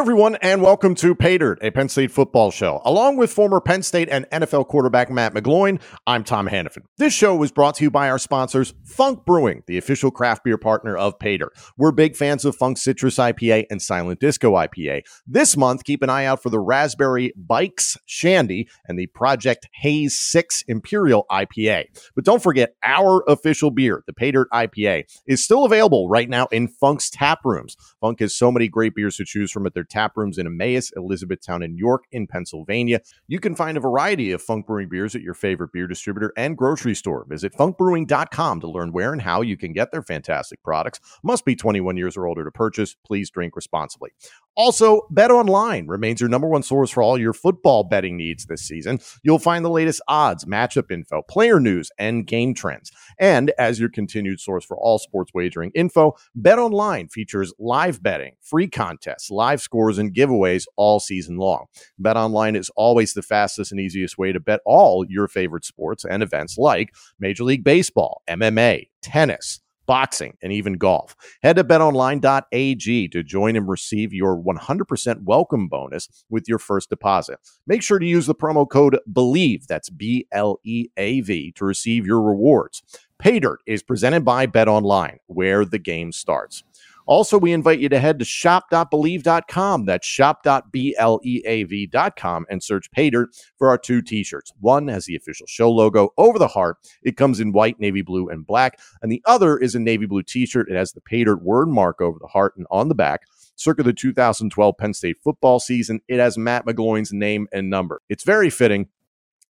Everyone, 0.00 0.36
and 0.36 0.62
welcome 0.62 0.94
to 0.94 1.14
Paydirt 1.14 1.58
a 1.60 1.70
Penn 1.70 1.90
State 1.90 2.10
football 2.10 2.50
show. 2.50 2.80
Along 2.86 3.18
with 3.18 3.30
former 3.30 3.60
Penn 3.60 3.82
State 3.82 4.08
and 4.10 4.24
NFL 4.30 4.66
quarterback 4.66 5.10
Matt 5.10 5.34
McGloin, 5.34 5.78
I'm 6.06 6.24
Tom 6.24 6.48
Hannafin. 6.48 6.84
This 6.96 7.12
show 7.12 7.36
was 7.36 7.52
brought 7.52 7.74
to 7.74 7.84
you 7.84 7.90
by 7.90 8.08
our 8.08 8.18
sponsors, 8.18 8.72
Funk 8.82 9.26
Brewing, 9.26 9.62
the 9.66 9.76
official 9.76 10.10
craft 10.10 10.42
beer 10.42 10.56
partner 10.56 10.96
of 10.96 11.18
Paydirt. 11.18 11.50
We're 11.76 11.92
big 11.92 12.16
fans 12.16 12.46
of 12.46 12.56
Funk 12.56 12.78
Citrus 12.78 13.18
IPA 13.18 13.66
and 13.70 13.82
Silent 13.82 14.20
Disco 14.20 14.54
IPA. 14.54 15.02
This 15.26 15.54
month, 15.54 15.84
keep 15.84 16.02
an 16.02 16.08
eye 16.08 16.24
out 16.24 16.42
for 16.42 16.48
the 16.48 16.60
Raspberry 16.60 17.34
Bikes 17.36 17.98
Shandy 18.06 18.70
and 18.88 18.98
the 18.98 19.08
Project 19.08 19.68
Haze 19.74 20.16
6 20.16 20.64
Imperial 20.66 21.26
IPA. 21.30 21.84
But 22.14 22.24
don't 22.24 22.42
forget, 22.42 22.74
our 22.82 23.22
official 23.28 23.70
beer, 23.70 24.02
the 24.06 24.14
Paydirt 24.14 24.46
IPA, 24.50 25.04
is 25.26 25.44
still 25.44 25.66
available 25.66 26.08
right 26.08 26.30
now 26.30 26.46
in 26.46 26.68
Funk's 26.68 27.10
tap 27.10 27.40
rooms. 27.44 27.76
Funk 28.00 28.20
has 28.20 28.34
so 28.34 28.50
many 28.50 28.66
great 28.66 28.94
beers 28.94 29.18
to 29.18 29.26
choose 29.26 29.50
from 29.50 29.66
at 29.66 29.74
their 29.74 29.84
tap 29.90 30.16
rooms 30.16 30.38
in 30.38 30.46
Emmaus, 30.46 30.90
Elizabethtown, 30.96 31.62
and 31.62 31.78
York 31.78 32.04
in 32.12 32.26
Pennsylvania. 32.26 33.00
You 33.28 33.40
can 33.40 33.54
find 33.54 33.76
a 33.76 33.80
variety 33.80 34.32
of 34.32 34.42
Funk 34.42 34.66
Brewing 34.66 34.88
beers 34.88 35.14
at 35.14 35.22
your 35.22 35.34
favorite 35.34 35.72
beer 35.72 35.86
distributor 35.86 36.32
and 36.36 36.56
grocery 36.56 36.94
store. 36.94 37.26
Visit 37.28 37.52
funkbrewing.com 37.54 38.60
to 38.60 38.70
learn 38.70 38.92
where 38.92 39.12
and 39.12 39.22
how 39.22 39.42
you 39.42 39.56
can 39.56 39.72
get 39.72 39.90
their 39.92 40.02
fantastic 40.02 40.62
products. 40.62 41.00
Must 41.22 41.44
be 41.44 41.56
21 41.56 41.96
years 41.96 42.16
or 42.16 42.26
older 42.26 42.44
to 42.44 42.50
purchase. 42.50 42.96
Please 43.04 43.30
drink 43.30 43.56
responsibly. 43.56 44.10
Also, 44.56 45.02
Bet 45.10 45.30
Online 45.30 45.86
remains 45.86 46.20
your 46.20 46.28
number 46.28 46.48
one 46.48 46.62
source 46.62 46.90
for 46.90 47.02
all 47.02 47.18
your 47.18 47.32
football 47.32 47.84
betting 47.84 48.16
needs 48.16 48.46
this 48.46 48.62
season. 48.62 48.98
You'll 49.22 49.38
find 49.38 49.64
the 49.64 49.70
latest 49.70 50.02
odds, 50.08 50.44
matchup 50.44 50.90
info, 50.90 51.22
player 51.22 51.60
news, 51.60 51.90
and 51.98 52.26
game 52.26 52.52
trends. 52.52 52.90
And 53.18 53.52
as 53.58 53.78
your 53.78 53.88
continued 53.88 54.40
source 54.40 54.64
for 54.64 54.76
all 54.76 54.98
sports 54.98 55.32
wagering 55.32 55.70
info, 55.74 56.16
Bet 56.34 56.58
Online 56.58 57.08
features 57.08 57.54
live 57.58 58.02
betting, 58.02 58.34
free 58.40 58.68
contests, 58.68 59.30
live 59.30 59.60
scores, 59.60 59.98
and 59.98 60.12
giveaways 60.12 60.64
all 60.76 61.00
season 61.00 61.36
long. 61.36 61.66
Bet 61.98 62.16
Online 62.16 62.56
is 62.56 62.70
always 62.76 63.14
the 63.14 63.22
fastest 63.22 63.70
and 63.70 63.80
easiest 63.80 64.18
way 64.18 64.32
to 64.32 64.40
bet 64.40 64.60
all 64.66 65.06
your 65.08 65.28
favorite 65.28 65.64
sports 65.64 66.04
and 66.04 66.22
events 66.22 66.58
like 66.58 66.92
Major 67.18 67.44
League 67.44 67.64
Baseball, 67.64 68.22
MMA, 68.28 68.88
tennis 69.00 69.60
boxing, 69.90 70.36
and 70.40 70.52
even 70.52 70.74
golf. 70.74 71.16
Head 71.42 71.56
to 71.56 71.64
betonline.ag 71.64 73.08
to 73.08 73.22
join 73.24 73.56
and 73.56 73.68
receive 73.68 74.14
your 74.14 74.40
100% 74.40 75.24
welcome 75.24 75.66
bonus 75.66 76.08
with 76.30 76.44
your 76.46 76.60
first 76.60 76.90
deposit. 76.90 77.40
Make 77.66 77.82
sure 77.82 77.98
to 77.98 78.06
use 78.06 78.26
the 78.26 78.34
promo 78.36 78.70
code 78.70 79.00
BLEAV, 79.12 79.66
that's 79.66 79.90
B 79.90 80.28
L 80.30 80.60
E 80.62 80.90
A 80.96 81.22
V, 81.22 81.50
to 81.56 81.64
receive 81.64 82.06
your 82.06 82.22
rewards. 82.22 82.84
Paydirt 83.20 83.56
is 83.66 83.82
presented 83.82 84.24
by 84.24 84.46
BetOnline, 84.46 85.16
where 85.26 85.64
the 85.64 85.80
game 85.80 86.12
starts. 86.12 86.62
Also, 87.10 87.36
we 87.36 87.52
invite 87.52 87.80
you 87.80 87.88
to 87.88 87.98
head 87.98 88.20
to 88.20 88.24
shop.bleav.com. 88.24 89.84
That's 89.84 90.06
shop.bleav.com 90.06 92.46
and 92.48 92.62
search 92.62 92.88
Paydirt 92.96 93.26
for 93.58 93.68
our 93.68 93.76
two 93.76 94.00
t 94.00 94.22
shirts. 94.22 94.52
One 94.60 94.86
has 94.86 95.06
the 95.06 95.16
official 95.16 95.48
show 95.48 95.72
logo 95.72 96.10
over 96.16 96.38
the 96.38 96.46
heart. 96.46 96.76
It 97.02 97.16
comes 97.16 97.40
in 97.40 97.50
white, 97.50 97.80
navy 97.80 98.02
blue, 98.02 98.28
and 98.28 98.46
black. 98.46 98.78
And 99.02 99.10
the 99.10 99.20
other 99.26 99.58
is 99.58 99.74
a 99.74 99.80
navy 99.80 100.06
blue 100.06 100.22
t 100.22 100.46
shirt. 100.46 100.70
It 100.70 100.76
has 100.76 100.92
the 100.92 101.00
Paydirt 101.00 101.42
word 101.42 101.68
mark 101.68 102.00
over 102.00 102.20
the 102.20 102.28
heart 102.28 102.54
and 102.56 102.68
on 102.70 102.88
the 102.88 102.94
back. 102.94 103.22
Circa 103.56 103.82
the 103.82 103.92
2012 103.92 104.78
Penn 104.78 104.94
State 104.94 105.16
football 105.24 105.58
season, 105.58 106.02
it 106.06 106.20
has 106.20 106.38
Matt 106.38 106.64
McGloin's 106.64 107.12
name 107.12 107.48
and 107.52 107.68
number. 107.68 108.02
It's 108.08 108.22
very 108.22 108.50
fitting 108.50 108.86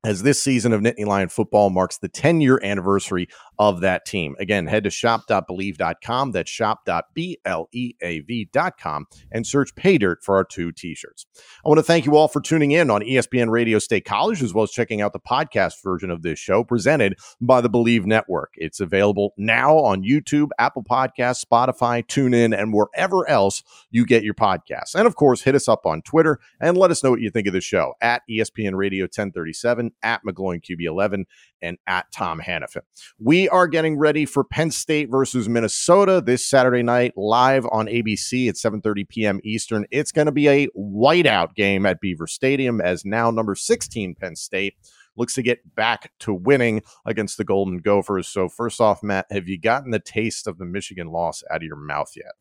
as 0.05 0.23
this 0.23 0.41
season 0.43 0.73
of 0.73 0.81
Nittany 0.81 1.05
Lion 1.06 1.29
football 1.29 1.69
marks 1.70 1.98
the 1.98 2.09
10 2.09 2.41
year 2.41 2.59
anniversary 2.62 3.29
of 3.59 3.83
that 3.83 4.06
team. 4.06 4.34
Again, 4.39 4.67
head 4.67 4.84
to 4.84 4.91
shop.bleav.com. 4.91 6.33
That's 6.33 6.50
shop.bleav.com 6.50 9.06
and 9.31 9.47
search 9.47 9.75
Paydirt 9.75 10.16
for 10.22 10.37
our 10.37 10.44
two 10.44 10.72
t 10.72 10.94
shirts. 10.94 11.27
I 11.65 11.69
want 11.69 11.78
to 11.78 11.83
thank 11.83 12.06
you 12.06 12.16
all 12.16 12.28
for 12.28 12.41
tuning 12.41 12.72
in 12.72 12.91
on 12.91 13.03
ESPN 13.03 13.50
Radio 13.50 13.78
State 13.78 14.06
College, 14.06 14.43
as 14.43 14.55
well 14.55 14.62
as 14.62 14.71
checking 14.71 15.03
out 15.03 15.12
the 15.12 15.21
podcast 15.21 15.83
version 15.84 16.10
of 16.10 16.22
this 16.22 16.39
show 16.39 16.65
presented 16.65 17.19
by 17.39 17.60
the 17.60 17.69
Bleav 17.69 18.06
Network. 18.06 18.55
It's 18.56 18.81
available 18.81 19.34
now 19.37 19.77
on 19.77 20.03
YouTube, 20.03 20.49
Apple 20.59 20.83
Podcasts, 20.83 21.44
Spotify, 21.44 22.03
TuneIn, 22.06 22.59
and 22.59 22.72
wherever 22.72 23.28
else 23.28 23.62
you 23.91 24.06
get 24.06 24.25
your 24.25 24.33
podcasts. 24.33 24.94
And 24.94 25.06
of 25.06 25.16
course, 25.16 25.43
hit 25.43 25.55
us 25.55 25.69
up 25.69 25.84
on 25.84 26.00
Twitter 26.00 26.41
and 26.60 26.78
let 26.78 26.91
us 26.91 27.05
know 27.05 27.10
what 27.10 27.21
you 27.21 27.31
think 27.31 27.47
of 27.47 27.53
the 27.53 27.60
show 27.60 27.93
at 28.00 28.22
ESPN 28.31 28.75
Radio 28.75 29.05
1037, 29.05 29.90
at 30.03 30.23
McGloin 30.25 30.62
QB11, 30.62 31.25
and 31.62 31.78
at 31.87 32.06
Tom 32.12 32.41
Hannafin. 32.41 32.83
We 33.19 33.49
are 33.49 33.67
getting 33.67 33.99
ready 33.99 34.25
for 34.27 34.45
Penn 34.45 34.71
State 34.71 35.11
versus 35.11 35.49
Minnesota 35.49 36.21
this 36.21 36.49
Saturday 36.49 36.83
night 36.83 37.12
live 37.17 37.67
on 37.71 37.87
ABC 37.87 38.49
at 38.49 38.56
7:30 38.56 39.09
p.m. 39.09 39.41
Eastern. 39.45 39.87
It's 39.91 40.12
going 40.12 40.27
to 40.27 40.33
be 40.33 40.49
a 40.49 40.69
whiteout 40.69 41.55
game 41.55 41.87
at 41.87 42.01
Beaver 42.01 42.27
Stadium 42.27 42.81
as 42.81 43.05
now 43.05 43.31
number 43.31 43.55
16 43.55 44.15
Penn 44.15 44.37
State 44.37 44.75
looks 45.17 45.34
to 45.34 45.43
get 45.43 45.75
back 45.75 46.12
to 46.21 46.33
winning 46.33 46.83
against 47.05 47.37
the 47.37 47.45
Golden 47.45 47.78
Gophers. 47.78 48.28
So 48.28 48.49
first 48.49 48.81
off, 48.81 49.03
Matt, 49.03 49.27
have 49.31 49.49
you 49.49 49.59
gotten 49.59 49.91
the 49.91 49.99
taste 49.99 50.47
of 50.47 50.59
the 50.59 50.65
Michigan 50.65 51.09
loss 51.09 51.43
out 51.51 51.59
of 51.59 51.62
your 51.62 51.77
mouth 51.77 52.12
yet? 52.17 52.33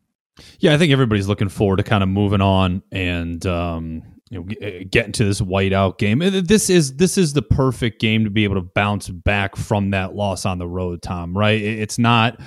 Yeah, 0.60 0.74
I 0.74 0.78
think 0.78 0.92
everybody's 0.92 1.28
looking 1.28 1.50
forward 1.50 1.78
to 1.78 1.84
kind 1.84 2.04
of 2.04 2.10
moving 2.10 2.42
on 2.42 2.82
and 2.92 3.46
um, 3.46 4.04
you 4.30 4.40
know 4.40 4.68
uh, 4.68 4.84
get 4.90 5.08
into 5.08 5.24
this 5.24 5.42
whiteout 5.42 5.98
game. 5.98 6.20
This 6.20 6.70
is 6.70 6.96
this 6.98 7.18
is 7.18 7.34
the 7.34 7.42
perfect 7.42 8.00
game 8.00 8.24
to 8.24 8.30
be 8.30 8.44
able 8.44 8.56
to 8.56 8.62
bounce 8.62 9.10
back 9.10 9.56
from 9.56 9.92
that 9.92 10.16
loss 10.16 10.46
on 10.46 10.60
the 10.60 10.68
road, 10.68 11.02
Tom. 11.02 11.38
Right? 11.38 11.62
It's 11.62 11.98
not 11.98 12.40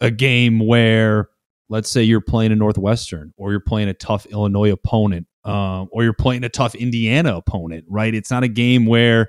a 0.00 0.10
game 0.10 0.58
where 0.58 1.28
let's 1.68 1.90
say 1.90 2.02
you're 2.02 2.20
playing 2.20 2.52
a 2.52 2.56
Northwestern 2.56 3.32
or 3.36 3.50
you're 3.50 3.60
playing 3.60 3.88
a 3.88 3.94
tough 3.94 4.26
Illinois 4.26 4.72
opponent 4.72 5.26
um, 5.44 5.88
or 5.92 6.02
you're 6.02 6.12
playing 6.12 6.44
a 6.44 6.48
tough 6.48 6.74
Indiana 6.74 7.36
opponent. 7.36 7.84
Right? 7.88 8.14
It's 8.14 8.30
not 8.30 8.42
a 8.42 8.48
game 8.48 8.86
where 8.86 9.28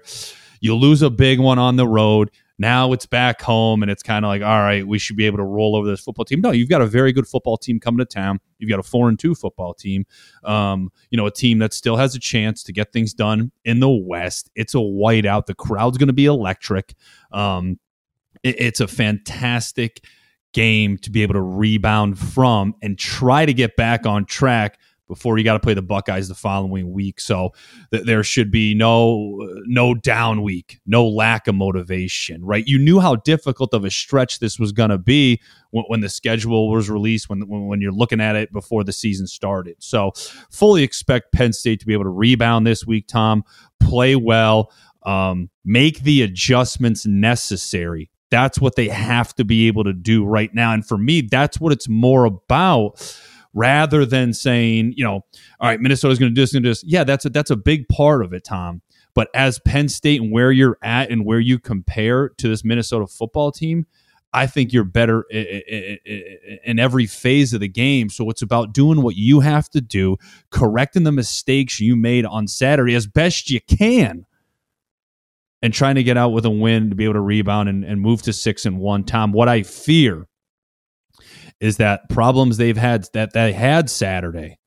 you 0.61 0.75
lose 0.75 1.01
a 1.01 1.09
big 1.09 1.39
one 1.39 1.59
on 1.59 1.75
the 1.75 1.87
road 1.87 2.31
now 2.59 2.91
it's 2.91 3.05
back 3.05 3.41
home 3.41 3.81
and 3.81 3.89
it's 3.89 4.03
kind 4.03 4.25
of 4.25 4.29
like, 4.29 4.41
all 4.41 4.59
right, 4.59 4.85
we 4.85 4.99
should 4.99 5.15
be 5.15 5.25
able 5.25 5.37
to 5.37 5.43
roll 5.43 5.77
over 5.77 5.87
this 5.87 6.01
football 6.01 6.25
team. 6.25 6.41
No, 6.41 6.51
you've 6.51 6.69
got 6.69 6.81
a 6.81 6.85
very 6.85 7.13
good 7.13 7.25
football 7.25 7.57
team 7.57 7.79
coming 7.79 7.99
to 7.99 8.05
town. 8.05 8.39
You've 8.57 8.69
got 8.69 8.79
a 8.79 8.83
four 8.83 9.07
and 9.07 9.17
two 9.17 9.33
football 9.33 9.73
team. 9.73 10.05
Um, 10.43 10.91
you 11.09 11.17
know, 11.17 11.25
a 11.25 11.31
team 11.31 11.59
that 11.59 11.73
still 11.73 11.95
has 11.95 12.15
a 12.15 12.19
chance 12.19 12.61
to 12.63 12.73
get 12.73 12.91
things 12.91 13.13
done 13.13 13.51
in 13.63 13.79
the 13.79 13.89
West. 13.89 14.51
It's 14.55 14.75
a 14.75 14.79
whiteout. 14.79 15.45
The 15.45 15.55
crowd's 15.55 15.97
going 15.97 16.07
to 16.07 16.13
be 16.13 16.25
electric. 16.25 16.95
Um, 17.31 17.79
it, 18.43 18.59
it's 18.59 18.81
a 18.81 18.87
fantastic 18.87 20.03
game 20.51 20.97
to 20.97 21.11
be 21.11 21.23
able 21.23 21.35
to 21.35 21.41
rebound 21.41 22.19
from 22.19 22.75
and 22.81 22.97
try 22.97 23.45
to 23.45 23.53
get 23.53 23.77
back 23.77 24.05
on 24.05 24.25
track 24.25 24.79
before 25.09 25.37
you 25.37 25.43
got 25.43 25.53
to 25.53 25.59
play 25.59 25.73
the 25.73 25.81
Buckeyes 25.81 26.29
the 26.29 26.35
following 26.35 26.93
week. 26.93 27.19
So 27.19 27.51
th- 27.91 28.05
there 28.05 28.23
should 28.23 28.51
be 28.51 28.73
no 28.73 29.37
no 29.65 29.93
down 29.93 30.43
week, 30.43 30.79
no 30.85 31.05
lack 31.05 31.47
of 31.47 31.55
motivation, 31.55 32.45
right? 32.45 32.65
You 32.65 32.79
knew 32.79 33.01
how 33.01 33.17
difficult 33.17 33.73
of 33.73 33.83
a 33.83 33.91
stretch 33.91 34.39
this 34.39 34.57
was 34.57 34.71
going 34.71 34.91
to 34.91 34.97
be 34.97 35.41
when, 35.71 35.83
when, 35.87 35.99
the 35.99 36.09
schedule 36.09 36.69
was 36.69 36.89
released, 36.89 37.27
when, 37.27 37.41
when 37.47 37.67
when 37.67 37.81
you're 37.81 37.91
looking 37.91 38.21
at 38.21 38.37
it 38.37 38.53
before 38.53 38.85
the 38.85 38.93
season 38.93 39.27
started. 39.27 39.75
So 39.79 40.13
fully 40.49 40.83
expect 40.83 41.33
Penn 41.33 41.51
State 41.51 41.81
to 41.81 41.85
be 41.85 41.93
able 41.93 42.05
to 42.05 42.09
rebound 42.09 42.65
this 42.65 42.85
week, 42.85 43.07
Tom, 43.07 43.43
play 43.79 44.15
well, 44.15 44.71
um, 45.03 45.49
make 45.65 46.01
the 46.03 46.21
adjustments 46.21 47.05
necessary 47.05 48.11
that's 48.31 48.59
what 48.59 48.75
they 48.75 48.87
have 48.89 49.33
to 49.35 49.43
be 49.43 49.67
able 49.67 49.83
to 49.83 49.93
do 49.93 50.23
right 50.23 50.53
now. 50.53 50.71
And 50.71 50.85
for 50.85 50.99
me, 50.99 51.21
that's 51.21 51.59
what 51.59 51.73
it's 51.73 51.89
more 51.89 52.25
about 52.25 53.01
rather 53.53 54.05
than 54.05 54.33
saying, 54.33 54.93
you 54.95 55.03
know, 55.03 55.25
all 55.59 55.69
right, 55.69 55.79
Minnesota's 55.79 56.19
going 56.19 56.31
to 56.31 56.35
do 56.35 56.41
this 56.41 56.53
and 56.53 56.65
this. 56.65 56.83
Yeah, 56.85 57.03
that's 57.03 57.25
a, 57.25 57.29
that's 57.29 57.51
a 57.51 57.55
big 57.55 57.87
part 57.89 58.23
of 58.23 58.33
it, 58.33 58.43
Tom. 58.43 58.81
But 59.15 59.29
as 59.33 59.59
Penn 59.59 59.89
State 59.89 60.21
and 60.21 60.31
where 60.31 60.51
you're 60.51 60.77
at 60.81 61.09
and 61.09 61.25
where 61.25 61.39
you 61.39 61.59
compare 61.59 62.29
to 62.29 62.47
this 62.47 62.63
Minnesota 62.63 63.07
football 63.07 63.51
team, 63.51 63.85
I 64.31 64.45
think 64.45 64.71
you're 64.71 64.83
better 64.83 65.23
in 65.31 66.77
every 66.77 67.07
phase 67.07 67.51
of 67.53 67.61
the 67.61 67.67
game. 67.67 68.09
So 68.09 68.29
it's 68.29 68.43
about 68.43 68.73
doing 68.73 69.01
what 69.01 69.15
you 69.15 69.39
have 69.39 69.69
to 69.71 69.81
do, 69.81 70.17
correcting 70.51 71.03
the 71.03 71.11
mistakes 71.11 71.79
you 71.79 71.95
made 71.95 72.25
on 72.25 72.47
Saturday 72.47 72.93
as 72.93 73.07
best 73.07 73.49
you 73.49 73.59
can, 73.61 74.27
and 75.63 75.73
trying 75.73 75.95
to 75.95 76.03
get 76.03 76.15
out 76.15 76.29
with 76.29 76.45
a 76.45 76.51
win 76.51 76.91
to 76.91 76.95
be 76.95 77.05
able 77.05 77.15
to 77.15 77.21
rebound 77.21 77.69
and, 77.69 77.83
and 77.83 78.01
move 78.01 78.21
to 78.21 78.31
six 78.31 78.67
and 78.67 78.77
one. 78.77 79.03
Tom, 79.03 79.31
what 79.31 79.49
I 79.49 79.63
fear 79.63 80.28
is 81.59 81.77
that 81.77 82.09
problems 82.09 82.57
they've 82.57 82.77
had 82.77 83.07
that 83.13 83.33
they 83.33 83.53
had 83.53 83.89
Saturday 83.89 84.59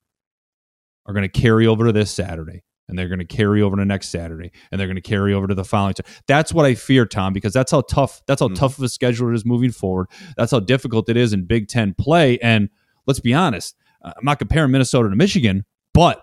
are 1.06 1.14
going 1.14 1.28
to 1.28 1.40
carry 1.40 1.66
over 1.66 1.86
to 1.86 1.92
this 1.92 2.10
Saturday 2.10 2.62
and 2.88 2.98
they're 2.98 3.08
going 3.08 3.18
to 3.18 3.24
carry 3.24 3.62
over 3.62 3.76
to 3.76 3.84
next 3.84 4.08
Saturday 4.08 4.52
and 4.70 4.78
they're 4.78 4.86
going 4.86 4.96
to 4.96 5.00
carry 5.00 5.32
over 5.32 5.46
to 5.46 5.54
the 5.54 5.64
following. 5.64 5.94
That's 6.26 6.52
what 6.52 6.66
I 6.66 6.74
fear, 6.74 7.06
Tom, 7.06 7.32
because 7.32 7.52
that's 7.52 7.72
how 7.72 7.80
tough 7.82 8.20
that's 8.26 8.40
how 8.40 8.48
mm. 8.48 8.54
tough 8.54 8.78
of 8.78 8.84
a 8.84 8.88
schedule 8.88 9.30
it 9.30 9.34
is 9.34 9.44
moving 9.44 9.70
forward. 9.70 10.08
That's 10.36 10.52
how 10.52 10.60
difficult 10.60 11.08
it 11.08 11.16
is 11.16 11.32
in 11.32 11.44
Big 11.44 11.68
Ten 11.68 11.94
play. 11.94 12.38
And 12.38 12.68
let's 13.06 13.20
be 13.20 13.34
honest, 13.34 13.76
I'm 14.02 14.12
not 14.24 14.38
comparing 14.38 14.70
Minnesota 14.70 15.08
to 15.08 15.16
Michigan, 15.16 15.64
but 15.94 16.22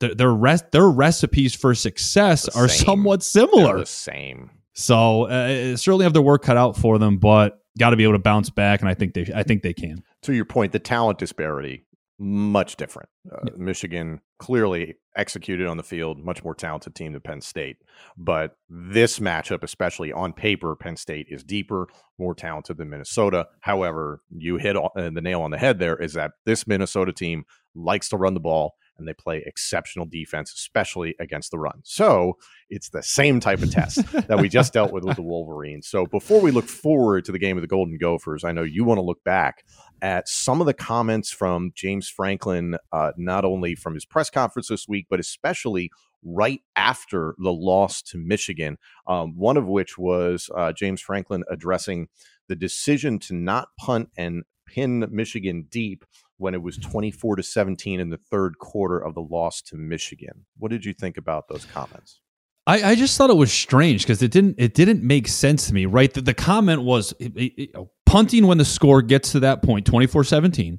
their 0.00 0.14
their, 0.14 0.32
rest, 0.32 0.70
their 0.72 0.88
recipes 0.88 1.54
for 1.54 1.74
success 1.74 2.42
The 2.42 2.58
are 2.58 2.68
same. 2.68 2.84
somewhat 2.84 3.20
They're 3.20 3.46
similar. 3.46 3.78
the 3.78 3.86
same. 3.86 4.50
So 4.74 5.24
uh, 5.24 5.76
certainly 5.76 6.04
have 6.04 6.12
their 6.12 6.22
work 6.22 6.42
cut 6.42 6.56
out 6.56 6.76
for 6.76 6.98
them, 6.98 7.18
but 7.18 7.60
got 7.78 7.90
to 7.90 7.96
be 7.96 8.04
able 8.04 8.14
to 8.14 8.18
bounce 8.18 8.50
back, 8.50 8.80
and 8.80 8.88
I 8.88 8.94
think 8.94 9.14
they 9.14 9.30
I 9.34 9.42
think 9.42 9.62
they 9.62 9.74
can. 9.74 10.02
To 10.22 10.32
your 10.34 10.44
point, 10.44 10.72
the 10.72 10.78
talent 10.78 11.18
disparity 11.18 11.86
much 12.18 12.76
different. 12.76 13.08
Uh, 13.30 13.50
Michigan 13.56 14.20
clearly 14.38 14.94
executed 15.16 15.66
on 15.66 15.76
the 15.76 15.82
field, 15.82 16.24
much 16.24 16.44
more 16.44 16.54
talented 16.54 16.94
team 16.94 17.12
than 17.12 17.20
Penn 17.20 17.40
State. 17.40 17.78
But 18.16 18.56
this 18.68 19.18
matchup, 19.18 19.64
especially 19.64 20.12
on 20.12 20.32
paper, 20.32 20.76
Penn 20.76 20.96
State 20.96 21.26
is 21.28 21.42
deeper, 21.42 21.88
more 22.18 22.34
talented 22.34 22.76
than 22.76 22.90
Minnesota. 22.90 23.48
However, 23.60 24.22
you 24.30 24.58
hit 24.58 24.76
all- 24.76 24.92
uh, 24.96 25.10
the 25.10 25.20
nail 25.20 25.42
on 25.42 25.50
the 25.50 25.58
head 25.58 25.80
there 25.80 25.96
is 25.96 26.12
that 26.12 26.32
this 26.46 26.66
Minnesota 26.68 27.12
team 27.12 27.44
likes 27.74 28.08
to 28.10 28.16
run 28.16 28.34
the 28.34 28.40
ball 28.40 28.74
and 28.98 29.08
they 29.08 29.14
play 29.14 29.42
exceptional 29.46 30.06
defense, 30.06 30.52
especially 30.52 31.14
against 31.18 31.50
the 31.50 31.58
run. 31.58 31.80
So 31.82 32.38
it's 32.70 32.90
the 32.90 33.02
same 33.02 33.40
type 33.40 33.62
of 33.62 33.70
test 33.70 34.02
that 34.28 34.38
we 34.40 34.48
just 34.48 34.72
dealt 34.72 34.92
with 34.92 35.04
with 35.04 35.16
the 35.16 35.22
Wolverines. 35.22 35.88
So 35.88 36.06
before 36.06 36.40
we 36.40 36.50
look 36.50 36.66
forward 36.68 37.24
to 37.24 37.32
the 37.32 37.38
game 37.38 37.56
of 37.56 37.62
the 37.62 37.68
Golden 37.68 37.98
Gophers, 37.98 38.44
I 38.44 38.52
know 38.52 38.62
you 38.62 38.84
want 38.84 38.98
to 38.98 39.02
look 39.02 39.22
back 39.24 39.64
at 40.02 40.28
some 40.28 40.60
of 40.60 40.66
the 40.66 40.74
comments 40.74 41.30
from 41.30 41.72
James 41.74 42.08
Franklin, 42.08 42.76
uh, 42.92 43.12
not 43.16 43.44
only 43.44 43.74
from 43.74 43.94
his 43.94 44.04
press 44.04 44.30
conference 44.30 44.68
this 44.68 44.86
week, 44.88 45.06
but 45.08 45.20
especially 45.20 45.90
right 46.22 46.62
after 46.74 47.34
the 47.38 47.52
loss 47.52 48.00
to 48.02 48.18
Michigan. 48.18 48.78
Um, 49.06 49.36
one 49.36 49.56
of 49.56 49.66
which 49.66 49.98
was 49.98 50.48
uh, 50.56 50.72
James 50.72 51.00
Franklin 51.00 51.44
addressing 51.50 52.08
the 52.48 52.56
decision 52.56 53.18
to 53.20 53.34
not 53.34 53.68
punt 53.78 54.10
and 54.16 54.44
pin 54.66 55.06
Michigan 55.10 55.66
deep 55.70 56.04
when 56.38 56.54
it 56.54 56.62
was 56.62 56.76
24 56.78 57.36
to 57.36 57.42
17 57.42 58.00
in 58.00 58.10
the 58.10 58.16
third 58.30 58.58
quarter 58.58 58.98
of 58.98 59.14
the 59.14 59.20
loss 59.22 59.62
to 59.62 59.76
Michigan. 59.76 60.44
What 60.58 60.70
did 60.70 60.84
you 60.84 60.92
think 60.92 61.16
about 61.16 61.48
those 61.48 61.64
comments? 61.64 62.20
I, 62.66 62.82
I 62.82 62.94
just 62.94 63.16
thought 63.18 63.30
it 63.30 63.36
was 63.36 63.52
strange 63.52 64.02
because 64.02 64.22
it 64.22 64.30
didn't 64.30 64.54
it 64.58 64.72
didn't 64.74 65.02
make 65.02 65.28
sense 65.28 65.66
to 65.68 65.74
me. 65.74 65.84
Right, 65.86 66.12
the, 66.12 66.22
the 66.22 66.34
comment 66.34 66.82
was 66.82 67.12
it- 67.20 67.36
it- 67.36 67.52
it- 67.62 67.70
oh, 67.76 67.90
punting 68.06 68.46
when 68.46 68.58
the 68.58 68.64
score 68.64 69.02
gets 69.02 69.32
to 69.32 69.40
that 69.40 69.62
point, 69.62 69.86
24-17, 69.86 70.78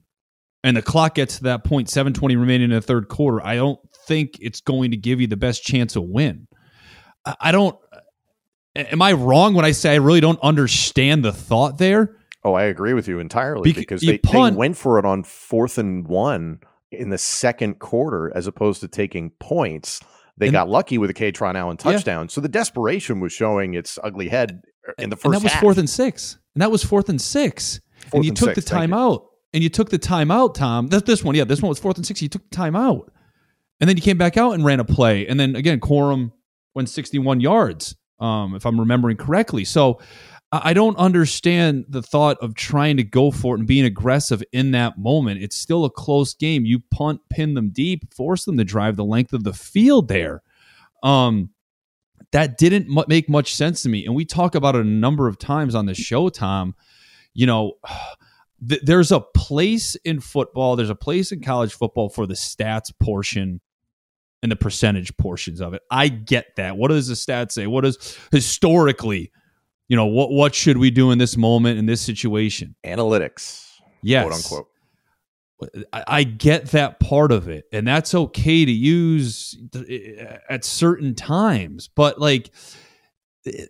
and 0.64 0.76
the 0.78 0.82
clock 0.82 1.14
gets 1.16 1.38
to 1.38 1.44
that 1.44 1.64
point, 1.64 1.90
seven 1.90 2.12
twenty 2.12 2.36
remaining 2.36 2.72
in 2.72 2.76
the 2.76 2.82
third 2.82 3.08
quarter. 3.08 3.46
I 3.46 3.56
don't 3.56 3.80
think 4.08 4.38
it's 4.42 4.62
going 4.62 4.92
to 4.92 4.98
give 4.98 5.22
you 5.22 5.28
the 5.28 5.38
best 5.38 5.64
chance 5.64 5.96
of 5.96 6.04
win. 6.04 6.48
I, 7.24 7.36
I 7.40 7.52
don't. 7.52 7.78
Am 8.76 9.02
I 9.02 9.14
wrong 9.14 9.54
when 9.54 9.64
I 9.64 9.72
say 9.72 9.92
I 9.94 9.96
really 9.98 10.20
don't 10.22 10.40
understand 10.42 11.24
the 11.24 11.32
thought 11.32 11.78
there? 11.78 12.18
Oh, 12.46 12.54
I 12.54 12.64
agree 12.64 12.94
with 12.94 13.08
you 13.08 13.20
entirely 13.20 13.72
Bec- 13.72 13.76
because 13.82 14.04
you 14.04 14.12
they, 14.14 14.18
punt- 14.20 14.54
they 14.56 14.60
went 14.60 14.78
for 14.78 15.00
it 15.00 15.06
on 15.06 15.24
fourth 15.24 15.78
and 15.78 16.08
one 16.08 16.60
in 16.92 17.10
the 17.10 17.18
second 17.18 17.80
quarter 17.80 18.32
as 18.36 18.46
opposed 18.48 18.80
to 18.82 18.88
taking 18.88 19.32
points. 19.40 20.00
They 20.38 20.48
And- 20.48 20.54
got 20.54 20.70
lucky 20.70 20.98
with 20.98 21.12
Kaytron 21.16 21.56
Allen 21.56 21.78
Yeah. 21.84 21.92
touchdown. 21.94 22.30
So 22.30 22.40
the 22.42 22.48
desperation 22.48 23.20
was 23.20 23.34
showing 23.34 23.74
its 23.74 23.98
ugly 24.04 24.30
head 24.30 24.62
in 25.00 25.10
the 25.10 25.16
first 25.16 25.26
and 25.26 25.34
that 25.34 25.44
was 25.44 25.52
half. 25.54 25.62
fourth 25.62 25.78
and 25.80 25.90
six. 25.90 26.38
And 26.54 26.62
that 26.62 26.72
was 26.72 26.84
fourth 26.84 27.10
and 27.10 27.20
six. 27.20 27.82
Fourth 28.04 28.14
and 28.14 28.24
you 28.26 28.30
and 28.30 28.38
took 28.38 28.54
six, 28.56 28.70
the 28.70 28.76
you. 28.76 28.88
timeout. 28.88 29.26
And 29.54 29.64
you 29.64 29.70
took 29.70 29.90
the 29.90 29.98
timeout, 30.00 30.54
Tom. 30.54 30.88
That's 30.88 31.04
this 31.08 31.24
one. 31.24 31.34
Yeah, 31.34 31.46
this 31.46 31.62
one 31.62 31.70
was 31.70 31.80
fourth 31.80 31.98
and 31.98 32.06
six. 32.06 32.22
You 32.22 32.30
took 32.30 32.48
the 32.50 32.56
timeout. 32.56 33.08
And 33.82 33.90
then 33.90 33.98
you 33.98 34.04
came 34.04 34.18
back 34.18 34.38
out 34.38 34.52
and 34.52 34.64
ran 34.64 34.80
a 34.80 34.86
play. 34.86 35.26
And 35.28 35.40
then 35.40 35.56
again, 35.56 35.80
Corum 35.80 36.32
went 36.76 36.90
61 36.90 37.40
yards, 37.42 37.96
um, 38.20 38.54
if 38.56 38.66
I'm 38.66 38.80
remembering 38.80 39.18
correctly. 39.18 39.66
So 39.66 40.00
I 40.64 40.74
don't 40.74 40.98
understand 40.98 41.86
the 41.90 42.02
thought 42.02 42.38
of 42.42 42.56
trying 42.56 42.98
to 42.98 43.04
go 43.04 43.32
for 43.32 43.56
it 43.56 43.60
and 43.60 43.68
being 43.68 43.86
aggressive 43.86 44.44
in 44.52 44.72
that 44.72 44.98
moment. 44.98 45.42
It's 45.42 45.56
still 45.56 45.86
a 45.86 45.90
close 45.90 46.34
game. 46.34 46.66
You 46.66 46.80
punt, 46.92 47.22
pin 47.30 47.54
them 47.54 47.72
deep, 47.72 48.14
force 48.14 48.46
them 48.46 48.58
to 48.58 48.64
drive 48.64 48.96
the 48.96 49.06
length 49.06 49.34
of 49.34 49.44
the 49.44 49.54
field 49.54 50.08
there. 50.08 50.44
Um, 51.04 51.50
that 52.32 52.58
didn't 52.58 52.90
make 53.08 53.30
much 53.30 53.56
sense 53.56 53.84
to 53.84 53.90
me. 53.90 54.06
And 54.06 54.16
we 54.16 54.26
talk 54.26 54.56
about 54.56 54.76
it 54.76 54.82
a 54.82 54.90
number 54.90 55.28
of 55.28 55.38
times 55.38 55.76
on 55.76 55.86
the 55.86 55.94
show, 55.94 56.30
Tom. 56.30 56.76
You 57.34 57.46
know, 57.46 57.74
th- 58.68 58.82
there's 58.84 59.12
a 59.12 59.22
place 59.22 59.96
in 60.04 60.20
football, 60.20 60.76
there's 60.76 60.90
a 60.90 60.96
place 60.96 61.32
in 61.32 61.42
college 61.42 61.74
football 61.74 62.10
for 62.10 62.26
the 62.28 62.34
stats 62.34 62.92
portion 63.00 63.62
and 64.44 64.52
the 64.52 64.56
percentage 64.56 65.16
portions 65.18 65.62
of 65.62 65.74
it. 65.74 65.82
I 65.90 66.08
get 66.08 66.56
that. 66.58 66.78
What 66.78 66.90
does 66.90 67.08
the 67.08 67.16
stats 67.16 67.54
say? 67.54 67.68
What 67.68 67.84
does 67.84 68.18
historically, 68.32 69.32
you 69.88 69.96
know, 69.96 70.06
what 70.06 70.32
what 70.32 70.56
should 70.56 70.78
we 70.78 70.92
do 70.92 71.12
in 71.12 71.18
this 71.18 71.38
moment 71.38 71.78
in 71.80 71.86
this 71.86 72.02
situation? 72.02 72.76
Analytics, 72.84 73.68
Yes. 74.02 74.24
quote 74.24 74.34
unquote. 74.34 74.68
I, 75.94 76.04
I 76.08 76.24
get 76.24 76.68
that 76.72 77.00
part 77.00 77.32
of 77.32 77.48
it, 77.48 77.66
and 77.72 77.88
that's 77.88 78.14
okay 78.14 78.66
to 78.66 78.72
use 78.72 79.58
at 80.50 80.66
certain 80.66 81.16
times. 81.16 81.88
But 81.88 82.20
like, 82.20 82.52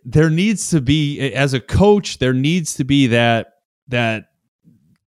there 0.04 0.30
needs 0.30 0.70
to 0.70 0.80
be, 0.80 1.32
as 1.32 1.54
a 1.54 1.60
coach, 1.60 2.18
there 2.18 2.32
needs 2.32 2.74
to 2.74 2.84
be 2.84 3.06
that 3.08 3.48
that 3.88 4.24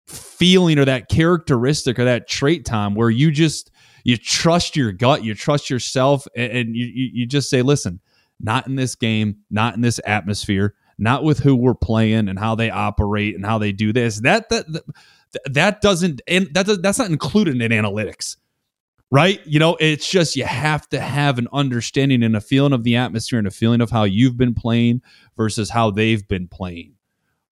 feeling 0.07 0.79
or 0.79 0.85
that 0.85 1.09
characteristic 1.09 1.99
or 1.99 2.05
that 2.05 2.29
trait, 2.29 2.65
Tom, 2.65 2.95
where 2.95 3.11
you 3.11 3.31
just 3.31 3.71
you 4.05 4.17
trust 4.17 4.77
your 4.77 4.93
gut, 4.93 5.25
you 5.25 5.35
trust 5.35 5.69
yourself, 5.71 6.27
and, 6.37 6.77
you 6.77 6.87
you 6.87 7.27
just 7.27 7.51
say, 7.51 7.63
listen, 7.63 8.01
not 8.41 8.67
in 8.67 8.77
this 8.77 8.95
game, 8.95 9.39
not 9.51 9.75
in 9.75 9.81
this 9.81 10.01
atmosphere, 10.07 10.75
not 10.99 11.25
with 11.25 11.39
who 11.39 11.55
we're 11.55 11.75
playing 11.75 12.29
and 12.29 12.39
how 12.39 12.55
they 12.55 12.71
operate 12.71 13.35
and 13.35 13.47
how 13.47 13.59
they 13.59 13.73
do 13.73 13.93
this. 13.93 14.21
That 14.21 14.49
that. 14.51 14.67
that 15.45 15.81
doesn't 15.81 16.23
and 16.27 16.49
that 16.55 16.67
does, 16.67 16.81
that's 16.81 16.99
not 16.99 17.11
included 17.11 17.61
in 17.61 17.71
analytics 17.71 18.37
right 19.11 19.41
you 19.47 19.59
know 19.59 19.77
it's 19.81 20.11
just 20.11 20.37
you 20.37 20.45
have 20.45 20.89
to 20.89 21.01
have 21.01 21.39
an 21.39 21.49
understanding 21.53 22.23
and 22.23 22.37
a 22.37 22.41
feeling 22.41 22.73
of 22.73 22.85
the 22.85 22.97
atmosphere 22.97 23.39
and 23.39 23.49
a 23.49 23.51
feeling 23.51 23.81
of 23.81 23.91
how 23.91 24.05
you've 24.05 24.37
been 24.37 24.55
playing 24.55 25.01
versus 25.37 25.71
how 25.71 25.91
they've 25.91 26.27
been 26.29 26.49
playing 26.49 26.95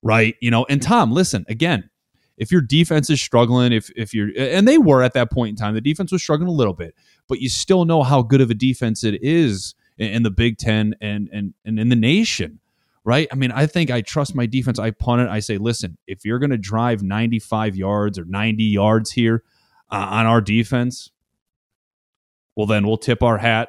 right 0.03 0.37
you 0.41 0.51
know 0.51 0.67
and 0.69 0.83
tom 0.83 1.13
listen 1.13 1.45
again 1.49 1.89
if 2.37 2.53
your 2.53 2.61
defense 2.61 3.09
is 3.09 3.21
struggling 3.21 3.73
if 3.73 3.91
if 3.97 4.13
you're 4.13 4.31
and 4.39 4.69
they 4.69 4.79
were 4.79 5.03
at 5.03 5.15
that 5.15 5.31
point 5.31 5.51
in 5.51 5.57
time 5.57 5.75
the 5.75 5.81
defense 5.81 6.13
was 6.13 6.23
struggling 6.23 6.49
a 6.49 6.53
little 6.53 6.75
bit 6.75 6.95
but 7.29 7.41
you 7.41 7.49
still 7.49 7.85
know 7.85 8.03
how 8.03 8.23
good 8.23 8.41
of 8.41 8.51
a 8.51 8.55
defense 8.55 9.05
it 9.05 9.23
is 9.23 9.75
in, 9.99 10.09
in 10.09 10.23
the 10.23 10.31
big 10.31 10.59
10 10.59 10.95
and 11.01 11.29
and 11.33 11.55
and 11.65 11.79
in 11.79 11.89
the 11.89 11.97
nation 11.97 12.61
right? 13.07 13.29
I 13.31 13.37
mean, 13.37 13.53
I 13.53 13.67
think 13.67 13.91
I 13.91 14.01
trust 14.01 14.35
my 14.35 14.47
defense. 14.47 14.81
I 14.81 14.91
punt 14.91 15.23
it. 15.23 15.29
I 15.29 15.39
say, 15.39 15.59
listen, 15.59 15.97
if 16.09 16.25
you're 16.25 16.41
going 16.41 16.51
to 16.51 16.59
drive 16.59 17.05
95 17.05 17.77
yards 17.77 18.19
or 18.19 18.25
90 18.25 18.65
yards 18.65 19.13
here 19.13 19.45
uh, 19.91 20.09
on 20.11 20.27
our 20.27 20.41
defense, 20.41 21.13
well, 22.57 22.67
then 22.67 22.85
we'll 22.85 22.99
tip 22.99 23.23
our 23.23 23.39
hat, 23.39 23.69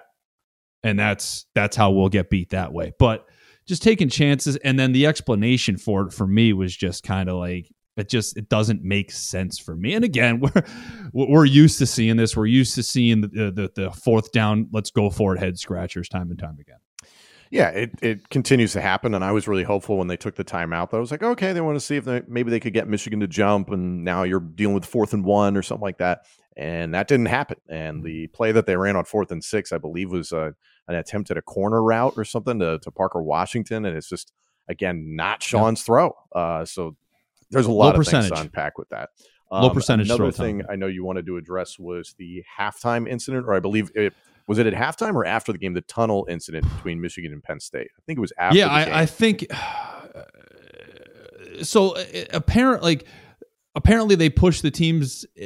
and 0.82 0.98
that's 0.98 1.46
that's 1.54 1.76
how 1.76 1.92
we'll 1.92 2.10
get 2.10 2.30
beat 2.30 2.50
that 2.50 2.74
way. 2.74 2.94
But 2.98 3.28
just 3.68 3.84
taking 3.84 4.10
chances, 4.10 4.56
and 4.56 4.80
then 4.80 4.92
the 4.92 5.06
explanation 5.06 5.78
for 5.78 6.08
it 6.08 6.14
for 6.14 6.26
me 6.26 6.52
was 6.54 6.76
just 6.76 7.04
kind 7.04 7.30
of 7.30 7.36
like 7.36 7.70
it 7.96 8.10
just 8.10 8.38
it 8.38 8.50
doesn't 8.50 8.82
make 8.82 9.12
sense 9.12 9.60
for 9.60 9.76
me. 9.76 9.94
And 9.94 10.04
again, 10.04 10.40
we're 11.14 11.28
we're 11.28 11.46
used 11.46 11.78
to 11.80 11.86
seeing 11.86 12.16
this. 12.16 12.36
We're 12.36 12.48
used 12.48 12.74
to 12.76 12.84
seeing 12.84 13.22
the 13.22 13.28
the, 13.28 13.72
the 13.76 13.92
fourth 13.92 14.32
down, 14.32 14.70
let's 14.72 14.90
go 14.90 15.12
for 15.12 15.36
it, 15.36 15.40
head 15.40 15.60
scratchers 15.60 16.10
time 16.10 16.32
and 16.32 16.40
time 16.40 16.58
again. 16.60 16.80
Yeah, 17.50 17.70
it, 17.70 17.92
it 18.02 18.30
continues 18.30 18.74
to 18.74 18.82
happen, 18.82 19.14
and 19.14 19.24
I 19.24 19.32
was 19.32 19.48
really 19.48 19.64
hopeful 19.64 19.98
when 19.98 20.08
they 20.08 20.18
took 20.18 20.36
the 20.36 20.44
timeout. 20.44 20.92
That 20.92 20.98
I 20.98 21.00
was 21.00 21.12
like, 21.12 21.24
okay, 21.24 21.54
they 21.54 21.62
want 21.62 21.76
to 21.76 21.80
see 21.80 21.96
if 21.96 22.06
they, 22.06 22.22
maybe 22.28 22.52
they 22.52 22.60
could 22.60 22.74
get 22.74 22.88
Michigan 22.88 23.20
to 23.22 23.28
jump, 23.28 23.70
and 23.70 24.04
now 24.04 24.24
you're 24.24 24.40
dealing 24.40 24.76
with 24.76 24.86
fourth 24.86 25.14
and 25.14 25.24
one 25.24 25.56
or 25.56 25.62
something 25.62 25.84
like 25.84 26.00
that, 26.00 26.26
and 26.56 26.94
that 26.94 27.08
didn't 27.08 27.28
happen. 27.28 27.58
And 27.70 28.04
the 28.04 28.28
play 28.28 28.52
that 28.52 28.66
they 28.66 28.76
ran 28.76 28.96
on 28.96 29.06
fourth 29.06 29.32
and 29.32 29.44
six, 29.44 29.72
I 29.72 29.78
believe, 29.78 30.12
was 30.12 30.34
uh, 30.34 30.52
an 30.88 30.96
attempt 30.96 31.32
at 31.32 31.38
a 31.38 31.42
corner 31.42 31.82
route 31.82 32.14
or 32.18 32.26
something 32.26 32.60
to, 32.60 32.80
to 32.80 32.92
Parker 32.92 33.22
Washington, 33.22 33.86
and 33.86 33.96
it's 33.96 34.10
just 34.10 34.34
again 34.70 35.16
not 35.16 35.42
Sean's 35.42 35.84
throw. 35.84 36.16
Uh, 36.34 36.66
so 36.66 36.96
there's 37.52 37.68
a 37.68 37.72
lot 37.72 37.96
Low 37.96 38.02
of 38.02 38.08
things 38.08 38.28
to 38.28 38.40
unpack 38.40 38.78
with 38.78 38.90
that. 38.90 39.10
Low 39.50 39.70
percentage 39.70 40.10
Another 40.10 40.32
thing 40.32 40.64
I 40.70 40.76
know 40.76 40.88
you 40.88 41.06
wanted 41.06 41.26
to 41.28 41.38
address 41.38 41.80
was 41.80 42.14
the 42.18 42.44
halftime 42.60 43.08
incident, 43.08 43.46
or 43.48 43.54
I 43.54 43.62
believe 43.62 43.92
it 43.96 44.14
was 44.48 44.58
it 44.58 44.68
at 44.68 44.74
halftime 44.74 45.14
or 45.14 45.26
after 45.26 45.52
the 45.52 45.58
game, 45.58 45.74
the 45.74 45.82
tunnel 45.82 46.26
incident 46.30 46.66
between 46.76 47.02
Michigan 47.02 47.34
and 47.34 47.44
Penn 47.44 47.60
State. 47.60 47.90
I 47.98 48.02
think 48.06 48.18
it 48.18 48.22
was 48.22 48.34
after. 48.38 48.58
yeah, 48.58 48.80
the 48.80 48.86
game. 48.86 48.94
I, 48.94 49.02
I 49.02 49.06
think 49.06 49.46
so. 51.64 51.96
uh, 51.96 52.04
Apparent, 52.34 52.84
like 52.84 53.06
apparently, 53.76 54.16
they 54.16 54.30
pushed 54.30 54.62
the 54.64 54.72
teams 54.72 55.26
uh, 55.42 55.46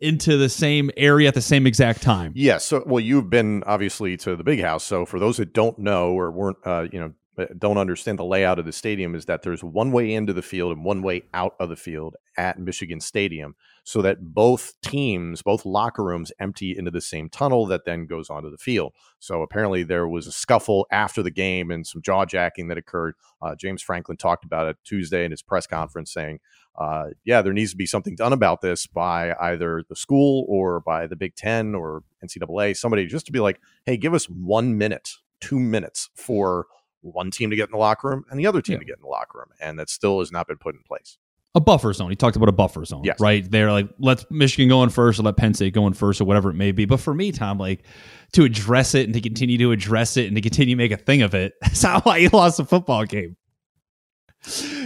into 0.00 0.36
the 0.36 0.48
same 0.48 0.90
area 0.96 1.28
at 1.28 1.34
the 1.34 1.42
same 1.42 1.66
exact 1.66 2.02
time. 2.02 2.32
Yes. 2.34 2.64
So, 2.64 2.82
well, 2.86 3.00
you've 3.00 3.30
been 3.30 3.62
obviously 3.64 4.16
to 4.18 4.36
the 4.36 4.44
big 4.44 4.60
house. 4.60 4.84
So, 4.84 5.06
for 5.06 5.18
those 5.18 5.36
that 5.38 5.52
don't 5.52 5.78
know 5.78 6.12
or 6.12 6.30
weren't, 6.30 6.58
uh, 6.64 6.86
you 6.90 7.00
know, 7.00 7.06
uh, 7.06 7.10
don't 7.58 7.78
understand 7.78 8.18
the 8.18 8.24
layout 8.24 8.58
of 8.58 8.64
the 8.64 8.72
stadium 8.72 9.14
is 9.14 9.24
that 9.24 9.42
there's 9.42 9.64
one 9.64 9.90
way 9.92 10.12
into 10.12 10.32
the 10.32 10.42
field 10.42 10.72
and 10.72 10.84
one 10.84 11.02
way 11.02 11.22
out 11.32 11.54
of 11.58 11.68
the 11.68 11.76
field 11.76 12.16
at 12.36 12.58
Michigan 12.58 13.00
Stadium, 13.00 13.54
so 13.84 14.02
that 14.02 14.34
both 14.34 14.72
teams, 14.82 15.42
both 15.42 15.64
locker 15.64 16.04
rooms, 16.04 16.32
empty 16.38 16.76
into 16.76 16.90
the 16.90 17.00
same 17.00 17.28
tunnel 17.28 17.66
that 17.66 17.84
then 17.84 18.06
goes 18.06 18.30
onto 18.30 18.50
the 18.50 18.58
field. 18.58 18.92
So 19.18 19.42
apparently 19.42 19.82
there 19.82 20.08
was 20.08 20.26
a 20.26 20.32
scuffle 20.32 20.86
after 20.90 21.22
the 21.22 21.30
game 21.30 21.70
and 21.70 21.86
some 21.86 22.02
jaw 22.02 22.24
jacking 22.24 22.68
that 22.68 22.78
occurred. 22.78 23.14
Uh, 23.42 23.54
James 23.54 23.82
Franklin 23.82 24.16
talked 24.16 24.44
about 24.44 24.68
it 24.68 24.76
Tuesday 24.84 25.24
in 25.24 25.30
his 25.30 25.42
press 25.42 25.66
conference, 25.66 26.12
saying, 26.12 26.40
uh, 26.78 27.06
"Yeah, 27.24 27.42
there 27.42 27.52
needs 27.52 27.72
to 27.72 27.76
be 27.76 27.86
something 27.86 28.16
done 28.16 28.32
about 28.32 28.60
this 28.60 28.86
by 28.86 29.34
either 29.40 29.84
the 29.88 29.96
school 29.96 30.46
or 30.48 30.80
by 30.80 31.06
the 31.06 31.16
Big 31.16 31.34
Ten 31.34 31.74
or 31.74 32.02
NCAA, 32.22 32.74
somebody 32.74 33.06
just 33.06 33.26
to 33.26 33.32
be 33.32 33.40
like, 33.40 33.60
hey, 33.86 33.96
give 33.96 34.14
us 34.14 34.26
one 34.26 34.78
minute, 34.78 35.10
two 35.40 35.58
minutes 35.58 36.10
for." 36.14 36.66
One 37.04 37.30
team 37.30 37.50
to 37.50 37.56
get 37.56 37.68
in 37.68 37.72
the 37.72 37.78
locker 37.78 38.08
room 38.08 38.24
and 38.30 38.38
the 38.38 38.46
other 38.46 38.62
team 38.62 38.74
yeah. 38.74 38.78
to 38.80 38.84
get 38.84 38.96
in 38.96 39.02
the 39.02 39.08
locker 39.08 39.38
room. 39.38 39.48
And 39.60 39.78
that 39.78 39.90
still 39.90 40.20
has 40.20 40.32
not 40.32 40.46
been 40.46 40.56
put 40.56 40.74
in 40.74 40.82
place. 40.82 41.18
A 41.56 41.60
buffer 41.60 41.92
zone. 41.92 42.10
He 42.10 42.16
talked 42.16 42.34
about 42.34 42.48
a 42.48 42.52
buffer 42.52 42.84
zone, 42.84 43.04
yes. 43.04 43.20
right? 43.20 43.48
They're 43.48 43.70
like, 43.70 43.88
let's 44.00 44.26
Michigan 44.28 44.68
go 44.68 44.82
in 44.82 44.90
first 44.90 45.20
or 45.20 45.22
let 45.22 45.36
Penn 45.36 45.54
State 45.54 45.72
go 45.72 45.86
in 45.86 45.92
first 45.92 46.20
or 46.20 46.24
whatever 46.24 46.50
it 46.50 46.54
may 46.54 46.72
be. 46.72 46.84
But 46.84 46.98
for 46.98 47.14
me, 47.14 47.30
Tom, 47.30 47.58
like 47.58 47.84
to 48.32 48.42
address 48.42 48.94
it 48.94 49.04
and 49.04 49.14
to 49.14 49.20
continue 49.20 49.56
to 49.58 49.70
address 49.70 50.16
it 50.16 50.26
and 50.26 50.34
to 50.34 50.40
continue 50.40 50.74
to 50.74 50.76
make 50.76 50.90
a 50.90 50.96
thing 50.96 51.22
of 51.22 51.32
it, 51.34 51.52
that's 51.60 51.82
how 51.82 52.02
I 52.06 52.28
lost 52.32 52.58
a 52.58 52.64
football 52.64 53.04
game. 53.04 53.36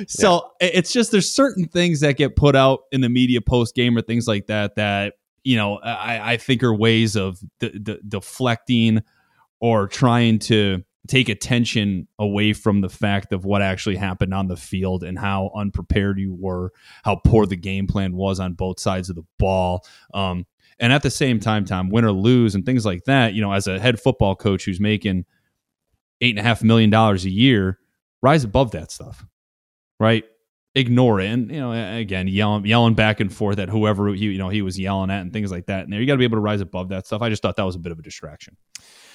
So 0.07 0.53
yeah. 0.61 0.69
it's 0.75 0.93
just 0.93 1.11
there's 1.11 1.33
certain 1.35 1.67
things 1.67 2.01
that 2.01 2.17
get 2.17 2.37
put 2.37 2.55
out 2.55 2.81
in 2.93 3.01
the 3.01 3.09
media 3.09 3.41
post 3.41 3.75
game 3.75 3.97
or 3.97 4.03
things 4.03 4.29
like 4.29 4.47
that 4.47 4.77
that 4.77 5.15
you 5.43 5.57
know 5.57 5.79
I, 5.79 6.35
I 6.35 6.37
think 6.37 6.63
are 6.63 6.75
ways 6.75 7.17
of 7.17 7.41
de- 7.59 7.77
de- 7.79 8.01
deflecting 8.07 9.03
or 9.61 9.89
trying 9.89 10.39
to 10.41 10.85
take 11.09 11.29
attention 11.29 12.07
away 12.19 12.53
from 12.53 12.81
the 12.81 12.88
fact 12.88 13.33
of 13.33 13.45
what 13.45 13.62
actually 13.62 13.97
happened 13.97 14.35
on 14.35 14.47
the 14.47 14.57
field 14.57 15.03
and 15.03 15.19
how 15.19 15.50
unprepared 15.57 16.19
you 16.19 16.35
were, 16.35 16.73
how 17.03 17.17
poor 17.17 17.47
the 17.47 17.57
game 17.57 17.87
plan 17.87 18.15
was 18.15 18.38
on 18.38 18.53
both 18.53 18.79
sides 18.79 19.09
of 19.09 19.17
the 19.17 19.25
ball. 19.38 19.85
Um, 20.15 20.47
and 20.79 20.93
at 20.93 21.03
the 21.03 21.11
same 21.11 21.41
time, 21.41 21.65
Tom, 21.65 21.91
win 21.91 22.05
or 22.05 22.12
lose 22.12 22.55
and 22.55 22.65
things 22.65 22.87
like 22.87 23.05
that, 23.05 23.35
you 23.35 23.41
know, 23.41 23.53
as 23.53 23.67
a 23.67 23.81
head 23.81 24.00
football 24.00 24.37
coach 24.37 24.65
who's 24.65 24.79
making 24.79 25.25
eight 26.21 26.31
and 26.31 26.38
a 26.38 26.43
half 26.43 26.62
million 26.62 26.91
dollars 26.91 27.25
a 27.25 27.31
year, 27.31 27.79
rise 28.23 28.45
above 28.45 28.73
that 28.73 28.91
stuff, 28.91 29.25
right? 29.99 30.25
Ignore 30.75 31.21
it, 31.21 31.31
and 31.31 31.50
you 31.50 31.59
know, 31.59 31.73
again, 31.73 32.29
yelling, 32.29 32.65
yelling 32.65 32.95
back 32.95 33.19
and 33.19 33.33
forth 33.33 33.59
at 33.59 33.69
whoever 33.69 34.09
he, 34.09 34.27
you 34.27 34.38
know, 34.38 34.50
he 34.50 34.62
was 34.62 34.79
yelling 34.79 35.11
at 35.11 35.23
and 35.23 35.33
things 35.33 35.50
like 35.50 35.67
that. 35.67 35.85
And 35.85 35.93
there, 35.93 36.00
you 36.00 36.07
got 36.07 36.12
to 36.12 36.19
be 36.19 36.25
able 36.25 36.37
to 36.37 36.43
rise 36.43 36.61
above 36.61 36.91
that 36.91 37.07
stuff. 37.07 37.23
I 37.23 37.31
just 37.31 37.43
thought 37.43 37.57
that 37.57 37.65
was 37.65 37.75
a 37.75 37.81
bit 37.81 37.91
of 37.91 37.99
a 37.99 38.03
distraction. 38.03 38.57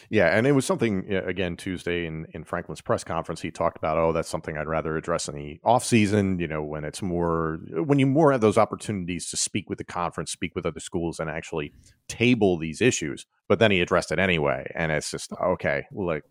Yeah, 0.09 0.27
and 0.27 0.45
it 0.45 0.51
was 0.53 0.65
something 0.65 1.11
again 1.13 1.57
Tuesday 1.57 2.05
in, 2.05 2.25
in 2.33 2.43
Franklin's 2.43 2.81
press 2.81 3.03
conference. 3.03 3.41
He 3.41 3.51
talked 3.51 3.77
about, 3.77 3.97
oh, 3.97 4.11
that's 4.11 4.29
something 4.29 4.57
I'd 4.57 4.67
rather 4.67 4.97
address 4.97 5.27
in 5.27 5.35
the 5.35 5.59
off 5.63 5.83
season. 5.83 6.39
You 6.39 6.47
know, 6.47 6.63
when 6.63 6.83
it's 6.83 7.01
more 7.01 7.59
when 7.71 7.99
you 7.99 8.05
more 8.05 8.31
have 8.31 8.41
those 8.41 8.57
opportunities 8.57 9.29
to 9.31 9.37
speak 9.37 9.69
with 9.69 9.77
the 9.77 9.83
conference, 9.83 10.31
speak 10.31 10.55
with 10.55 10.65
other 10.65 10.79
schools, 10.79 11.19
and 11.19 11.29
actually 11.29 11.73
table 12.07 12.57
these 12.57 12.81
issues. 12.81 13.25
But 13.47 13.59
then 13.59 13.71
he 13.71 13.81
addressed 13.81 14.11
it 14.11 14.19
anyway, 14.19 14.71
and 14.75 14.91
it's 14.91 15.11
just 15.11 15.31
okay. 15.41 15.85
Like 15.91 16.23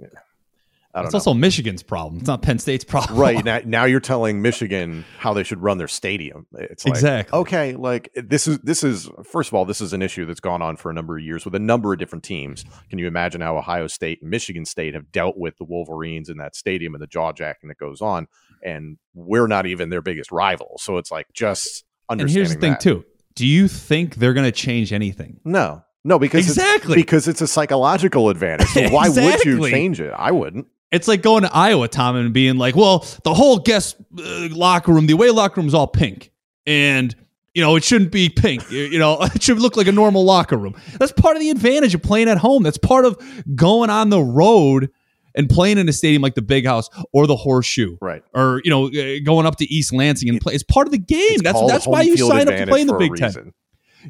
it's 0.94 1.14
also 1.14 1.32
Michigan's 1.32 1.82
problem. 1.82 2.20
It's 2.20 2.28
not 2.28 2.42
Penn 2.42 2.58
State's 2.58 2.84
problem. 2.84 3.18
Right. 3.18 3.44
Now, 3.44 3.60
now 3.64 3.84
you're 3.84 4.00
telling 4.00 4.42
Michigan 4.42 5.04
how 5.18 5.32
they 5.32 5.42
should 5.42 5.62
run 5.62 5.78
their 5.78 5.88
stadium. 5.88 6.46
It's 6.52 6.84
like, 6.84 6.94
exactly. 6.94 7.38
Okay. 7.38 7.74
Like 7.76 8.10
this 8.14 8.46
is, 8.46 8.58
this 8.58 8.84
is, 8.84 9.08
first 9.24 9.48
of 9.48 9.54
all, 9.54 9.64
this 9.64 9.80
is 9.80 9.92
an 9.92 10.02
issue 10.02 10.26
that's 10.26 10.40
gone 10.40 10.60
on 10.60 10.76
for 10.76 10.90
a 10.90 10.94
number 10.94 11.16
of 11.16 11.24
years 11.24 11.44
with 11.44 11.54
a 11.54 11.58
number 11.58 11.92
of 11.92 11.98
different 11.98 12.24
teams. 12.24 12.64
Can 12.90 12.98
you 12.98 13.06
imagine 13.06 13.40
how 13.40 13.56
Ohio 13.56 13.86
State 13.86 14.20
and 14.20 14.30
Michigan 14.30 14.64
State 14.64 14.94
have 14.94 15.10
dealt 15.10 15.38
with 15.38 15.56
the 15.56 15.64
Wolverines 15.64 16.28
in 16.28 16.36
that 16.38 16.54
stadium 16.54 16.94
and 16.94 17.02
the 17.02 17.06
jaw 17.06 17.32
jacking 17.32 17.68
that 17.68 17.78
goes 17.78 18.00
on? 18.00 18.28
And 18.62 18.98
we're 19.14 19.46
not 19.46 19.66
even 19.66 19.88
their 19.88 20.02
biggest 20.02 20.30
rival. 20.30 20.76
So 20.78 20.98
it's 20.98 21.10
like 21.10 21.26
just 21.32 21.84
understanding. 22.08 22.20
And 22.20 22.30
here's 22.30 22.54
the 22.54 22.60
thing, 22.60 22.72
that. 22.72 22.80
too. 22.80 23.04
Do 23.34 23.46
you 23.46 23.66
think 23.66 24.16
they're 24.16 24.34
going 24.34 24.44
to 24.44 24.52
change 24.52 24.92
anything? 24.92 25.40
No. 25.44 25.84
No, 26.04 26.18
because 26.18 26.46
exactly 26.46 26.94
it's, 26.94 27.02
because 27.02 27.28
it's 27.28 27.40
a 27.40 27.46
psychological 27.46 28.28
advantage. 28.28 28.66
So 28.68 28.88
why 28.90 29.06
exactly. 29.06 29.54
would 29.54 29.64
you 29.64 29.70
change 29.70 30.00
it? 30.00 30.12
I 30.14 30.32
wouldn't. 30.32 30.66
It's 30.92 31.08
like 31.08 31.22
going 31.22 31.42
to 31.42 31.52
Iowa, 31.52 31.88
Tom, 31.88 32.16
and 32.16 32.32
being 32.32 32.58
like, 32.58 32.76
well, 32.76 33.06
the 33.24 33.32
whole 33.32 33.58
guest 33.58 33.96
uh, 34.18 34.48
locker 34.50 34.92
room, 34.92 35.06
the 35.06 35.14
away 35.14 35.30
locker 35.30 35.60
room 35.60 35.66
is 35.66 35.74
all 35.74 35.86
pink. 35.86 36.30
And, 36.66 37.16
you 37.54 37.62
know, 37.62 37.76
it 37.76 37.82
shouldn't 37.82 38.12
be 38.12 38.28
pink. 38.28 38.70
You 38.70 38.98
know, 38.98 39.18
it 39.22 39.42
should 39.42 39.58
look 39.58 39.76
like 39.76 39.86
a 39.86 39.92
normal 39.92 40.22
locker 40.22 40.56
room. 40.56 40.74
That's 40.98 41.12
part 41.12 41.36
of 41.36 41.40
the 41.40 41.48
advantage 41.48 41.94
of 41.94 42.02
playing 42.02 42.28
at 42.28 42.36
home. 42.36 42.62
That's 42.62 42.76
part 42.76 43.06
of 43.06 43.18
going 43.54 43.88
on 43.88 44.10
the 44.10 44.20
road 44.20 44.90
and 45.34 45.48
playing 45.48 45.78
in 45.78 45.88
a 45.88 45.94
stadium 45.94 46.20
like 46.20 46.34
the 46.34 46.42
Big 46.42 46.66
House 46.66 46.90
or 47.14 47.26
the 47.26 47.36
Horseshoe, 47.36 47.96
right? 48.02 48.22
Or 48.34 48.60
you 48.62 48.70
know, 48.70 48.88
uh, 48.88 49.20
going 49.24 49.46
up 49.46 49.56
to 49.56 49.64
East 49.64 49.94
Lansing 49.94 50.28
and 50.28 50.42
play. 50.42 50.52
It's 50.52 50.62
part 50.62 50.86
of 50.86 50.92
the 50.92 50.98
game. 50.98 51.38
That's 51.38 51.60
that's 51.66 51.86
why 51.86 52.02
you 52.02 52.18
sign 52.18 52.48
up 52.48 52.54
to 52.54 52.66
play 52.66 52.82
in 52.82 52.86
the 52.86 52.98
Big 52.98 53.16
Ten. 53.16 53.54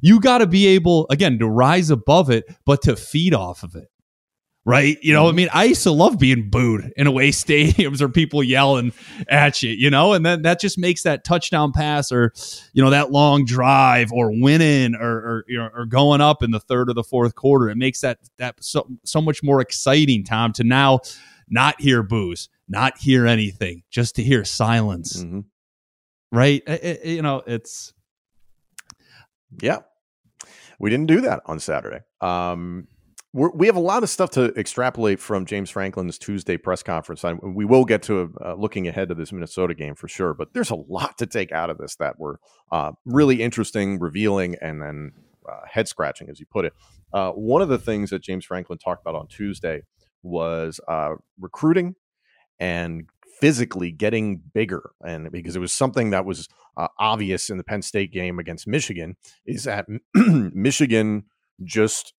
You 0.01 0.19
got 0.21 0.39
to 0.39 0.49
be 0.49 0.67
able 0.69 1.07
again 1.11 1.39
to 1.39 1.49
rise 1.49 1.91
above 1.91 2.29
it, 2.29 2.45
but 2.65 2.83
to 2.83 2.97
feed 2.97 3.35
off 3.35 3.63
of 3.63 3.77
it 3.77 3.92
right? 4.65 4.97
You 5.03 5.13
know, 5.13 5.25
I 5.25 5.29
mm-hmm. 5.29 5.37
mean, 5.37 5.49
I 5.53 5.65
used 5.65 5.83
to 5.83 5.91
love 5.91 6.19
being 6.19 6.49
booed 6.49 6.93
in 6.97 7.07
away 7.07 7.31
stadiums 7.33 8.01
or 8.01 8.09
people 8.09 8.43
yelling 8.43 8.93
at 9.29 9.63
you, 9.63 9.71
you 9.71 9.91
know, 9.91 10.13
and 10.13 10.25
then 10.25 10.43
that 10.43 10.61
just 10.61 10.79
makes 10.79 11.03
that 11.03 11.25
touchdown 11.25 11.73
pass 11.73 12.13
or, 12.13 12.33
you 12.73 12.83
know, 12.83 12.91
that 12.91 13.11
long 13.11 13.45
drive 13.45 14.13
or 14.13 14.31
winning 14.31 14.95
or, 14.95 15.11
or, 15.11 15.45
you 15.49 15.59
know, 15.59 15.69
or 15.75 15.87
going 15.87 16.21
up 16.21 16.43
in 16.43 16.51
the 16.51 16.61
third 16.61 16.89
or 16.89 16.95
the 16.95 17.05
fourth 17.05 17.35
quarter. 17.35 17.69
It 17.69 17.77
makes 17.77 18.01
that, 18.01 18.19
that 18.39 18.63
so, 18.63 18.89
so 19.05 19.21
much 19.21 19.43
more 19.43 19.61
exciting, 19.61 20.25
Tom, 20.25 20.53
to 20.55 20.65
now 20.65 21.01
not 21.49 21.81
hear 21.81 22.03
boos, 22.03 22.49
not 22.69 22.99
hear 22.99 23.27
anything, 23.27 23.83
just 23.91 24.17
to 24.17 24.23
hear 24.23 24.45
silence. 24.45 25.23
Mm-hmm. 25.23 25.41
Right. 26.31 26.63
It, 26.67 26.83
it, 26.83 27.07
you 27.07 27.23
know, 27.23 27.43
it's. 27.47 27.93
Yeah. 29.61 29.81
We 30.79 30.89
didn't 30.89 31.07
do 31.07 31.21
that 31.21 31.43
on 31.45 31.61
Saturday. 31.61 32.01
Um, 32.23 32.89
we're, 33.33 33.51
we 33.51 33.67
have 33.67 33.77
a 33.77 33.81
lot 33.81 34.03
of 34.03 34.11
stuff 34.11 34.31
to 34.31 34.55
extrapolate 34.59 35.19
from 35.19 35.47
James 35.47 35.71
Franklin's 35.71 36.19
Tuesday 36.19 36.57
press 36.57 36.83
conference. 36.83 37.25
I, 37.25 37.33
we 37.33 37.65
will 37.65 37.85
get 37.85 38.03
to 38.05 38.35
uh, 38.45 38.55
looking 38.55 38.89
ahead 38.89 39.09
to 39.09 39.15
this 39.15 39.33
Minnesota 39.33 39.75
game 39.75 39.95
for 39.95 40.09
sure, 40.09 40.35
but 40.35 40.53
there's 40.53 40.71
a 40.71 40.77
lot 40.77 41.19
to 41.19 41.27
take 41.27 41.51
out 41.53 41.71
of 41.71 41.79
this 41.79 41.97
that 41.97 42.19
were 42.19 42.41
uh, 42.71 42.93
really 43.05 43.41
interesting, 43.43 43.99
revealing, 43.99 44.57
and 44.61 44.83
then 44.83 45.13
uh, 45.49 45.61
head 45.67 45.89
scratching, 45.89 46.29
as 46.29 46.41
you 46.41 46.47
put 46.47 46.67
it. 46.67 46.75
Uh, 47.13 47.31
one 47.31 47.63
of 47.63 47.69
the 47.69 47.79
things 47.79 48.11
that 48.11 48.23
James 48.23 48.45
Franklin 48.45 48.79
talked 48.79 49.01
about 49.01 49.15
on 49.15 49.27
Tuesday 49.29 49.83
was 50.23 50.81
uh, 50.87 51.15
recruiting 51.41 51.95
and 52.61 53.09
physically 53.41 53.91
getting 53.91 54.37
bigger 54.37 54.93
and 55.05 55.33
because 55.33 55.57
it 55.57 55.59
was 55.59 55.73
something 55.73 56.11
that 56.11 56.25
was 56.25 56.49
uh, 56.77 56.87
obvious 56.99 57.51
in 57.51 57.57
the 57.57 57.65
penn 57.65 57.83
state 57.83 58.13
game 58.13 58.39
against 58.39 58.69
michigan 58.69 59.17
is 59.45 59.65
that 59.65 59.87
michigan 60.15 61.25
just 61.65 62.13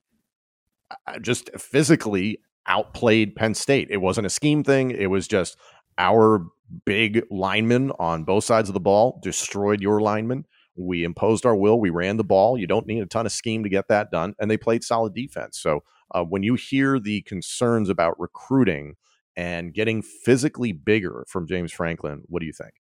just 1.22 1.50
physically 1.58 2.40
outplayed 2.68 3.36
Penn 3.36 3.54
State. 3.54 3.90
It 3.90 3.98
wasn't 3.98 4.28
a 4.28 4.30
scheme 4.30 4.64
thing. 4.64 4.92
It 4.92 5.08
was 5.08 5.28
just 5.28 5.58
our 5.98 6.46
big 6.86 7.24
linemen 7.30 7.92
on 8.00 8.24
both 8.24 8.44
sides 8.44 8.70
of 8.70 8.74
the 8.74 8.80
ball 8.80 9.20
destroyed 9.22 9.82
your 9.82 10.02
linemen. 10.02 10.46
We 10.76 11.04
imposed 11.04 11.46
our 11.46 11.56
will. 11.56 11.80
We 11.80 11.92
ran 11.92 12.18
the 12.18 12.24
ball. 12.24 12.58
You 12.58 12.66
don't 12.66 12.88
need 12.88 13.04
a 13.04 13.06
ton 13.06 13.26
of 13.26 13.32
scheme 13.32 13.64
to 13.64 13.70
get 13.70 13.88
that 13.90 14.10
done. 14.12 14.34
And 14.40 14.50
they 14.50 14.58
played 14.58 14.84
solid 14.84 15.14
defense. 15.14 15.60
So 15.60 15.84
uh, 16.12 16.24
when 16.24 16.44
you 16.44 16.56
hear 16.56 17.00
the 17.00 17.22
concerns 17.22 17.90
about 17.90 18.20
recruiting 18.20 18.96
and 19.36 19.74
getting 19.74 20.02
physically 20.02 20.72
bigger 20.72 21.26
from 21.28 21.48
James 21.48 21.72
Franklin, 21.72 22.24
what 22.28 22.40
do 22.40 22.46
you 22.46 22.54
think? 22.54 22.74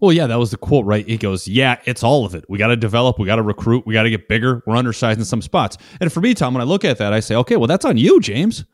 Well, 0.00 0.12
yeah, 0.12 0.26
that 0.26 0.38
was 0.38 0.50
the 0.50 0.56
quote, 0.56 0.84
right? 0.84 1.06
He 1.06 1.16
goes, 1.16 1.46
Yeah, 1.48 1.78
it's 1.84 2.02
all 2.02 2.24
of 2.24 2.34
it. 2.34 2.44
We 2.48 2.58
got 2.58 2.68
to 2.68 2.76
develop, 2.76 3.18
we 3.18 3.26
got 3.26 3.36
to 3.36 3.42
recruit, 3.42 3.86
we 3.86 3.94
got 3.94 4.04
to 4.04 4.10
get 4.10 4.28
bigger. 4.28 4.62
We're 4.66 4.76
undersized 4.76 5.18
in 5.18 5.24
some 5.24 5.42
spots. 5.42 5.78
And 6.00 6.12
for 6.12 6.20
me, 6.20 6.34
Tom, 6.34 6.54
when 6.54 6.60
I 6.60 6.64
look 6.64 6.84
at 6.84 6.98
that, 6.98 7.12
I 7.12 7.20
say, 7.20 7.34
Okay, 7.36 7.56
well, 7.56 7.66
that's 7.66 7.84
on 7.84 7.96
you, 7.96 8.20
James. 8.20 8.64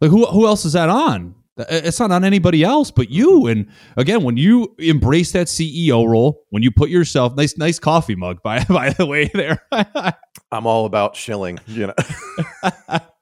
Like, 0.00 0.10
who, 0.10 0.26
who 0.26 0.46
else 0.46 0.64
is 0.64 0.72
that 0.74 0.88
on? 0.88 1.34
It's 1.56 2.00
not 2.00 2.10
on 2.10 2.24
anybody 2.24 2.64
else 2.64 2.90
but 2.90 3.10
you. 3.10 3.46
And 3.46 3.68
again, 3.96 4.24
when 4.24 4.36
you 4.36 4.74
embrace 4.78 5.30
that 5.32 5.46
CEO 5.46 6.06
role, 6.06 6.44
when 6.50 6.64
you 6.64 6.72
put 6.72 6.90
yourself 6.90 7.36
nice, 7.36 7.56
nice 7.56 7.78
coffee 7.78 8.16
mug 8.16 8.42
by 8.42 8.64
by 8.68 8.90
the 8.90 9.06
way 9.06 9.30
there. 9.32 9.62
I'm 10.52 10.66
all 10.66 10.86
about 10.86 11.16
shilling, 11.16 11.58
you 11.66 11.88
know. 11.88 11.94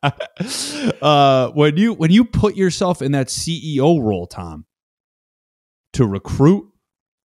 uh, 1.02 1.50
when 1.50 1.76
you 1.76 1.94
when 1.94 2.10
you 2.10 2.24
put 2.24 2.56
yourself 2.56 3.02
in 3.02 3.12
that 3.12 3.28
CEO 3.28 4.02
role, 4.02 4.26
Tom, 4.26 4.64
to 5.92 6.06
recruit, 6.06 6.68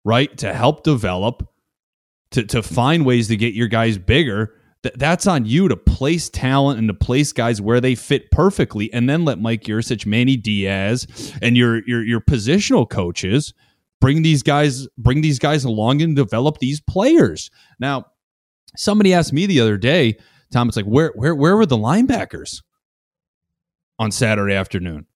right? 0.05 0.37
To 0.39 0.53
help 0.53 0.83
develop, 0.83 1.49
to, 2.33 2.45
to 2.45 2.63
find 2.63 3.05
ways 3.05 3.29
to 3.29 3.37
get 3.37 3.55
your 3.55 3.69
guys 3.69 3.99
bigger. 3.99 4.55
Th- 4.83 4.95
that's 4.97 5.27
on 5.27 5.47
you 5.47 5.69
to 5.69 5.77
place 5.77 6.29
talent 6.29 6.79
and 6.79 6.89
to 6.89 6.95
place 6.95 7.33
guys 7.33 7.61
where 7.61 7.81
they 7.81 7.95
fit 7.95 8.31
perfectly, 8.31 8.93
and 8.93 9.09
then 9.09 9.25
let 9.25 9.41
Mike 9.41 9.65
Yurcich, 9.65 10.07
Manny 10.07 10.37
Diaz, 10.37 11.07
and 11.43 11.57
your 11.57 11.83
your 11.87 12.05
your 12.05 12.21
positional 12.21 12.89
coaches 12.89 13.55
bring 14.01 14.23
these 14.23 14.43
guys 14.43 14.87
bring 14.99 15.23
these 15.23 15.39
guys 15.39 15.65
along 15.65 16.03
and 16.03 16.15
develop 16.15 16.59
these 16.59 16.81
players. 16.81 17.51
Now, 17.79 18.07
somebody 18.77 19.15
asked 19.15 19.33
me 19.33 19.47
the 19.47 19.61
other 19.61 19.77
day, 19.77 20.19
Tom, 20.53 20.69
it's 20.69 20.77
like 20.77 20.87
where 20.87 21.13
where 21.15 21.35
where 21.35 21.57
were 21.57 21.67
the 21.67 21.79
linebackers 21.79 22.63
on 23.99 24.13
Saturday 24.13 24.55
afternoon? 24.55 25.07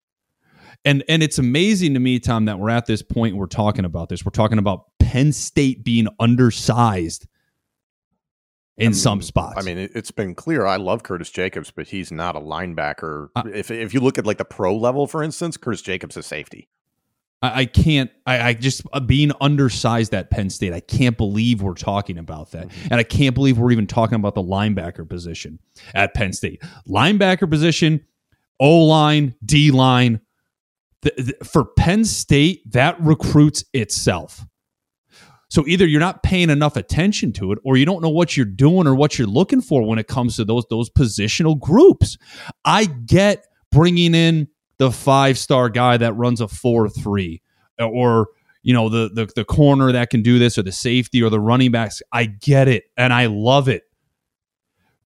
And 0.85 1.05
and 1.09 1.23
it's 1.23 1.39
amazing 1.39 1.95
to 1.95 2.01
me, 2.01 2.19
Tom, 2.19 2.47
that 2.47 2.59
we're 2.59 2.71
at 2.71 2.87
this 2.87 3.03
point. 3.03 3.37
We're 3.37 3.47
talking 3.47 3.85
about 3.85 4.09
this. 4.09 4.25
We're 4.25 4.31
talking 4.31 4.59
about 4.59 4.87
Penn 4.99 5.33
State 5.33 5.85
being 5.85 6.09
undersized 6.19 7.27
in 8.79 8.89
I 8.89 8.93
some 8.93 9.21
spots. 9.21 9.59
I 9.59 9.63
mean, 9.63 9.77
it, 9.77 9.93
it's 9.95 10.11
been 10.11 10.35
clear. 10.35 10.65
I 10.65 10.77
love 10.77 11.03
Curtis 11.03 11.31
Jacobs, 11.31 11.71
but 11.71 11.89
he's 11.89 12.11
not 12.11 12.35
a 12.35 12.41
linebacker. 12.41 13.29
Uh, 13.37 13.43
if 13.53 13.71
if 13.71 13.93
you 13.93 14.01
look 14.01 14.19
at 14.19 14.27
like 14.27 14.39
the 14.39 14.45
pro 14.45 14.75
level, 14.77 15.07
for 15.07 15.23
instance, 15.23 15.57
Curtis 15.57 15.83
Jacobs 15.83 16.17
is 16.17 16.27
safety. 16.27 16.69
I, 17.43 17.61
I 17.61 17.65
can't. 17.67 18.11
I, 18.27 18.41
I 18.49 18.55
just 18.55 18.83
uh, 18.93 19.01
being 19.01 19.33
undersized 19.41 20.15
at 20.15 20.31
Penn 20.31 20.49
State. 20.49 20.73
I 20.73 20.81
can't 20.81 21.17
believe 21.17 21.61
we're 21.61 21.75
talking 21.75 22.17
about 22.17 22.53
that, 22.53 22.69
and 22.85 22.95
I 22.95 23.03
can't 23.03 23.35
believe 23.35 23.59
we're 23.59 23.73
even 23.73 23.87
talking 23.87 24.17
about 24.17 24.35
the 24.35 24.43
linebacker 24.43 25.07
position 25.07 25.59
at 25.95 26.15
Penn 26.15 26.33
State. 26.33 26.63
Linebacker 26.89 27.49
position, 27.51 28.05
O 28.59 28.85
line, 28.85 29.35
D 29.45 29.71
line. 29.71 30.21
Th- 31.03 31.17
th- 31.17 31.37
for 31.45 31.65
Penn 31.65 32.05
State, 32.05 32.71
that 32.73 33.01
recruits 33.01 33.65
itself. 33.73 34.45
So 35.51 35.67
either 35.67 35.85
you're 35.85 36.01
not 36.01 36.23
paying 36.23 36.49
enough 36.49 36.77
attention 36.77 37.33
to 37.35 37.51
it, 37.53 37.59
or 37.65 37.77
you 37.77 37.85
don't 37.85 38.03
know 38.03 38.09
what 38.09 38.37
you're 38.37 38.47
doing 38.47 38.87
or 38.87 38.95
what 38.95 39.19
you're 39.19 39.27
looking 39.27 39.61
for 39.61 39.83
when 39.87 39.99
it 39.99 40.07
comes 40.07 40.37
to 40.37 40.45
those 40.45 40.65
those 40.71 40.89
positional 40.89 41.59
groups. 41.59 42.17
I 42.65 42.85
get 42.85 43.47
bringing 43.73 44.15
in 44.15 44.49
the 44.79 44.93
five 44.93 45.37
star 45.37 45.69
guy 45.69 45.97
that 45.97 46.13
runs 46.15 46.41
a 46.41 46.47
four 46.47 46.89
three, 46.89 47.43
or 47.81 48.29
you 48.63 48.73
know 48.73 48.89
the, 48.89 49.11
the 49.13 49.29
the 49.35 49.45
corner 49.45 49.91
that 49.91 50.11
can 50.11 50.23
do 50.23 50.39
this, 50.39 50.57
or 50.57 50.63
the 50.63 50.73
safety, 50.73 51.21
or 51.21 51.31
the 51.31 51.41
running 51.41 51.73
backs. 51.73 52.01
I 52.13 52.27
get 52.27 52.69
it, 52.69 52.85
and 52.97 53.13
I 53.13 53.27
love 53.27 53.69
it. 53.69 53.83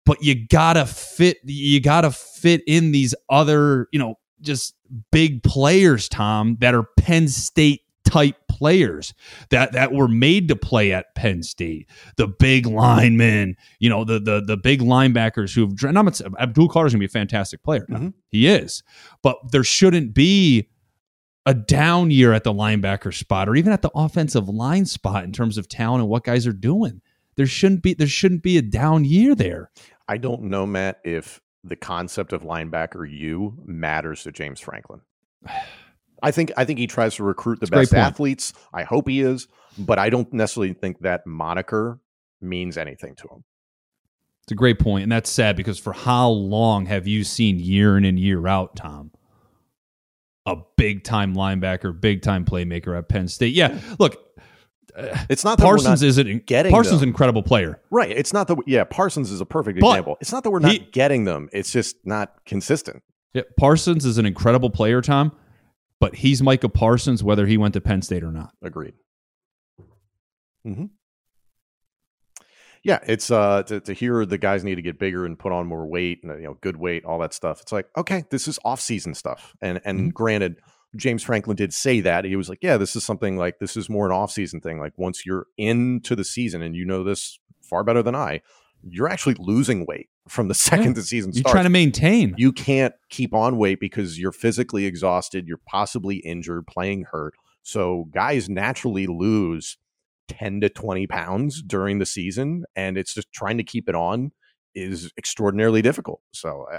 But 0.04 0.22
you 0.22 0.46
gotta 0.46 0.84
fit. 0.84 1.38
You 1.44 1.80
gotta 1.80 2.10
fit 2.10 2.60
in 2.66 2.92
these 2.92 3.14
other, 3.30 3.88
you 3.92 3.98
know, 3.98 4.16
just 4.44 4.74
big 5.10 5.42
players, 5.42 6.08
Tom, 6.08 6.56
that 6.60 6.74
are 6.74 6.84
Penn 6.98 7.28
State 7.28 7.80
type 8.04 8.36
players 8.50 9.14
that 9.50 9.72
that 9.72 9.92
were 9.92 10.06
made 10.06 10.46
to 10.48 10.54
play 10.56 10.92
at 10.92 11.14
Penn 11.14 11.42
State. 11.42 11.88
The 12.16 12.28
big 12.28 12.66
linemen, 12.66 13.56
you 13.80 13.88
know, 13.88 14.04
the 14.04 14.20
the 14.20 14.40
the 14.40 14.56
big 14.56 14.80
linebackers 14.80 15.54
who've. 15.54 15.72
And 15.82 15.98
I'm 15.98 16.04
not, 16.04 16.20
Abdul 16.38 16.68
Carter's 16.68 16.92
gonna 16.92 17.00
be 17.00 17.06
a 17.06 17.08
fantastic 17.08 17.62
player. 17.62 17.86
Mhm. 17.90 18.12
He 18.28 18.46
is, 18.46 18.82
but 19.22 19.38
there 19.50 19.64
shouldn't 19.64 20.14
be 20.14 20.68
a 21.46 21.54
down 21.54 22.10
year 22.10 22.32
at 22.32 22.44
the 22.44 22.52
linebacker 22.52 23.12
spot 23.12 23.48
or 23.48 23.56
even 23.56 23.72
at 23.72 23.82
the 23.82 23.90
offensive 23.94 24.48
line 24.48 24.86
spot 24.86 25.24
in 25.24 25.32
terms 25.32 25.58
of 25.58 25.68
talent 25.68 26.00
and 26.02 26.08
what 26.08 26.24
guys 26.24 26.46
are 26.46 26.52
doing. 26.52 27.00
There 27.36 27.46
shouldn't 27.46 27.82
be 27.82 27.94
there 27.94 28.06
shouldn't 28.06 28.42
be 28.42 28.56
a 28.58 28.62
down 28.62 29.04
year 29.04 29.34
there. 29.34 29.70
I 30.06 30.18
don't 30.18 30.42
know, 30.44 30.66
Matt, 30.66 31.00
if 31.04 31.40
the 31.64 31.76
concept 31.76 32.32
of 32.32 32.42
linebacker 32.42 33.10
you 33.10 33.56
matters 33.64 34.22
to 34.24 34.32
James 34.32 34.60
Franklin. 34.60 35.00
I 36.22 36.30
think 36.30 36.52
I 36.56 36.64
think 36.64 36.78
he 36.78 36.86
tries 36.86 37.16
to 37.16 37.24
recruit 37.24 37.60
the 37.60 37.66
great 37.66 37.90
best 37.90 37.94
athletes. 37.94 38.52
I 38.72 38.84
hope 38.84 39.08
he 39.08 39.20
is, 39.20 39.48
but 39.78 39.98
I 39.98 40.10
don't 40.10 40.32
necessarily 40.32 40.74
think 40.74 41.00
that 41.00 41.26
moniker 41.26 42.00
means 42.40 42.78
anything 42.78 43.14
to 43.16 43.28
him. 43.28 43.44
It's 44.44 44.52
a 44.52 44.56
great 44.56 44.78
point, 44.78 45.04
and 45.04 45.12
that's 45.12 45.30
sad 45.30 45.56
because 45.56 45.78
for 45.78 45.92
how 45.92 46.28
long 46.28 46.86
have 46.86 47.06
you 47.06 47.24
seen 47.24 47.58
year 47.58 47.96
in 47.96 48.04
and 48.04 48.18
year 48.18 48.46
out, 48.46 48.76
Tom? 48.76 49.10
A 50.46 50.56
big 50.76 51.04
time 51.04 51.34
linebacker, 51.34 51.98
big 51.98 52.20
time 52.20 52.44
playmaker 52.44 52.96
at 52.96 53.08
Penn 53.08 53.28
State. 53.28 53.54
Yeah, 53.54 53.78
look, 53.98 54.23
It's 55.28 55.44
not 55.44 55.58
that 55.58 55.64
we're 55.64 55.70
Parsons 55.76 56.02
not, 56.02 56.08
isn't 56.08 56.46
getting 56.46 56.70
Parsons 56.72 57.00
them. 57.00 57.08
an 57.08 57.12
incredible 57.12 57.42
player. 57.42 57.80
right. 57.90 58.10
It's 58.10 58.32
not 58.32 58.46
that 58.48 58.58
yeah, 58.66 58.84
Parsons 58.84 59.30
is 59.30 59.40
a 59.40 59.46
perfect 59.46 59.80
But 59.80 59.88
example. 59.90 60.16
It's 60.20 60.30
not 60.32 60.44
that 60.44 60.50
we're 60.50 60.60
not 60.60 60.72
he- 60.72 60.78
getting 60.92 61.24
them. 61.24 61.48
It's 61.52 61.72
just 61.72 61.96
not 62.04 62.32
consistent. 62.46 63.02
Yeah, 63.32 63.42
Parsons 63.58 64.04
is 64.06 64.18
an 64.18 64.26
incredible 64.26 64.70
player, 64.70 65.00
Tom, 65.02 65.32
but 66.00 66.14
he's 66.14 66.42
Micah 66.42 66.68
Parsons 66.68 67.24
whether 67.24 67.46
he 67.46 67.56
went 67.56 67.74
to 67.74 67.80
Penn 67.80 68.02
State 68.02 68.22
or 68.22 68.30
not. 68.30 68.52
Agreed. 68.62 68.94
hmm 70.64 70.84
Yeah, 72.84 73.00
it's 73.06 73.30
uh 73.30 73.62
to, 73.64 73.80
to 73.80 73.92
hear 73.92 74.24
the 74.26 74.38
guys 74.38 74.62
need 74.62 74.76
to 74.76 74.82
get 74.82 74.98
bigger 74.98 75.24
and 75.26 75.38
put 75.38 75.52
on 75.52 75.66
more 75.66 75.86
weight 75.86 76.20
and 76.22 76.38
you 76.40 76.46
know 76.46 76.58
good 76.60 76.76
weight, 76.76 77.04
all 77.04 77.18
that 77.20 77.34
stuff. 77.34 77.60
It's 77.62 77.72
like 77.72 77.86
okay, 77.96 78.24
this 78.30 78.46
is 78.46 78.58
off 78.64 78.80
season 78.80 79.14
stuff. 79.14 79.54
And 79.60 79.80
and 79.84 79.98
Mm-hmm. 79.98 80.08
granted, 80.10 80.56
James 80.96 81.22
Franklin 81.22 81.56
did 81.56 81.72
say 81.72 82.00
that 82.00 82.24
he 82.24 82.36
was 82.36 82.48
like, 82.48 82.58
yeah, 82.62 82.76
this 82.76 82.96
is 82.96 83.04
something 83.04 83.36
like 83.36 83.58
this 83.58 83.76
is 83.76 83.88
more 83.88 84.06
an 84.06 84.12
off 84.12 84.30
season 84.30 84.60
thing. 84.60 84.78
Like 84.78 84.92
once 84.96 85.24
you're 85.26 85.46
into 85.56 86.14
the 86.16 86.24
season, 86.24 86.62
and 86.62 86.76
you 86.76 86.84
know 86.84 87.04
this 87.04 87.38
far 87.62 87.84
better 87.84 88.02
than 88.02 88.14
I, 88.14 88.40
you're 88.82 89.08
actually 89.08 89.36
losing 89.38 89.86
weight 89.86 90.08
from 90.28 90.48
the 90.48 90.54
second 90.54 90.94
the 90.94 91.02
season 91.02 91.32
starts. 91.32 91.46
You're 91.46 91.52
trying 91.52 91.64
to 91.64 91.70
maintain. 91.70 92.34
you 92.36 92.52
can't 92.52 92.94
keep 93.08 93.34
on 93.34 93.56
weight 93.56 93.80
because 93.80 94.18
you're 94.18 94.32
physically 94.32 94.86
exhausted, 94.86 95.46
you're 95.46 95.60
possibly 95.66 96.16
injured, 96.16 96.66
playing 96.66 97.06
hurt. 97.10 97.34
So 97.62 98.08
guys 98.12 98.48
naturally 98.48 99.06
lose 99.06 99.78
10 100.28 100.60
to 100.62 100.68
20 100.68 101.06
pounds 101.06 101.62
during 101.62 101.98
the 101.98 102.06
season, 102.06 102.64
and 102.76 102.98
it's 102.98 103.14
just 103.14 103.32
trying 103.32 103.56
to 103.58 103.64
keep 103.64 103.88
it 103.88 103.94
on 103.94 104.32
is 104.74 105.12
extraordinarily 105.16 105.82
difficult. 105.82 106.20
So 106.32 106.66
uh, 106.72 106.78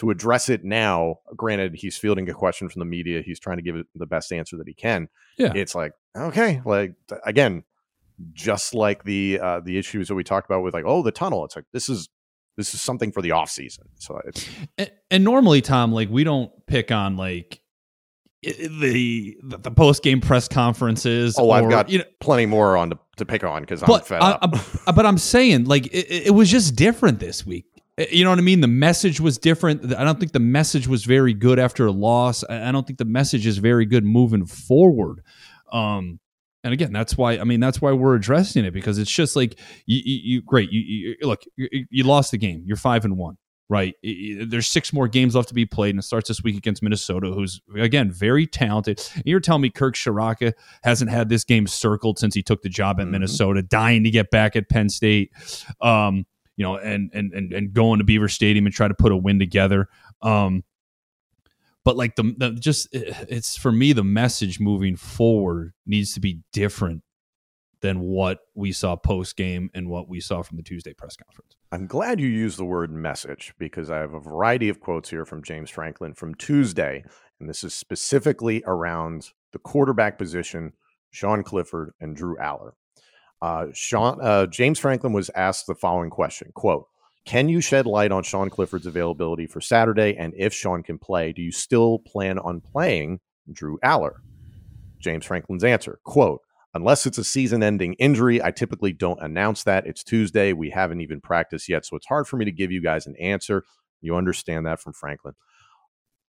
to 0.00 0.10
address 0.10 0.48
it 0.48 0.64
now, 0.64 1.16
granted, 1.36 1.74
he's 1.74 1.98
fielding 1.98 2.28
a 2.30 2.32
question 2.32 2.70
from 2.70 2.80
the 2.80 2.86
media, 2.86 3.20
he's 3.22 3.38
trying 3.38 3.58
to 3.58 3.62
give 3.62 3.76
it 3.76 3.86
the 3.94 4.06
best 4.06 4.32
answer 4.32 4.56
that 4.56 4.66
he 4.66 4.72
can. 4.72 5.08
Yeah. 5.36 5.52
It's 5.54 5.74
like, 5.74 5.92
okay, 6.16 6.62
like 6.64 6.94
again, 7.24 7.64
just 8.32 8.74
like 8.74 9.04
the 9.04 9.38
uh, 9.40 9.60
the 9.60 9.78
issues 9.78 10.08
that 10.08 10.14
we 10.14 10.24
talked 10.24 10.48
about 10.48 10.62
with 10.62 10.72
like, 10.72 10.84
oh, 10.86 11.02
the 11.02 11.12
tunnel. 11.12 11.44
It's 11.44 11.54
like 11.54 11.66
this 11.74 11.90
is 11.90 12.08
this 12.56 12.72
is 12.72 12.80
something 12.80 13.12
for 13.12 13.20
the 13.20 13.32
off 13.32 13.50
season. 13.50 13.84
So 13.96 14.20
it's 14.26 14.48
And, 14.78 14.90
and 15.10 15.22
normally, 15.22 15.60
Tom, 15.60 15.92
like 15.92 16.08
we 16.08 16.24
don't 16.24 16.50
pick 16.66 16.90
on 16.90 17.18
like 17.18 17.60
the 18.42 19.36
the, 19.42 19.56
the 19.58 19.70
post 19.70 20.02
game 20.02 20.22
press 20.22 20.48
conferences. 20.48 21.36
Oh, 21.38 21.50
I've 21.50 21.68
got 21.68 21.90
you 21.90 21.98
know, 21.98 22.04
plenty 22.20 22.46
more 22.46 22.74
on 22.78 22.90
to, 22.90 22.98
to 23.18 23.26
pick 23.26 23.44
on 23.44 23.62
because 23.62 23.82
I'm 23.82 24.00
fed 24.00 24.22
I, 24.22 24.30
up. 24.32 24.56
I- 24.86 24.92
but 24.92 25.04
I'm 25.04 25.18
saying 25.18 25.64
like 25.64 25.88
it, 25.88 26.28
it 26.28 26.34
was 26.34 26.50
just 26.50 26.74
different 26.74 27.18
this 27.18 27.44
week. 27.44 27.66
Uh, 28.00 28.04
You 28.10 28.24
know 28.24 28.30
what 28.30 28.38
I 28.38 28.42
mean? 28.42 28.60
The 28.60 28.66
message 28.68 29.20
was 29.20 29.38
different. 29.38 29.94
I 29.94 30.04
don't 30.04 30.18
think 30.18 30.32
the 30.32 30.38
message 30.40 30.88
was 30.88 31.04
very 31.04 31.34
good 31.34 31.58
after 31.58 31.86
a 31.86 31.92
loss. 31.92 32.42
I 32.48 32.72
don't 32.72 32.86
think 32.86 32.98
the 32.98 33.04
message 33.04 33.46
is 33.46 33.58
very 33.58 33.84
good 33.86 34.04
moving 34.04 34.46
forward. 34.46 35.22
Um, 35.72 36.18
and 36.64 36.74
again, 36.74 36.92
that's 36.92 37.16
why 37.16 37.38
I 37.38 37.44
mean 37.44 37.60
that's 37.60 37.80
why 37.80 37.92
we're 37.92 38.14
addressing 38.16 38.64
it 38.64 38.72
because 38.72 38.98
it's 38.98 39.10
just 39.10 39.34
like 39.36 39.58
you, 39.86 40.00
you, 40.04 40.20
you 40.34 40.42
great. 40.42 40.70
You, 40.70 40.80
you 40.80 41.16
look, 41.22 41.42
you, 41.56 41.86
you 41.90 42.04
lost 42.04 42.32
the 42.32 42.38
game. 42.38 42.62
You're 42.66 42.76
five 42.76 43.06
and 43.06 43.16
one, 43.16 43.38
right? 43.70 43.94
There's 44.02 44.66
six 44.66 44.92
more 44.92 45.08
games 45.08 45.34
left 45.34 45.48
to 45.48 45.54
be 45.54 45.64
played, 45.64 45.90
and 45.90 46.00
it 46.00 46.02
starts 46.02 46.28
this 46.28 46.42
week 46.42 46.58
against 46.58 46.82
Minnesota, 46.82 47.30
who's 47.32 47.62
again 47.78 48.10
very 48.10 48.46
talented. 48.46 49.00
And 49.14 49.22
you're 49.24 49.40
telling 49.40 49.62
me 49.62 49.70
Kirk 49.70 49.94
Ciarrocca 49.94 50.52
hasn't 50.82 51.10
had 51.10 51.30
this 51.30 51.44
game 51.44 51.66
circled 51.66 52.18
since 52.18 52.34
he 52.34 52.42
took 52.42 52.60
the 52.60 52.68
job 52.68 53.00
at 53.00 53.06
Mhm. 53.06 53.10
Minnesota, 53.12 53.62
dying 53.62 54.04
to 54.04 54.10
get 54.10 54.30
back 54.30 54.54
at 54.54 54.68
Penn 54.68 54.90
State, 54.90 55.30
um, 55.80 56.26
you 56.60 56.66
know, 56.66 56.76
and 56.76 57.10
and 57.14 57.32
and 57.32 57.54
and 57.54 57.72
going 57.72 58.00
to 58.00 58.04
Beaver 58.04 58.28
Stadium 58.28 58.66
and 58.66 58.74
try 58.74 58.86
to 58.86 58.92
put 58.92 59.12
a 59.12 59.16
win 59.16 59.38
together. 59.38 59.88
Um, 60.20 60.62
but 61.86 61.96
like 61.96 62.16
the, 62.16 62.34
the 62.36 62.50
just 62.50 62.86
it's 62.92 63.56
for 63.56 63.72
me 63.72 63.94
the 63.94 64.04
message 64.04 64.60
moving 64.60 64.94
forward 64.94 65.72
needs 65.86 66.12
to 66.12 66.20
be 66.20 66.42
different 66.52 67.02
than 67.80 68.00
what 68.00 68.40
we 68.54 68.72
saw 68.72 68.94
post 68.94 69.38
game 69.38 69.70
and 69.72 69.88
what 69.88 70.06
we 70.06 70.20
saw 70.20 70.42
from 70.42 70.58
the 70.58 70.62
Tuesday 70.62 70.92
press 70.92 71.16
conference. 71.16 71.56
I'm 71.72 71.86
glad 71.86 72.20
you 72.20 72.28
used 72.28 72.58
the 72.58 72.66
word 72.66 72.92
message 72.92 73.54
because 73.58 73.90
I 73.90 73.96
have 73.96 74.12
a 74.12 74.20
variety 74.20 74.68
of 74.68 74.80
quotes 74.80 75.08
here 75.08 75.24
from 75.24 75.42
James 75.42 75.70
Franklin 75.70 76.12
from 76.12 76.34
Tuesday, 76.34 77.02
and 77.40 77.48
this 77.48 77.64
is 77.64 77.72
specifically 77.72 78.62
around 78.66 79.30
the 79.52 79.58
quarterback 79.58 80.18
position, 80.18 80.74
Sean 81.10 81.42
Clifford 81.42 81.94
and 81.98 82.14
Drew 82.14 82.36
Allar. 82.36 82.72
Uh, 83.42 83.66
Sean 83.72 84.18
uh, 84.20 84.46
James 84.46 84.78
Franklin 84.78 85.12
was 85.12 85.30
asked 85.34 85.66
the 85.66 85.74
following 85.74 86.10
question: 86.10 86.50
"Quote: 86.54 86.86
Can 87.24 87.48
you 87.48 87.60
shed 87.60 87.86
light 87.86 88.12
on 88.12 88.22
Sean 88.22 88.50
Clifford's 88.50 88.86
availability 88.86 89.46
for 89.46 89.60
Saturday, 89.60 90.16
and 90.16 90.34
if 90.36 90.52
Sean 90.52 90.82
can 90.82 90.98
play, 90.98 91.32
do 91.32 91.42
you 91.42 91.52
still 91.52 92.00
plan 92.00 92.38
on 92.38 92.60
playing 92.60 93.20
Drew 93.50 93.78
Allar?" 93.84 94.16
James 94.98 95.24
Franklin's 95.24 95.64
answer: 95.64 95.98
"Quote." 96.04 96.40
Unless 96.72 97.04
it's 97.04 97.18
a 97.18 97.24
season 97.24 97.64
ending 97.64 97.94
injury, 97.94 98.40
I 98.40 98.52
typically 98.52 98.92
don't 98.92 99.20
announce 99.20 99.64
that. 99.64 99.88
It's 99.88 100.04
Tuesday. 100.04 100.52
We 100.52 100.70
haven't 100.70 101.00
even 101.00 101.20
practiced 101.20 101.68
yet. 101.68 101.84
So 101.84 101.96
it's 101.96 102.06
hard 102.06 102.28
for 102.28 102.36
me 102.36 102.44
to 102.44 102.52
give 102.52 102.70
you 102.70 102.80
guys 102.80 103.08
an 103.08 103.16
answer. 103.16 103.64
You 104.00 104.14
understand 104.14 104.66
that 104.66 104.78
from 104.78 104.92
Franklin. 104.92 105.34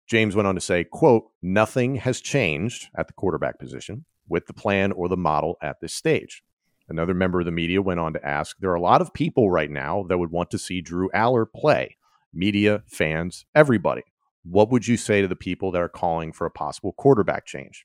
James 0.07 0.37
went 0.37 0.47
on 0.47 0.55
to 0.55 0.61
say, 0.61 0.85
quote, 0.85 1.31
nothing 1.41 1.97
has 1.97 2.21
changed 2.21 2.89
at 2.99 3.07
the 3.07 3.15
quarterback 3.15 3.59
position 3.59 4.05
with 4.29 4.47
the 4.47 4.53
plan 4.53 4.93
or 4.93 5.09
the 5.09 5.17
model 5.17 5.57
at 5.63 5.81
this 5.81 5.95
stage. 5.95 6.43
Another 6.89 7.15
member 7.15 7.41
of 7.41 7.47
the 7.47 7.53
media 7.53 7.83
went 7.83 8.01
on 8.01 8.13
to 8.13 8.27
ask, 8.27 8.57
there 8.59 8.71
are 8.71 8.77
a 8.77 8.81
lot 8.81 9.01
of 9.01 9.13
people 9.13 9.51
right 9.51 9.71
now 9.71 10.05
that 10.09 10.19
would 10.19 10.31
want 10.31 10.51
to 10.53 10.59
see 10.59 10.81
Drew 10.81 11.09
Allar 11.11 11.47
play. 11.53 11.97
Media, 12.33 12.83
fans, 12.87 13.45
everybody. 13.55 14.03
What 14.45 14.71
would 14.71 14.87
you 14.87 14.97
say 14.97 15.21
to 15.21 15.29
the 15.29 15.35
people 15.35 15.73
that 15.73 15.83
are 15.83 15.89
calling 15.89 16.33
for 16.33 16.47
a 16.47 16.51
possible 16.51 16.93
quarterback 16.93 17.45
change? 17.47 17.85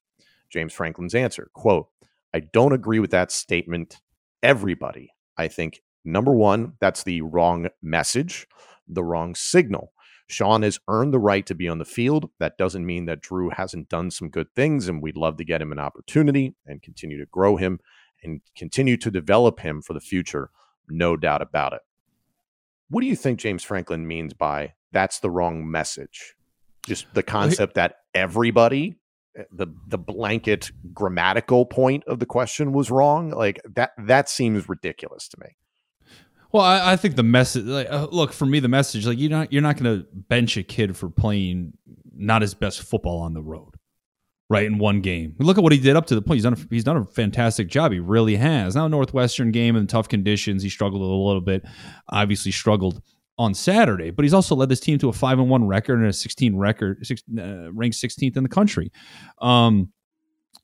James 0.51 0.73
Franklin's 0.73 1.15
answer, 1.15 1.49
quote, 1.53 1.87
I 2.33 2.41
don't 2.41 2.73
agree 2.73 2.99
with 2.99 3.11
that 3.11 3.31
statement. 3.31 4.01
Everybody. 4.43 5.13
I 5.37 5.47
think 5.47 5.81
number 6.05 6.35
one, 6.35 6.73
that's 6.79 7.03
the 7.03 7.21
wrong 7.21 7.69
message, 7.81 8.47
the 8.87 9.03
wrong 9.03 9.33
signal. 9.33 9.93
Sean 10.27 10.61
has 10.61 10.79
earned 10.87 11.13
the 11.13 11.19
right 11.19 11.45
to 11.45 11.55
be 11.55 11.67
on 11.67 11.77
the 11.77 11.85
field. 11.85 12.29
That 12.39 12.57
doesn't 12.57 12.85
mean 12.85 13.05
that 13.05 13.21
Drew 13.21 13.49
hasn't 13.49 13.89
done 13.89 14.11
some 14.11 14.29
good 14.29 14.47
things, 14.55 14.87
and 14.87 15.01
we'd 15.01 15.17
love 15.17 15.37
to 15.37 15.45
get 15.45 15.61
him 15.61 15.71
an 15.71 15.79
opportunity 15.79 16.55
and 16.65 16.81
continue 16.81 17.19
to 17.19 17.25
grow 17.25 17.57
him 17.57 17.79
and 18.23 18.41
continue 18.55 18.97
to 18.97 19.11
develop 19.11 19.59
him 19.59 19.81
for 19.81 19.93
the 19.93 19.99
future. 19.99 20.49
No 20.89 21.15
doubt 21.15 21.41
about 21.41 21.73
it. 21.73 21.81
What 22.89 23.01
do 23.01 23.07
you 23.07 23.15
think 23.15 23.39
James 23.39 23.63
Franklin 23.63 24.07
means 24.07 24.33
by 24.33 24.73
that's 24.91 25.19
the 25.19 25.29
wrong 25.29 25.69
message? 25.69 26.35
Just 26.85 27.13
the 27.13 27.23
concept 27.23 27.75
that 27.75 27.95
everybody 28.13 28.97
eh, 29.37 29.43
the 29.51 29.67
the 29.87 29.97
blanket 29.97 30.71
grammatical 30.93 31.65
point 31.65 32.03
of 32.05 32.19
the 32.19 32.25
question 32.25 32.73
was 32.73 32.91
wrong 32.91 33.29
like 33.29 33.61
that 33.75 33.91
that 33.97 34.27
seems 34.27 34.67
ridiculous 34.67 35.29
to 35.29 35.37
me 35.39 35.55
well, 36.51 36.63
I, 36.63 36.93
I 36.93 36.95
think 36.97 37.15
the 37.15 37.23
message, 37.23 37.65
like, 37.65 37.89
uh, 37.89 38.07
look 38.11 38.33
for 38.33 38.45
me, 38.45 38.59
the 38.59 38.67
message, 38.67 39.07
like 39.07 39.17
you're 39.17 39.29
not 39.29 39.53
you're 39.53 39.61
not 39.61 39.77
going 39.77 39.99
to 39.99 40.07
bench 40.11 40.57
a 40.57 40.63
kid 40.63 40.97
for 40.97 41.09
playing 41.09 41.73
not 42.13 42.41
his 42.41 42.53
best 42.53 42.81
football 42.81 43.21
on 43.21 43.33
the 43.33 43.41
road, 43.41 43.75
right? 44.51 44.65
In 44.65 44.79
one 44.79 44.99
game, 44.99 45.33
look 45.39 45.57
at 45.57 45.63
what 45.63 45.71
he 45.71 45.79
did 45.79 45.95
up 45.95 46.07
to 46.07 46.15
the 46.15 46.21
point. 46.21 46.35
He's 46.35 46.43
done 46.43 46.53
a, 46.53 46.57
he's 46.69 46.83
done 46.83 46.97
a 46.97 47.05
fantastic 47.05 47.69
job. 47.69 47.93
He 47.93 47.99
really 47.99 48.35
has. 48.35 48.75
Now, 48.75 48.85
Northwestern 48.89 49.51
game 49.51 49.77
in 49.77 49.87
tough 49.87 50.09
conditions, 50.09 50.61
he 50.61 50.67
struggled 50.67 51.01
a 51.01 51.05
little 51.05 51.39
bit. 51.39 51.63
Obviously, 52.09 52.51
struggled 52.51 53.01
on 53.37 53.53
Saturday, 53.53 54.09
but 54.11 54.23
he's 54.23 54.33
also 54.33 54.53
led 54.53 54.67
this 54.67 54.81
team 54.81 54.97
to 54.97 55.07
a 55.07 55.13
five 55.13 55.39
and 55.39 55.49
one 55.49 55.65
record 55.65 55.99
and 55.99 56.09
a 56.09 56.11
16 56.11 56.57
record, 56.57 56.99
six, 57.07 57.23
uh, 57.39 57.71
ranked 57.71 57.95
16th 57.95 58.35
in 58.35 58.43
the 58.43 58.49
country. 58.49 58.91
Um, 59.41 59.93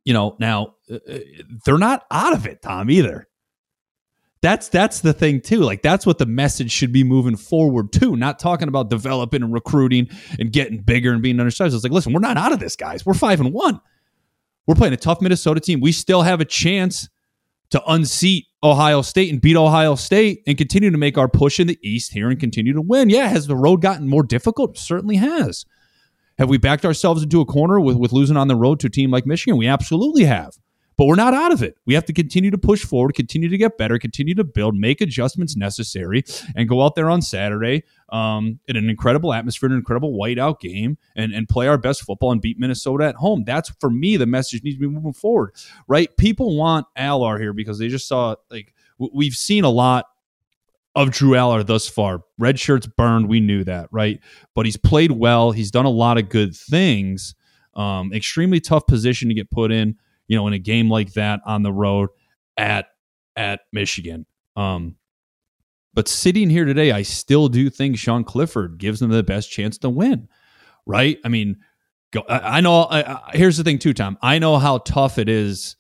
you 0.04 0.14
know, 0.14 0.36
now 0.38 0.76
uh, 0.92 0.96
uh 1.10 1.20
they're 1.66 1.78
not 1.78 2.04
out 2.12 2.34
of 2.34 2.46
it, 2.46 2.62
Tom, 2.62 2.92
either 2.92 3.26
that's 4.42 4.70
that's 4.70 5.02
the 5.02 5.14
thing 5.14 5.42
too 5.42 5.62
like 5.62 5.82
that's 5.82 6.06
what 6.06 6.20
the 6.20 6.26
message 6.26 6.72
should 6.72 6.92
be 6.92 7.04
moving 7.04 7.36
forward 7.36 7.92
to 7.94 8.16
not 8.16 8.40
talking 8.40 8.68
about 8.68 8.90
developing 8.90 9.42
and 9.42 9.54
recruiting 9.54 10.08
and 10.40 10.52
getting 10.52 10.80
bigger 10.80 11.12
and 11.12 11.22
being 11.22 11.40
undersized. 11.40 11.74
It's 11.74 11.84
like 11.84 11.94
listen 11.94 12.14
we're 12.14 12.20
not 12.20 12.38
out 12.38 12.52
of 12.52 12.60
this 12.60 12.76
guys. 12.76 13.06
We're 13.06 13.14
five 13.14 13.40
and 13.40 13.54
one. 13.54 13.82
We're 14.66 14.76
playing 14.76 14.94
a 14.94 14.98
tough 14.98 15.22
minnesota 15.22 15.60
team. 15.60 15.80
We 15.82 15.92
still 15.92 16.22
have 16.22 16.42
a 16.42 16.46
chance 16.46 17.10
to 17.72 17.84
unseat 17.88 18.46
ohio 18.64 19.02
state 19.02 19.32
and 19.32 19.42
beat 19.42 19.56
ohio 19.56 19.96
state 19.96 20.44
and 20.48 20.58
continue 20.58 20.92
to 20.92 20.98
make 20.98 21.18
our 21.18 21.28
push 21.28 21.60
in 21.60 21.68
the 21.68 21.80
east 21.82 22.14
here 22.14 22.30
and 22.30 22.40
continue 22.40 22.74
to 22.74 22.82
win. 22.82 23.10
Yeah 23.10 23.28
has 23.28 23.48
the 23.48 23.56
road 23.56 23.82
gotten 23.82 24.08
more 24.08 24.24
difficult? 24.24 24.78
Certainly 24.78 25.18
has. 25.18 25.66
Have 26.38 26.50
we 26.50 26.60
backed 26.60 26.86
ourselves 26.86 27.24
into 27.24 27.42
a 27.42 27.46
corner 27.46 27.80
with, 27.80 27.98
with 27.98 28.12
losing 28.12 28.38
on 28.38 28.48
the 28.48 28.56
road 28.56 28.80
to 28.82 28.88
a 28.88 28.92
team 28.92 29.10
like 29.10 29.26
michigan? 29.26 29.58
We 29.58 29.68
absolutely 29.68 30.26
have 30.26 30.58
but 30.98 31.06
we're 31.06 31.16
not 31.16 31.36
out 31.36 31.52
of 31.52 31.62
it. 31.62 31.78
We 31.86 31.94
have 31.94 32.06
to 32.06 32.14
continue 32.14 32.50
to 32.50 32.58
push 32.58 32.84
forward, 32.84 33.14
continue 33.14 33.50
to 33.50 33.58
get 33.58 33.78
better, 33.78 34.00
continue 34.00 34.34
to 34.36 34.44
build, 34.44 34.76
make 34.76 35.00
adjustments 35.00 35.56
necessary, 35.56 36.24
and 36.56 36.68
go 36.68 36.84
out 36.84 36.96
there 36.96 37.10
on 37.10 37.22
Saturday 37.22 37.84
um, 38.10 38.60
in 38.68 38.76
an 38.76 38.90
incredible 38.90 39.32
atmosphere, 39.32 39.70
an 39.70 39.76
incredible 39.76 40.18
whiteout 40.18 40.60
game, 40.60 40.98
and, 41.16 41.34
and 41.34 41.48
play 41.48 41.68
our 41.68 41.78
best 41.78 42.02
football 42.02 42.32
and 42.32 42.42
beat 42.42 42.60
Minnesota 42.60 43.06
at 43.06 43.16
home. 43.16 43.44
That's 43.46 43.70
for 43.80 43.92
me 43.92 44.18
the 44.18 44.26
message 44.26 44.64
needs 44.64 44.78
to 44.78 44.82
be 44.82 44.88
moving 44.88 45.14
forward, 45.14 45.54
right? 45.88 46.16
People 46.18 46.58
want 46.58 46.88
Allar 46.98 47.40
here 47.40 47.54
because 47.54 47.78
they 47.78 47.90
just 47.90 48.08
saw 48.08 48.36
like 48.50 48.74
we've 48.98 49.36
seen 49.36 49.64
a 49.64 49.70
lot 49.70 50.06
of 50.96 51.12
Drew 51.12 51.32
Allar 51.34 51.64
thus 51.64 51.88
far. 51.88 52.24
Red 52.40 52.60
shirts 52.60 52.88
burned, 52.88 53.30
we 53.30 53.40
knew 53.40 53.64
that, 53.66 53.88
right? 53.92 54.20
But 54.56 54.66
he's 54.66 54.78
played 54.78 55.12
well. 55.12 55.52
He's 55.52 55.70
done 55.70 55.86
a 55.86 55.90
lot 55.90 56.18
of 56.18 56.30
good 56.30 56.56
things. 56.56 57.36
Um, 57.76 58.12
extremely 58.12 58.60
tough 58.60 58.88
position 58.88 59.30
to 59.30 59.36
get 59.36 59.52
put 59.52 59.72
in 59.72 59.96
you 60.28 60.38
know, 60.38 60.48
in 60.48 60.54
a 60.54 60.60
game 60.60 60.90
like 60.90 61.14
that 61.14 61.42
on 61.46 61.64
the 61.64 61.72
road 61.72 62.10
at 62.58 62.88
at 63.36 63.62
Michigan. 63.72 64.26
Um, 64.56 64.96
but 65.94 66.08
sitting 66.08 66.50
here 66.50 66.66
today, 66.66 66.92
I 66.92 67.02
still 67.02 67.48
do 67.48 67.70
think 67.70 67.98
Sean 67.98 68.24
Clifford 68.24 68.78
gives 68.78 69.00
them 69.00 69.10
the 69.10 69.24
best 69.24 69.52
chance 69.52 69.78
to 69.80 69.90
win. 69.90 70.28
Right? 70.86 71.18
I 71.26 71.30
mean, 71.30 71.58
go, 72.12 72.22
I, 72.30 72.58
I 72.58 72.62
know. 72.62 72.84
I, 72.84 73.14
I, 73.14 73.32
here's 73.34 73.58
the 73.58 73.64
thing, 73.64 73.80
too, 73.80 73.94
Tom. 73.94 74.18
I 74.22 74.40
know 74.40 74.58
how 74.58 74.80
tough 74.80 75.18
it 75.18 75.28
is 75.30 75.76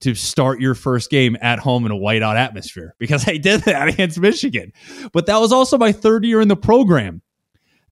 to 0.00 0.14
start 0.14 0.60
your 0.60 0.74
first 0.74 1.10
game 1.10 1.36
at 1.40 1.60
home 1.60 1.86
in 1.86 1.92
a 1.92 1.96
whiteout 1.96 2.36
atmosphere 2.36 2.94
because 2.98 3.26
I 3.28 3.36
did 3.36 3.62
that 3.62 3.88
against 3.88 4.18
Michigan. 4.18 4.72
But 5.12 5.26
that 5.26 5.38
was 5.38 5.52
also 5.52 5.78
my 5.78 5.92
third 5.92 6.24
year 6.24 6.40
in 6.40 6.48
the 6.48 6.56
program. 6.56 7.22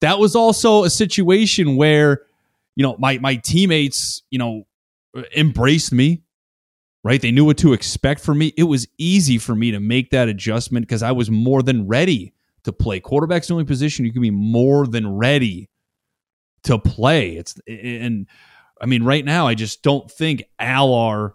That 0.00 0.18
was 0.18 0.34
also 0.34 0.84
a 0.84 0.90
situation 0.90 1.76
where, 1.76 2.22
you 2.74 2.82
know, 2.82 2.96
my 2.98 3.18
my 3.18 3.36
teammates, 3.36 4.22
you 4.30 4.38
know, 4.38 4.64
embraced 5.36 5.92
me, 5.92 6.22
right? 7.02 7.20
They 7.20 7.30
knew 7.30 7.44
what 7.44 7.58
to 7.58 7.72
expect 7.72 8.20
from 8.20 8.38
me. 8.38 8.52
It 8.56 8.64
was 8.64 8.86
easy 8.98 9.38
for 9.38 9.54
me 9.54 9.70
to 9.70 9.80
make 9.80 10.10
that 10.10 10.28
adjustment 10.28 10.86
because 10.86 11.02
I 11.02 11.12
was 11.12 11.30
more 11.30 11.62
than 11.62 11.86
ready 11.86 12.34
to 12.64 12.72
play. 12.72 13.00
Quarterback's 13.00 13.48
the 13.48 13.54
only 13.54 13.64
position 13.64 14.04
you 14.04 14.12
can 14.12 14.22
be 14.22 14.30
more 14.30 14.86
than 14.86 15.16
ready 15.16 15.68
to 16.64 16.78
play. 16.78 17.36
It's 17.36 17.58
and 17.66 18.26
I 18.80 18.86
mean, 18.86 19.02
right 19.02 19.24
now, 19.24 19.46
I 19.46 19.54
just 19.54 19.82
don't 19.82 20.10
think 20.10 20.44
Allar 20.60 21.32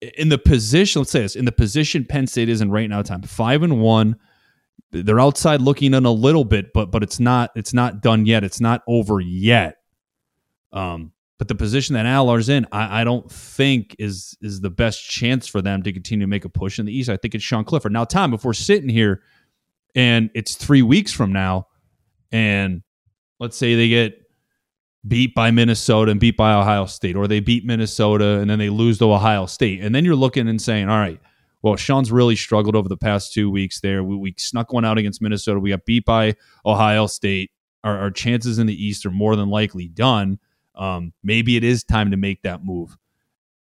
in 0.00 0.28
the 0.28 0.38
position. 0.38 1.00
Let's 1.00 1.10
say 1.10 1.20
this 1.20 1.36
in 1.36 1.44
the 1.44 1.52
position 1.52 2.04
Penn 2.04 2.26
State 2.26 2.48
is 2.48 2.60
in 2.60 2.70
right 2.70 2.88
now. 2.88 3.02
Time 3.02 3.22
five 3.22 3.62
and 3.62 3.80
one. 3.80 4.16
They're 4.90 5.20
outside 5.20 5.60
looking 5.60 5.92
in 5.92 6.06
a 6.06 6.10
little 6.10 6.44
bit, 6.44 6.72
but 6.72 6.90
but 6.90 7.02
it's 7.02 7.20
not 7.20 7.50
it's 7.54 7.74
not 7.74 8.00
done 8.00 8.26
yet. 8.26 8.44
It's 8.44 8.60
not 8.60 8.82
over 8.86 9.20
yet. 9.20 9.76
Um, 10.72 11.12
but 11.38 11.46
the 11.46 11.54
position 11.54 11.94
that 11.94 12.04
Allar's 12.04 12.48
in, 12.48 12.66
I, 12.72 13.02
I, 13.02 13.04
don't 13.04 13.30
think 13.30 13.94
is 13.98 14.36
is 14.42 14.60
the 14.60 14.70
best 14.70 15.08
chance 15.08 15.46
for 15.46 15.62
them 15.62 15.84
to 15.84 15.92
continue 15.92 16.26
to 16.26 16.28
make 16.28 16.44
a 16.44 16.48
push 16.48 16.80
in 16.80 16.86
the 16.86 16.92
East. 16.92 17.08
I 17.08 17.16
think 17.16 17.34
it's 17.34 17.44
Sean 17.44 17.64
Clifford. 17.64 17.92
Now, 17.92 18.04
Tom, 18.04 18.34
if 18.34 18.44
we're 18.44 18.52
sitting 18.52 18.88
here 18.88 19.22
and 19.94 20.30
it's 20.34 20.56
three 20.56 20.82
weeks 20.82 21.12
from 21.12 21.32
now, 21.32 21.68
and 22.32 22.82
let's 23.38 23.56
say 23.56 23.76
they 23.76 23.88
get 23.88 24.20
beat 25.06 25.32
by 25.32 25.52
Minnesota 25.52 26.10
and 26.10 26.18
beat 26.18 26.36
by 26.36 26.54
Ohio 26.54 26.86
State, 26.86 27.14
or 27.14 27.28
they 27.28 27.38
beat 27.38 27.64
Minnesota 27.64 28.40
and 28.40 28.50
then 28.50 28.58
they 28.58 28.68
lose 28.68 28.98
to 28.98 29.12
Ohio 29.12 29.46
State, 29.46 29.80
and 29.80 29.94
then 29.94 30.04
you're 30.04 30.16
looking 30.16 30.48
and 30.48 30.60
saying, 30.60 30.88
all 30.88 30.98
right, 30.98 31.20
well, 31.62 31.76
Sean's 31.76 32.10
really 32.10 32.36
struggled 32.36 32.74
over 32.74 32.88
the 32.88 32.96
past 32.96 33.32
two 33.32 33.48
weeks 33.48 33.80
there. 33.80 34.02
We, 34.02 34.16
we 34.16 34.34
snuck 34.38 34.72
one 34.72 34.84
out 34.84 34.98
against 34.98 35.22
Minnesota. 35.22 35.60
We 35.60 35.70
got 35.70 35.84
beat 35.84 36.04
by 36.04 36.34
Ohio 36.66 37.06
State. 37.06 37.52
Our, 37.84 37.96
our 37.96 38.10
chances 38.10 38.58
in 38.58 38.66
the 38.66 38.74
East 38.74 39.06
are 39.06 39.10
more 39.10 39.36
than 39.36 39.48
likely 39.48 39.86
done 39.86 40.40
um, 40.78 41.12
maybe 41.22 41.56
it 41.56 41.64
is 41.64 41.84
time 41.84 42.10
to 42.12 42.16
make 42.16 42.42
that 42.42 42.64
move 42.64 42.96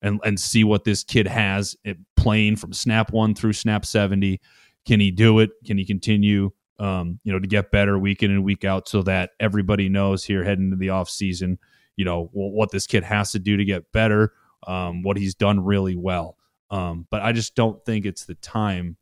and 0.03 0.21
and 0.25 0.39
see 0.39 0.63
what 0.63 0.85
this 0.85 1.03
kid 1.03 1.27
has 1.27 1.77
playing 2.17 2.57
from 2.57 2.73
snap 2.73 3.13
one 3.13 3.35
through 3.35 3.53
snap 3.53 3.85
70 3.85 4.41
can 4.89 5.01
he 5.01 5.11
do 5.11 5.39
it? 5.41 5.51
Can 5.67 5.77
he 5.77 5.85
continue 5.85 6.51
um, 6.79 7.21
you 7.25 7.33
know 7.33 7.39
to 7.39 7.47
get 7.47 7.71
better 7.71 7.99
week 7.99 8.23
in 8.23 8.31
and 8.31 8.45
week 8.45 8.65
out 8.65 8.89
so 8.89 9.03
that 9.03 9.31
everybody 9.39 9.89
knows 9.89 10.25
here 10.25 10.45
heading 10.45 10.67
into 10.67 10.77
the 10.77 10.91
off 10.91 11.11
season 11.11 11.59
you 11.97 12.05
know 12.05 12.31
what 12.33 12.71
this 12.71 12.87
kid 12.87 13.03
has 13.03 13.33
to 13.33 13.41
do 13.41 13.57
to 13.57 13.65
get 13.65 13.91
better 13.93 14.33
um, 14.67 15.03
what 15.03 15.17
he's 15.17 15.35
done 15.35 15.61
really 15.61 15.97
well. 15.97 16.37
Um, 16.71 17.07
but 17.11 17.23
i 17.23 17.33
just 17.33 17.55
don't 17.55 17.85
think 17.85 18.05
it's 18.05 18.27
the 18.27 18.35
time 18.35 18.97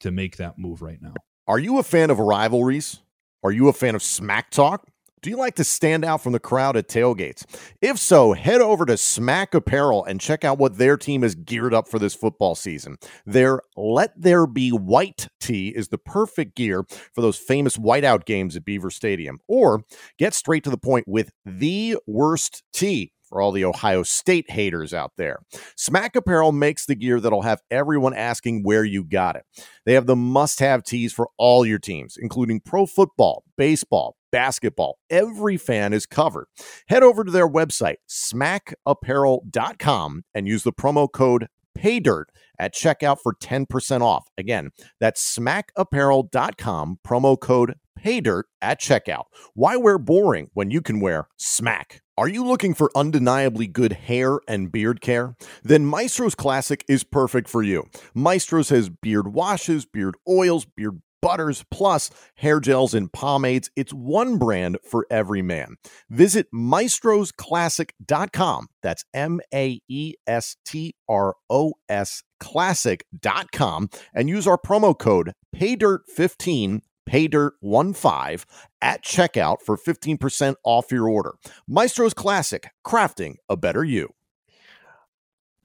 to 0.00 0.10
make 0.10 0.36
that 0.36 0.58
move 0.58 0.82
right 0.82 1.00
now. 1.00 1.14
Are 1.46 1.58
you 1.58 1.78
a 1.78 1.82
fan 1.82 2.10
of 2.10 2.18
rivalries 2.18 3.00
are 3.44 3.52
you 3.52 3.68
a 3.68 3.72
fan 3.72 3.94
of 3.94 4.02
smack 4.02 4.50
talk 4.50 4.86
do 5.22 5.30
you 5.30 5.36
like 5.36 5.54
to 5.54 5.64
stand 5.64 6.04
out 6.04 6.20
from 6.20 6.32
the 6.32 6.40
crowd 6.40 6.76
at 6.76 6.88
tailgates? 6.88 7.44
If 7.80 7.98
so, 7.98 8.32
head 8.32 8.60
over 8.60 8.84
to 8.84 8.96
Smack 8.96 9.54
Apparel 9.54 10.04
and 10.04 10.20
check 10.20 10.44
out 10.44 10.58
what 10.58 10.78
their 10.78 10.96
team 10.96 11.22
is 11.22 11.36
geared 11.36 11.72
up 11.72 11.88
for 11.88 12.00
this 12.00 12.14
football 12.14 12.56
season. 12.56 12.96
Their 13.24 13.62
Let 13.76 14.20
There 14.20 14.48
Be 14.48 14.70
White 14.70 15.28
tee 15.40 15.68
is 15.68 15.88
the 15.88 15.98
perfect 15.98 16.56
gear 16.56 16.84
for 17.14 17.20
those 17.22 17.38
famous 17.38 17.76
whiteout 17.76 18.24
games 18.24 18.56
at 18.56 18.64
Beaver 18.64 18.90
Stadium. 18.90 19.38
Or 19.46 19.84
get 20.18 20.34
straight 20.34 20.64
to 20.64 20.70
the 20.70 20.76
point 20.76 21.06
with 21.06 21.30
the 21.46 21.98
worst 22.06 22.64
tee 22.72 23.12
for 23.22 23.40
all 23.40 23.52
the 23.52 23.64
Ohio 23.64 24.02
State 24.02 24.50
haters 24.50 24.92
out 24.92 25.12
there. 25.16 25.38
Smack 25.76 26.16
Apparel 26.16 26.52
makes 26.52 26.84
the 26.84 26.96
gear 26.96 27.20
that'll 27.20 27.42
have 27.42 27.62
everyone 27.70 28.12
asking 28.12 28.62
where 28.62 28.84
you 28.84 29.04
got 29.04 29.36
it. 29.36 29.44
They 29.86 29.94
have 29.94 30.06
the 30.06 30.16
must 30.16 30.58
have 30.58 30.82
tees 30.82 31.12
for 31.12 31.28
all 31.38 31.64
your 31.64 31.78
teams, 31.78 32.16
including 32.20 32.60
pro 32.60 32.86
football, 32.86 33.44
baseball, 33.56 34.16
basketball. 34.32 34.98
Every 35.10 35.56
fan 35.56 35.92
is 35.92 36.06
covered. 36.06 36.46
Head 36.88 37.04
over 37.04 37.22
to 37.22 37.30
their 37.30 37.48
website, 37.48 37.98
smackapparel.com, 38.10 40.24
and 40.34 40.48
use 40.48 40.64
the 40.64 40.72
promo 40.72 41.06
code 41.12 41.46
PAYDIRT 41.78 42.24
at 42.58 42.74
checkout 42.74 43.18
for 43.22 43.34
10% 43.34 44.02
off. 44.02 44.26
Again, 44.36 44.70
that's 45.00 45.38
smackapparel.com, 45.38 46.98
promo 47.06 47.38
code 47.38 47.76
PAYDIRT 47.98 48.44
at 48.60 48.80
checkout. 48.80 49.24
Why 49.54 49.76
wear 49.76 49.98
boring 49.98 50.50
when 50.54 50.70
you 50.70 50.80
can 50.80 51.00
wear 51.00 51.28
smack? 51.36 52.02
Are 52.18 52.28
you 52.28 52.44
looking 52.44 52.74
for 52.74 52.90
undeniably 52.94 53.66
good 53.66 53.92
hair 53.92 54.40
and 54.46 54.70
beard 54.70 55.00
care? 55.00 55.34
Then 55.62 55.86
Maestro's 55.86 56.34
Classic 56.34 56.84
is 56.88 57.04
perfect 57.04 57.48
for 57.48 57.62
you. 57.62 57.88
Maestro's 58.14 58.68
has 58.68 58.90
beard 58.90 59.32
washes, 59.32 59.86
beard 59.86 60.16
oils, 60.28 60.64
beard 60.64 61.00
butters, 61.22 61.64
plus 61.70 62.10
hair 62.34 62.60
gels 62.60 62.92
and 62.92 63.10
pomades. 63.10 63.70
It's 63.76 63.94
one 63.94 64.36
brand 64.36 64.76
for 64.84 65.06
every 65.10 65.40
man. 65.40 65.76
Visit 66.10 66.48
maestrosclassic.com. 66.54 68.66
That's 68.82 69.06
M 69.14 69.40
A 69.54 69.80
E 69.88 70.12
S 70.26 70.56
T 70.66 70.94
R 71.08 71.34
O 71.48 71.72
S 71.88 72.22
classic.com 72.40 73.88
and 74.12 74.28
use 74.28 74.46
our 74.46 74.58
promo 74.58 74.98
code 74.98 75.32
PAYDIRT15 75.56 76.82
paydirt15 77.08 78.44
at 78.80 79.04
checkout 79.04 79.62
for 79.62 79.76
15% 79.76 80.54
off 80.64 80.90
your 80.90 81.08
order. 81.08 81.34
Maestro's 81.68 82.14
Classic, 82.14 82.68
crafting 82.84 83.36
a 83.48 83.56
better 83.56 83.84
you. 83.84 84.12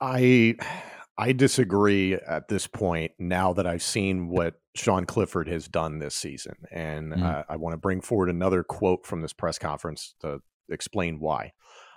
I 0.00 0.54
I 1.16 1.32
disagree 1.32 2.14
at 2.14 2.48
this 2.48 2.68
point 2.68 3.12
now 3.18 3.52
that 3.54 3.66
I've 3.66 3.82
seen 3.82 4.28
what 4.28 4.60
Sean 4.78 5.04
Clifford 5.04 5.48
has 5.48 5.68
done 5.68 5.98
this 5.98 6.14
season. 6.14 6.54
And 6.70 7.12
mm. 7.12 7.22
uh, 7.22 7.44
I 7.48 7.56
want 7.56 7.74
to 7.74 7.78
bring 7.78 8.00
forward 8.00 8.30
another 8.30 8.62
quote 8.62 9.06
from 9.06 9.22
this 9.22 9.32
press 9.32 9.58
conference 9.58 10.14
to 10.20 10.40
explain 10.70 11.20
why. 11.20 11.52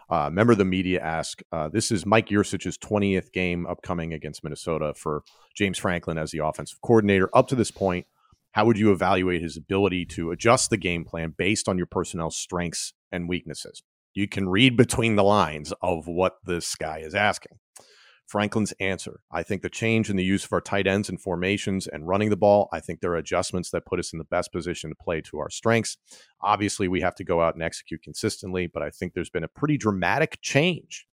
Uh, 0.09 0.29
member 0.29 0.51
of 0.51 0.57
the 0.57 0.65
media 0.65 0.99
asked, 1.01 1.41
uh, 1.53 1.69
This 1.69 1.89
is 1.91 2.05
Mike 2.05 2.27
Yurcich's 2.27 2.77
20th 2.77 3.31
game 3.31 3.65
upcoming 3.65 4.13
against 4.13 4.43
Minnesota 4.43 4.93
for 4.93 5.23
James 5.55 5.77
Franklin 5.77 6.17
as 6.17 6.31
the 6.31 6.39
offensive 6.39 6.81
coordinator. 6.81 7.29
Up 7.33 7.47
to 7.47 7.55
this 7.55 7.71
point, 7.71 8.05
how 8.51 8.65
would 8.65 8.77
you 8.77 8.91
evaluate 8.91 9.41
his 9.41 9.55
ability 9.55 10.05
to 10.07 10.31
adjust 10.31 10.69
the 10.69 10.77
game 10.77 11.05
plan 11.05 11.33
based 11.37 11.69
on 11.69 11.77
your 11.77 11.87
personnel 11.87 12.29
strengths 12.29 12.93
and 13.09 13.29
weaknesses? 13.29 13.83
You 14.13 14.27
can 14.27 14.49
read 14.49 14.75
between 14.75 15.15
the 15.15 15.23
lines 15.23 15.71
of 15.81 16.07
what 16.07 16.35
this 16.43 16.75
guy 16.75 16.97
is 16.97 17.15
asking. 17.15 17.59
Franklin's 18.31 18.71
answer. 18.79 19.19
I 19.29 19.43
think 19.43 19.61
the 19.61 19.69
change 19.69 20.09
in 20.09 20.15
the 20.15 20.23
use 20.23 20.45
of 20.45 20.53
our 20.53 20.61
tight 20.61 20.87
ends 20.87 21.09
and 21.09 21.19
formations 21.19 21.85
and 21.85 22.07
running 22.07 22.29
the 22.29 22.37
ball, 22.37 22.69
I 22.71 22.79
think 22.79 23.01
there 23.01 23.11
are 23.11 23.17
adjustments 23.17 23.71
that 23.71 23.85
put 23.85 23.99
us 23.99 24.13
in 24.13 24.19
the 24.19 24.23
best 24.23 24.53
position 24.53 24.89
to 24.89 24.95
play 24.95 25.19
to 25.23 25.39
our 25.39 25.49
strengths. 25.49 25.97
Obviously, 26.39 26.87
we 26.87 27.01
have 27.01 27.13
to 27.15 27.25
go 27.25 27.41
out 27.41 27.55
and 27.55 27.61
execute 27.61 28.01
consistently, 28.01 28.67
but 28.67 28.83
I 28.83 28.89
think 28.89 29.13
there's 29.13 29.29
been 29.29 29.43
a 29.43 29.49
pretty 29.49 29.77
dramatic 29.77 30.39
change. 30.41 31.07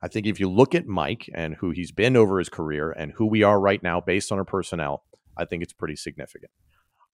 I 0.00 0.06
think 0.06 0.24
if 0.24 0.38
you 0.38 0.48
look 0.48 0.76
at 0.76 0.86
Mike 0.86 1.28
and 1.34 1.56
who 1.56 1.72
he's 1.72 1.90
been 1.90 2.16
over 2.16 2.38
his 2.38 2.48
career 2.48 2.92
and 2.92 3.10
who 3.16 3.26
we 3.26 3.42
are 3.42 3.58
right 3.58 3.82
now 3.82 4.00
based 4.00 4.30
on 4.30 4.38
our 4.38 4.44
personnel, 4.44 5.02
I 5.36 5.46
think 5.46 5.64
it's 5.64 5.72
pretty 5.72 5.96
significant. 5.96 6.52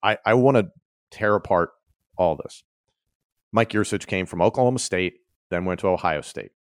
I, 0.03 0.19
I 0.27 0.35
want 0.35 0.59
to 0.59 0.69
tear 1.11 1.37
apart 1.37 1.71
all 2.19 2.37
this. 2.37 2.65
Mike 3.51 3.71
Yurcich 3.71 4.07
came 4.07 4.27
from 4.27 4.43
Oklahoma 4.43 4.79
State, 4.79 5.15
then 5.49 5.65
went 5.65 5.81
to 5.81 5.89
Ohio 5.89 6.21
State 6.21 6.51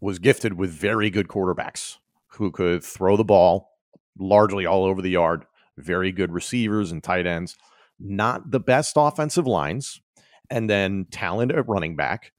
was 0.00 0.18
gifted 0.18 0.54
with 0.54 0.70
very 0.70 1.10
good 1.10 1.28
quarterbacks 1.28 1.98
who 2.32 2.50
could 2.50 2.84
throw 2.84 3.16
the 3.16 3.24
ball 3.24 3.70
largely 4.18 4.66
all 4.66 4.84
over 4.84 5.02
the 5.02 5.10
yard, 5.10 5.44
very 5.76 6.12
good 6.12 6.32
receivers 6.32 6.92
and 6.92 7.02
tight 7.02 7.26
ends, 7.26 7.56
not 7.98 8.50
the 8.50 8.60
best 8.60 8.94
offensive 8.96 9.46
lines, 9.46 10.00
and 10.50 10.68
then 10.68 11.06
talent 11.10 11.52
at 11.52 11.68
running 11.68 11.96
back 11.96 12.32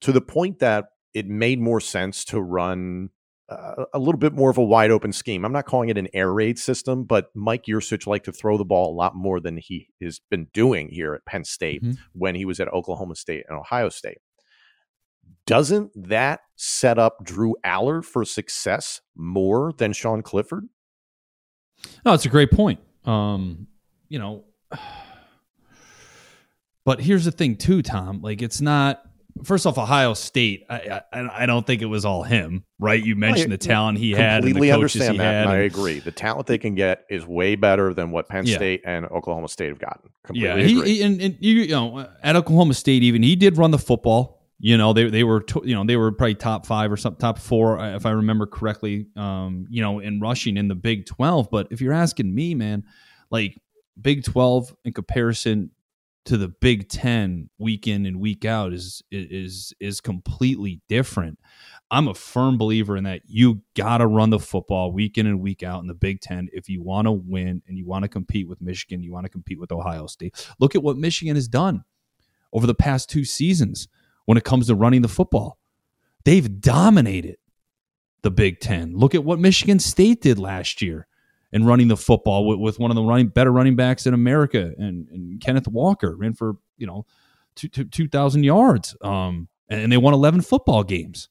to 0.00 0.12
the 0.12 0.20
point 0.20 0.58
that 0.58 0.90
it 1.14 1.26
made 1.26 1.60
more 1.60 1.80
sense 1.80 2.24
to 2.24 2.40
run 2.40 3.10
uh, 3.48 3.84
a 3.94 3.98
little 3.98 4.18
bit 4.18 4.34
more 4.34 4.50
of 4.50 4.58
a 4.58 4.64
wide 4.64 4.90
open 4.90 5.12
scheme. 5.12 5.44
I'm 5.44 5.52
not 5.52 5.64
calling 5.64 5.88
it 5.88 5.96
an 5.96 6.08
air 6.12 6.32
raid 6.32 6.58
system, 6.58 7.04
but 7.04 7.30
Mike 7.34 7.64
Yurcich 7.64 8.06
liked 8.06 8.26
to 8.26 8.32
throw 8.32 8.58
the 8.58 8.64
ball 8.64 8.92
a 8.92 8.94
lot 8.94 9.16
more 9.16 9.40
than 9.40 9.56
he 9.56 9.88
has 10.02 10.20
been 10.30 10.48
doing 10.52 10.90
here 10.90 11.14
at 11.14 11.24
Penn 11.24 11.44
State 11.44 11.82
mm-hmm. 11.82 11.94
when 12.12 12.34
he 12.34 12.44
was 12.44 12.60
at 12.60 12.68
Oklahoma 12.68 13.16
State 13.16 13.44
and 13.48 13.58
Ohio 13.58 13.88
State 13.88 14.18
doesn't 15.48 15.90
that 16.08 16.40
set 16.56 16.98
up 16.98 17.24
Drew 17.24 17.56
Allar 17.64 18.04
for 18.04 18.22
success 18.24 19.00
more 19.16 19.72
than 19.78 19.94
Sean 19.94 20.22
Clifford? 20.22 20.68
No, 22.04 22.12
it's 22.12 22.26
a 22.26 22.28
great 22.28 22.50
point. 22.50 22.80
Um, 23.06 23.66
you 24.10 24.18
know, 24.18 24.44
but 26.84 27.00
here's 27.00 27.24
the 27.24 27.32
thing 27.32 27.56
too, 27.56 27.82
Tom. 27.82 28.20
Like, 28.20 28.42
it's 28.42 28.60
not. 28.60 29.02
First 29.44 29.66
off, 29.66 29.78
Ohio 29.78 30.14
State. 30.14 30.66
I, 30.68 31.00
I, 31.12 31.42
I 31.44 31.46
don't 31.46 31.64
think 31.64 31.80
it 31.80 31.86
was 31.86 32.04
all 32.04 32.24
him, 32.24 32.64
right? 32.80 33.00
You 33.02 33.14
mentioned 33.14 33.52
I, 33.52 33.56
the 33.56 33.58
talent 33.58 33.98
he 33.98 34.10
had. 34.10 34.42
Completely 34.42 34.72
understand 34.72 35.20
that. 35.20 35.46
And 35.46 35.50
I 35.50 35.58
agree. 35.58 36.00
The 36.00 36.10
talent 36.10 36.48
they 36.48 36.58
can 36.58 36.74
get 36.74 37.04
is 37.08 37.24
way 37.24 37.54
better 37.54 37.94
than 37.94 38.10
what 38.10 38.28
Penn 38.28 38.46
yeah. 38.46 38.56
State 38.56 38.82
and 38.84 39.06
Oklahoma 39.06 39.48
State 39.48 39.68
have 39.68 39.78
gotten. 39.78 40.10
Completely 40.24 40.62
yeah, 40.62 40.82
he, 40.84 40.94
he, 40.94 41.02
and, 41.02 41.22
and 41.22 41.36
you, 41.38 41.52
you 41.52 41.68
know, 41.68 42.08
at 42.20 42.34
Oklahoma 42.34 42.74
State, 42.74 43.04
even 43.04 43.22
he 43.22 43.36
did 43.36 43.56
run 43.56 43.70
the 43.70 43.78
football 43.78 44.37
you 44.60 44.76
know, 44.76 44.92
they 44.92 45.08
they 45.08 45.24
were 45.24 45.44
you 45.62 45.74
know 45.74 45.84
they 45.84 45.96
were 45.96 46.10
probably 46.10 46.34
top 46.34 46.66
five 46.66 46.90
or 46.90 46.96
some 46.96 47.16
top 47.16 47.38
four 47.38 47.78
uh, 47.78 47.94
if 47.94 48.04
I 48.04 48.10
remember 48.10 48.46
correctly. 48.46 49.06
Um, 49.16 49.66
you 49.70 49.80
know, 49.80 50.00
in 50.00 50.20
rushing 50.20 50.56
in 50.56 50.68
the 50.68 50.74
Big 50.74 51.06
Twelve. 51.06 51.48
But 51.50 51.68
if 51.70 51.80
you're 51.80 51.92
asking 51.92 52.34
me, 52.34 52.54
man, 52.54 52.84
like 53.30 53.60
Big 54.00 54.24
Twelve 54.24 54.74
in 54.84 54.92
comparison 54.92 55.70
to 56.24 56.36
the 56.36 56.48
Big 56.48 56.88
Ten 56.88 57.50
week 57.58 57.86
in 57.86 58.04
and 58.04 58.18
week 58.18 58.44
out 58.44 58.72
is 58.72 59.02
is 59.12 59.72
is 59.78 60.00
completely 60.00 60.80
different. 60.88 61.38
I'm 61.90 62.08
a 62.08 62.14
firm 62.14 62.58
believer 62.58 62.96
in 62.96 63.04
that 63.04 63.22
you 63.26 63.62
got 63.74 63.98
to 63.98 64.08
run 64.08 64.30
the 64.30 64.40
football 64.40 64.92
week 64.92 65.16
in 65.16 65.26
and 65.26 65.40
week 65.40 65.62
out 65.62 65.82
in 65.82 65.86
the 65.86 65.94
Big 65.94 66.20
Ten 66.20 66.48
if 66.52 66.68
you 66.68 66.82
want 66.82 67.06
to 67.06 67.12
win 67.12 67.62
and 67.68 67.78
you 67.78 67.86
want 67.86 68.02
to 68.02 68.08
compete 68.08 68.48
with 68.48 68.60
Michigan, 68.60 69.04
you 69.04 69.12
want 69.12 69.24
to 69.24 69.30
compete 69.30 69.60
with 69.60 69.70
Ohio 69.70 70.08
State. 70.08 70.48
Look 70.58 70.74
at 70.74 70.82
what 70.82 70.96
Michigan 70.96 71.36
has 71.36 71.46
done 71.46 71.84
over 72.52 72.66
the 72.66 72.74
past 72.74 73.08
two 73.08 73.24
seasons 73.24 73.86
when 74.28 74.36
it 74.36 74.44
comes 74.44 74.66
to 74.66 74.74
running 74.74 75.00
the 75.00 75.08
football. 75.08 75.56
They've 76.26 76.60
dominated 76.60 77.38
the 78.20 78.30
Big 78.30 78.60
Ten. 78.60 78.94
Look 78.94 79.14
at 79.14 79.24
what 79.24 79.38
Michigan 79.38 79.78
State 79.78 80.20
did 80.20 80.38
last 80.38 80.82
year 80.82 81.06
in 81.50 81.64
running 81.64 81.88
the 81.88 81.96
football 81.96 82.46
with, 82.46 82.58
with 82.58 82.78
one 82.78 82.90
of 82.90 82.94
the 82.94 83.02
running 83.02 83.28
better 83.28 83.50
running 83.50 83.74
backs 83.74 84.06
in 84.06 84.12
America 84.12 84.74
and, 84.76 85.08
and 85.08 85.40
Kenneth 85.40 85.66
Walker 85.66 86.14
ran 86.14 86.34
for 86.34 86.56
you 86.76 86.86
know 86.86 87.06
two 87.54 87.68
two 87.70 88.06
thousand 88.06 88.44
yards. 88.44 88.94
Um, 89.00 89.48
and, 89.70 89.80
and 89.80 89.90
they 89.90 89.96
won 89.96 90.12
eleven 90.12 90.42
football 90.42 90.84
games. 90.84 91.30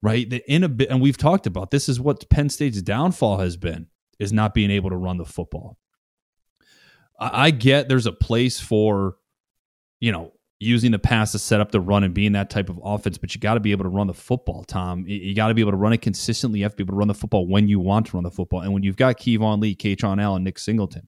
Right, 0.00 0.30
the 0.30 0.42
in 0.50 0.64
a 0.64 0.70
bit, 0.70 0.88
and 0.88 1.02
we've 1.02 1.18
talked 1.18 1.46
about 1.46 1.70
this 1.70 1.90
is 1.90 2.00
what 2.00 2.30
Penn 2.30 2.48
State's 2.48 2.80
downfall 2.80 3.40
has 3.40 3.58
been 3.58 3.88
is 4.18 4.32
not 4.32 4.54
being 4.54 4.70
able 4.70 4.88
to 4.88 4.96
run 4.96 5.18
the 5.18 5.26
football. 5.26 5.76
I, 7.20 7.48
I 7.48 7.50
get 7.50 7.90
there's 7.90 8.06
a 8.06 8.12
place 8.12 8.58
for, 8.58 9.16
you 10.00 10.12
know, 10.12 10.32
using 10.60 10.90
the 10.90 10.98
pass 10.98 11.32
to 11.32 11.38
set 11.38 11.60
up 11.60 11.70
the 11.70 11.80
run 11.80 12.02
and 12.02 12.12
being 12.12 12.32
that 12.32 12.50
type 12.50 12.68
of 12.68 12.80
offense, 12.82 13.16
but 13.16 13.34
you 13.34 13.40
got 13.40 13.54
to 13.54 13.60
be 13.60 13.70
able 13.70 13.84
to 13.84 13.88
run 13.88 14.08
the 14.08 14.14
football, 14.14 14.64
Tom. 14.64 15.04
You 15.06 15.34
got 15.34 15.48
to 15.48 15.54
be 15.54 15.60
able 15.60 15.70
to 15.70 15.76
run 15.76 15.92
it 15.92 16.02
consistently. 16.02 16.58
You 16.58 16.64
have 16.64 16.72
to 16.72 16.76
be 16.76 16.82
able 16.82 16.94
to 16.94 16.98
run 16.98 17.08
the 17.08 17.14
football 17.14 17.46
when 17.46 17.68
you 17.68 17.78
want 17.78 18.06
to 18.06 18.16
run 18.16 18.24
the 18.24 18.30
football. 18.30 18.60
And 18.60 18.72
when 18.72 18.82
you've 18.82 18.96
got 18.96 19.18
Keyvone 19.18 19.60
Lee, 19.60 19.76
Kaytron 19.76 20.20
Allen, 20.20 20.42
Nick 20.42 20.58
Singleton, 20.58 21.06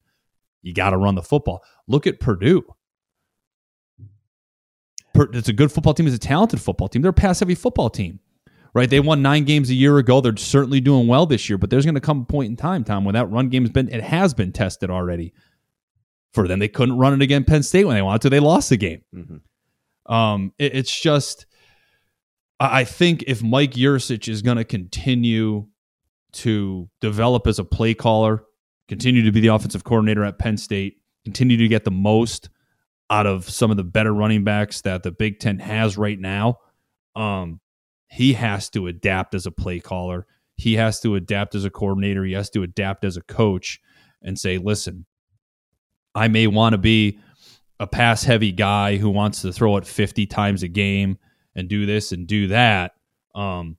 you 0.62 0.72
got 0.72 0.90
to 0.90 0.96
run 0.96 1.16
the 1.16 1.22
football. 1.22 1.64
Look 1.88 2.06
at 2.06 2.20
Purdue. 2.20 2.62
It's 5.16 5.48
a 5.48 5.52
good 5.52 5.72
football 5.72 5.94
team. 5.94 6.06
It's 6.06 6.14
a 6.14 6.20
talented 6.20 6.60
football 6.60 6.88
team. 6.88 7.02
They're 7.02 7.10
a 7.10 7.12
pass 7.12 7.40
heavy 7.40 7.56
football 7.56 7.90
team, 7.90 8.20
right? 8.72 8.88
They 8.88 9.00
won 9.00 9.20
nine 9.20 9.44
games 9.44 9.68
a 9.68 9.74
year 9.74 9.98
ago. 9.98 10.20
They're 10.20 10.36
certainly 10.36 10.80
doing 10.80 11.08
well 11.08 11.26
this 11.26 11.48
year, 11.50 11.58
but 11.58 11.70
there's 11.70 11.84
going 11.84 11.96
to 11.96 12.00
come 12.00 12.20
a 12.20 12.24
point 12.24 12.50
in 12.50 12.56
time, 12.56 12.84
Tom, 12.84 13.04
when 13.04 13.14
that 13.14 13.26
run 13.26 13.48
game 13.48 13.64
has 13.64 13.72
been, 13.72 13.88
it 13.88 14.02
has 14.02 14.32
been 14.32 14.52
tested 14.52 14.90
already 14.90 15.34
for 16.32 16.46
them. 16.46 16.58
They 16.58 16.68
couldn't 16.68 16.98
run 16.98 17.14
it 17.14 17.22
again 17.22 17.44
Penn 17.44 17.62
State 17.62 17.84
when 17.84 17.96
they 17.96 18.02
wanted 18.02 18.22
to. 18.22 18.30
They 18.30 18.40
lost 18.40 18.70
the 18.70 18.76
game. 18.76 19.02
Mm-hmm. 19.14 20.12
Um, 20.12 20.52
it, 20.58 20.74
it's 20.74 21.00
just, 21.00 21.46
I 22.58 22.84
think 22.84 23.24
if 23.26 23.42
Mike 23.42 23.72
Yurcich 23.72 24.28
is 24.28 24.42
going 24.42 24.56
to 24.56 24.64
continue 24.64 25.66
to 26.32 26.88
develop 27.00 27.46
as 27.46 27.58
a 27.58 27.64
play 27.64 27.94
caller, 27.94 28.44
continue 28.88 29.22
to 29.22 29.32
be 29.32 29.40
the 29.40 29.48
offensive 29.48 29.84
coordinator 29.84 30.24
at 30.24 30.38
Penn 30.38 30.56
State, 30.56 30.96
continue 31.24 31.56
to 31.56 31.68
get 31.68 31.84
the 31.84 31.90
most 31.90 32.50
out 33.08 33.26
of 33.26 33.48
some 33.50 33.70
of 33.70 33.76
the 33.76 33.84
better 33.84 34.12
running 34.12 34.44
backs 34.44 34.82
that 34.82 35.02
the 35.02 35.10
Big 35.10 35.40
Ten 35.40 35.58
has 35.58 35.98
right 35.98 36.18
now, 36.18 36.58
um, 37.16 37.60
he 38.08 38.34
has 38.34 38.70
to 38.70 38.86
adapt 38.86 39.34
as 39.34 39.46
a 39.46 39.50
play 39.50 39.80
caller. 39.80 40.26
He 40.56 40.74
has 40.74 41.00
to 41.00 41.14
adapt 41.14 41.54
as 41.54 41.64
a 41.64 41.70
coordinator. 41.70 42.24
He 42.24 42.34
has 42.34 42.50
to 42.50 42.62
adapt 42.62 43.04
as 43.04 43.16
a 43.16 43.22
coach 43.22 43.80
and 44.22 44.38
say, 44.38 44.58
listen, 44.58 45.06
I 46.14 46.28
may 46.28 46.46
want 46.46 46.72
to 46.72 46.78
be 46.78 47.18
a 47.78 47.86
pass 47.86 48.24
heavy 48.24 48.52
guy 48.52 48.96
who 48.96 49.10
wants 49.10 49.42
to 49.42 49.52
throw 49.52 49.76
it 49.76 49.86
50 49.86 50.26
times 50.26 50.62
a 50.62 50.68
game 50.68 51.18
and 51.54 51.68
do 51.68 51.86
this 51.86 52.12
and 52.12 52.26
do 52.26 52.48
that. 52.48 52.92
Um, 53.34 53.76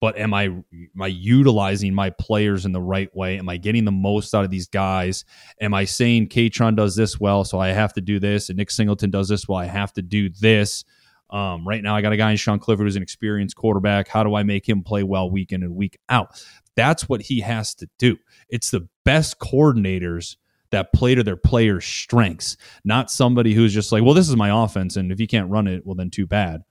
but 0.00 0.18
am 0.18 0.34
I 0.34 0.44
am 0.44 0.66
I 1.00 1.06
utilizing 1.06 1.94
my 1.94 2.10
players 2.10 2.66
in 2.66 2.72
the 2.72 2.80
right 2.80 3.14
way? 3.14 3.38
Am 3.38 3.48
I 3.48 3.56
getting 3.56 3.84
the 3.84 3.92
most 3.92 4.34
out 4.34 4.44
of 4.44 4.50
these 4.50 4.66
guys? 4.66 5.24
Am 5.60 5.72
I 5.74 5.84
saying 5.84 6.28
Kaytron 6.28 6.74
does 6.74 6.96
this 6.96 7.20
well, 7.20 7.44
so 7.44 7.60
I 7.60 7.68
have 7.68 7.92
to 7.92 8.00
do 8.00 8.18
this, 8.18 8.48
and 8.48 8.58
Nick 8.58 8.72
Singleton 8.72 9.10
does 9.10 9.28
this 9.28 9.46
well, 9.46 9.58
I 9.58 9.66
have 9.66 9.92
to 9.92 10.02
do 10.02 10.28
this? 10.28 10.84
Um, 11.30 11.66
right 11.66 11.82
now, 11.82 11.94
I 11.94 12.02
got 12.02 12.12
a 12.12 12.16
guy 12.16 12.32
in 12.32 12.36
Sean 12.36 12.58
Clifford 12.58 12.84
who's 12.84 12.96
an 12.96 13.02
experienced 13.02 13.54
quarterback. 13.54 14.08
How 14.08 14.24
do 14.24 14.34
I 14.34 14.42
make 14.42 14.68
him 14.68 14.82
play 14.82 15.04
well 15.04 15.30
week 15.30 15.52
in 15.52 15.62
and 15.62 15.76
week 15.76 15.96
out? 16.08 16.44
That's 16.74 17.08
what 17.08 17.22
he 17.22 17.40
has 17.40 17.74
to 17.76 17.88
do. 17.98 18.18
It's 18.48 18.70
the 18.70 18.88
best 19.04 19.38
coordinators 19.38 20.36
that 20.72 20.92
play 20.92 21.14
to 21.14 21.22
their 21.22 21.36
players' 21.36 21.84
strengths, 21.84 22.56
not 22.84 23.10
somebody 23.10 23.54
who's 23.54 23.72
just 23.72 23.92
like, 23.92 24.02
well, 24.02 24.14
this 24.14 24.28
is 24.28 24.36
my 24.36 24.64
offense, 24.64 24.96
and 24.96 25.12
if 25.12 25.20
you 25.20 25.28
can't 25.28 25.50
run 25.50 25.66
it, 25.66 25.86
well, 25.86 25.94
then 25.94 26.10
too 26.10 26.26
bad. 26.26 26.62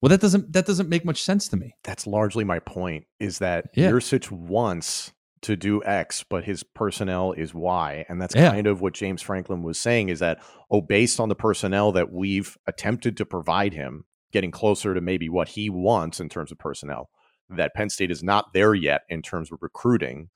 Well, 0.00 0.10
that 0.10 0.20
doesn't 0.20 0.52
that 0.52 0.66
doesn't 0.66 0.88
make 0.88 1.04
much 1.04 1.22
sense 1.22 1.48
to 1.48 1.56
me. 1.56 1.74
That's 1.82 2.06
largely 2.06 2.44
my 2.44 2.60
point. 2.60 3.06
Is 3.18 3.38
that 3.38 3.66
yeah. 3.74 3.90
Yurcich 3.90 4.30
wants 4.30 5.12
to 5.42 5.56
do 5.56 5.82
X, 5.84 6.24
but 6.28 6.44
his 6.44 6.62
personnel 6.62 7.32
is 7.32 7.52
Y, 7.52 8.04
and 8.08 8.20
that's 8.20 8.34
yeah. 8.34 8.50
kind 8.50 8.66
of 8.66 8.80
what 8.80 8.94
James 8.94 9.22
Franklin 9.22 9.62
was 9.62 9.78
saying. 9.78 10.08
Is 10.08 10.20
that 10.20 10.40
oh, 10.70 10.80
based 10.80 11.18
on 11.18 11.28
the 11.28 11.34
personnel 11.34 11.92
that 11.92 12.12
we've 12.12 12.56
attempted 12.66 13.16
to 13.16 13.26
provide 13.26 13.72
him, 13.72 14.04
getting 14.30 14.50
closer 14.50 14.94
to 14.94 15.00
maybe 15.00 15.28
what 15.28 15.48
he 15.48 15.68
wants 15.68 16.20
in 16.20 16.28
terms 16.28 16.52
of 16.52 16.58
personnel, 16.58 17.10
that 17.50 17.74
Penn 17.74 17.90
State 17.90 18.10
is 18.10 18.22
not 18.22 18.52
there 18.52 18.74
yet 18.74 19.02
in 19.08 19.22
terms 19.22 19.50
of 19.50 19.58
recruiting 19.62 20.28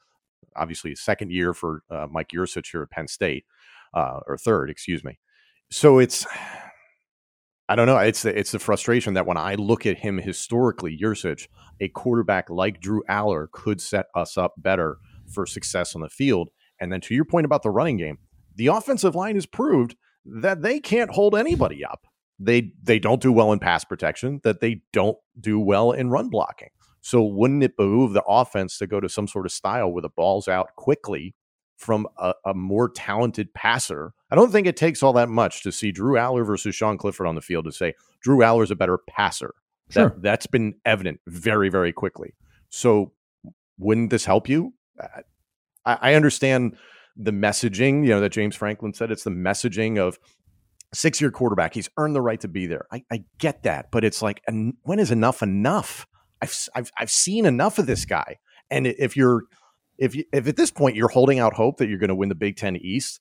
obviously 0.56 0.94
second 0.94 1.32
year 1.32 1.54
for 1.54 1.82
uh, 1.90 2.06
Mike 2.10 2.28
Yurcich 2.34 2.70
here 2.70 2.82
at 2.82 2.90
Penn 2.90 3.08
State. 3.08 3.44
uh, 3.94 4.20
or 4.26 4.36
third, 4.36 4.70
excuse 4.70 5.04
me. 5.04 5.18
So 5.70 5.98
it's, 5.98 6.26
I 7.68 7.76
don't 7.76 7.86
know. 7.86 7.98
It's 7.98 8.22
the, 8.22 8.38
it's 8.38 8.52
the 8.52 8.58
frustration 8.58 9.14
that 9.14 9.26
when 9.26 9.36
I 9.36 9.54
look 9.54 9.86
at 9.86 9.98
him 9.98 10.18
historically, 10.18 10.98
Yurcich, 11.00 11.48
a 11.80 11.88
quarterback 11.88 12.50
like 12.50 12.80
Drew 12.80 13.02
Allar 13.08 13.50
could 13.50 13.80
set 13.80 14.06
us 14.14 14.36
up 14.36 14.54
better 14.58 14.98
for 15.32 15.46
success 15.46 15.94
on 15.94 16.02
the 16.02 16.10
field. 16.10 16.50
And 16.80 16.92
then 16.92 17.00
to 17.02 17.14
your 17.14 17.24
point 17.24 17.46
about 17.46 17.62
the 17.62 17.70
running 17.70 17.96
game, 17.96 18.18
the 18.54 18.66
offensive 18.66 19.14
line 19.14 19.36
has 19.36 19.46
proved 19.46 19.96
that 20.24 20.62
they 20.62 20.80
can't 20.80 21.10
hold 21.10 21.34
anybody 21.34 21.84
up. 21.84 22.06
They 22.38 22.72
they 22.82 22.98
don't 22.98 23.22
do 23.22 23.30
well 23.30 23.52
in 23.52 23.60
pass 23.60 23.84
protection, 23.84 24.40
that 24.42 24.60
they 24.60 24.82
don't 24.92 25.16
do 25.38 25.60
well 25.60 25.92
in 25.92 26.10
run 26.10 26.28
blocking. 26.28 26.70
So 27.02 27.22
wouldn't 27.22 27.64
it 27.64 27.76
behoove 27.76 28.12
the 28.12 28.22
offense 28.22 28.78
to 28.78 28.86
go 28.86 29.00
to 29.00 29.08
some 29.08 29.26
sort 29.26 29.44
of 29.44 29.52
style 29.52 29.90
where 29.90 30.02
the 30.02 30.08
ball's 30.08 30.48
out 30.48 30.74
quickly 30.76 31.34
from 31.76 32.06
a, 32.16 32.32
a, 32.46 32.54
more 32.54 32.88
talented 32.88 33.52
passer? 33.54 34.14
I 34.30 34.36
don't 34.36 34.52
think 34.52 34.68
it 34.68 34.76
takes 34.76 35.02
all 35.02 35.12
that 35.14 35.28
much 35.28 35.64
to 35.64 35.72
see 35.72 35.90
Drew 35.90 36.14
Allar 36.14 36.46
versus 36.46 36.76
Sean 36.76 36.96
Clifford 36.96 37.26
on 37.26 37.34
the 37.34 37.40
field 37.40 37.64
to 37.64 37.72
say 37.72 37.94
Drew 38.22 38.38
Allar 38.38 38.62
is 38.62 38.70
a 38.70 38.76
better 38.76 38.98
passer. 38.98 39.52
Sure. 39.90 40.10
That, 40.10 40.22
that's 40.22 40.46
been 40.46 40.74
evident 40.84 41.20
very, 41.26 41.68
very 41.68 41.92
quickly. 41.92 42.34
So 42.68 43.12
wouldn't 43.78 44.10
this 44.10 44.24
help 44.24 44.48
you? 44.48 44.72
I, 45.84 45.98
I 46.00 46.14
understand 46.14 46.76
the 47.16 47.32
messaging, 47.32 48.04
you 48.04 48.10
know, 48.10 48.20
that 48.20 48.30
James 48.30 48.54
Franklin 48.54 48.94
said. 48.94 49.10
It's 49.10 49.24
the 49.24 49.30
messaging 49.30 49.98
of 49.98 50.20
six 50.94 51.20
year 51.20 51.32
quarterback. 51.32 51.74
He's 51.74 51.90
earned 51.96 52.14
the 52.14 52.22
right 52.22 52.40
to 52.40 52.48
be 52.48 52.66
there. 52.66 52.86
I, 52.92 53.02
I 53.10 53.24
get 53.38 53.64
that, 53.64 53.90
but 53.90 54.04
it's 54.04 54.22
like, 54.22 54.40
when 54.82 54.98
is 55.00 55.10
enough 55.10 55.42
enough? 55.42 56.06
I've, 56.42 56.68
I've, 56.74 56.92
I've 56.98 57.10
seen 57.10 57.46
enough 57.46 57.78
of 57.78 57.86
this 57.86 58.04
guy. 58.04 58.38
And 58.70 58.86
if 58.86 59.16
you're, 59.16 59.44
if 59.98 60.14
you, 60.14 60.24
if 60.32 60.48
at 60.48 60.56
this 60.56 60.70
point 60.70 60.96
you're 60.96 61.08
holding 61.08 61.38
out 61.38 61.54
hope 61.54 61.78
that 61.78 61.88
you're 61.88 61.98
going 61.98 62.08
to 62.08 62.14
win 62.14 62.28
the 62.28 62.34
Big 62.34 62.56
Ten 62.56 62.76
East, 62.76 63.20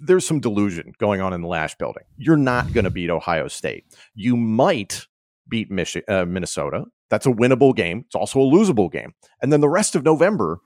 there's 0.00 0.26
some 0.26 0.40
delusion 0.40 0.92
going 0.98 1.20
on 1.20 1.32
in 1.32 1.42
the 1.42 1.48
Lasch 1.48 1.76
building. 1.76 2.02
You're 2.16 2.36
not 2.36 2.72
going 2.72 2.84
to 2.84 2.90
beat 2.90 3.08
Ohio 3.08 3.48
State. 3.48 3.84
You 4.14 4.36
might 4.36 5.06
beat 5.48 5.70
Michi- 5.70 6.02
uh, 6.08 6.26
Minnesota. 6.26 6.84
That's 7.08 7.26
a 7.26 7.30
winnable 7.30 7.74
game. 7.74 8.02
It's 8.06 8.16
also 8.16 8.40
a 8.40 8.44
losable 8.44 8.90
game. 8.90 9.14
And 9.40 9.52
then 9.52 9.60
the 9.60 9.68
rest 9.68 9.94
of 9.94 10.04
November, 10.04 10.58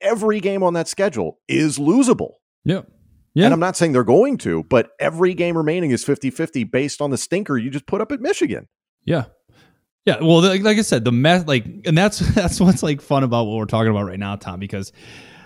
every 0.00 0.40
game 0.40 0.62
on 0.62 0.74
that 0.74 0.88
schedule 0.88 1.40
is 1.48 1.78
losable. 1.78 2.34
Yeah. 2.64 2.82
Yeah. 3.34 3.46
And 3.46 3.54
I'm 3.54 3.60
not 3.60 3.76
saying 3.76 3.92
they're 3.92 4.04
going 4.04 4.38
to, 4.38 4.64
but 4.64 4.90
every 4.98 5.34
game 5.34 5.56
remaining 5.56 5.90
is 5.90 6.04
50 6.04 6.30
50 6.30 6.64
based 6.64 7.00
on 7.00 7.10
the 7.10 7.18
stinker 7.18 7.58
you 7.58 7.70
just 7.70 7.86
put 7.86 8.00
up 8.00 8.12
at 8.12 8.20
Michigan. 8.20 8.68
Yeah. 9.04 9.24
Yeah, 10.04 10.18
well, 10.20 10.40
like, 10.40 10.62
like 10.62 10.78
I 10.78 10.82
said, 10.82 11.04
the 11.04 11.12
mess, 11.12 11.46
like, 11.46 11.66
and 11.84 11.96
that's 11.96 12.18
that's 12.34 12.60
what's 12.60 12.82
like 12.82 13.00
fun 13.00 13.24
about 13.24 13.46
what 13.46 13.56
we're 13.56 13.66
talking 13.66 13.90
about 13.90 14.04
right 14.04 14.18
now, 14.18 14.36
Tom, 14.36 14.58
because 14.58 14.92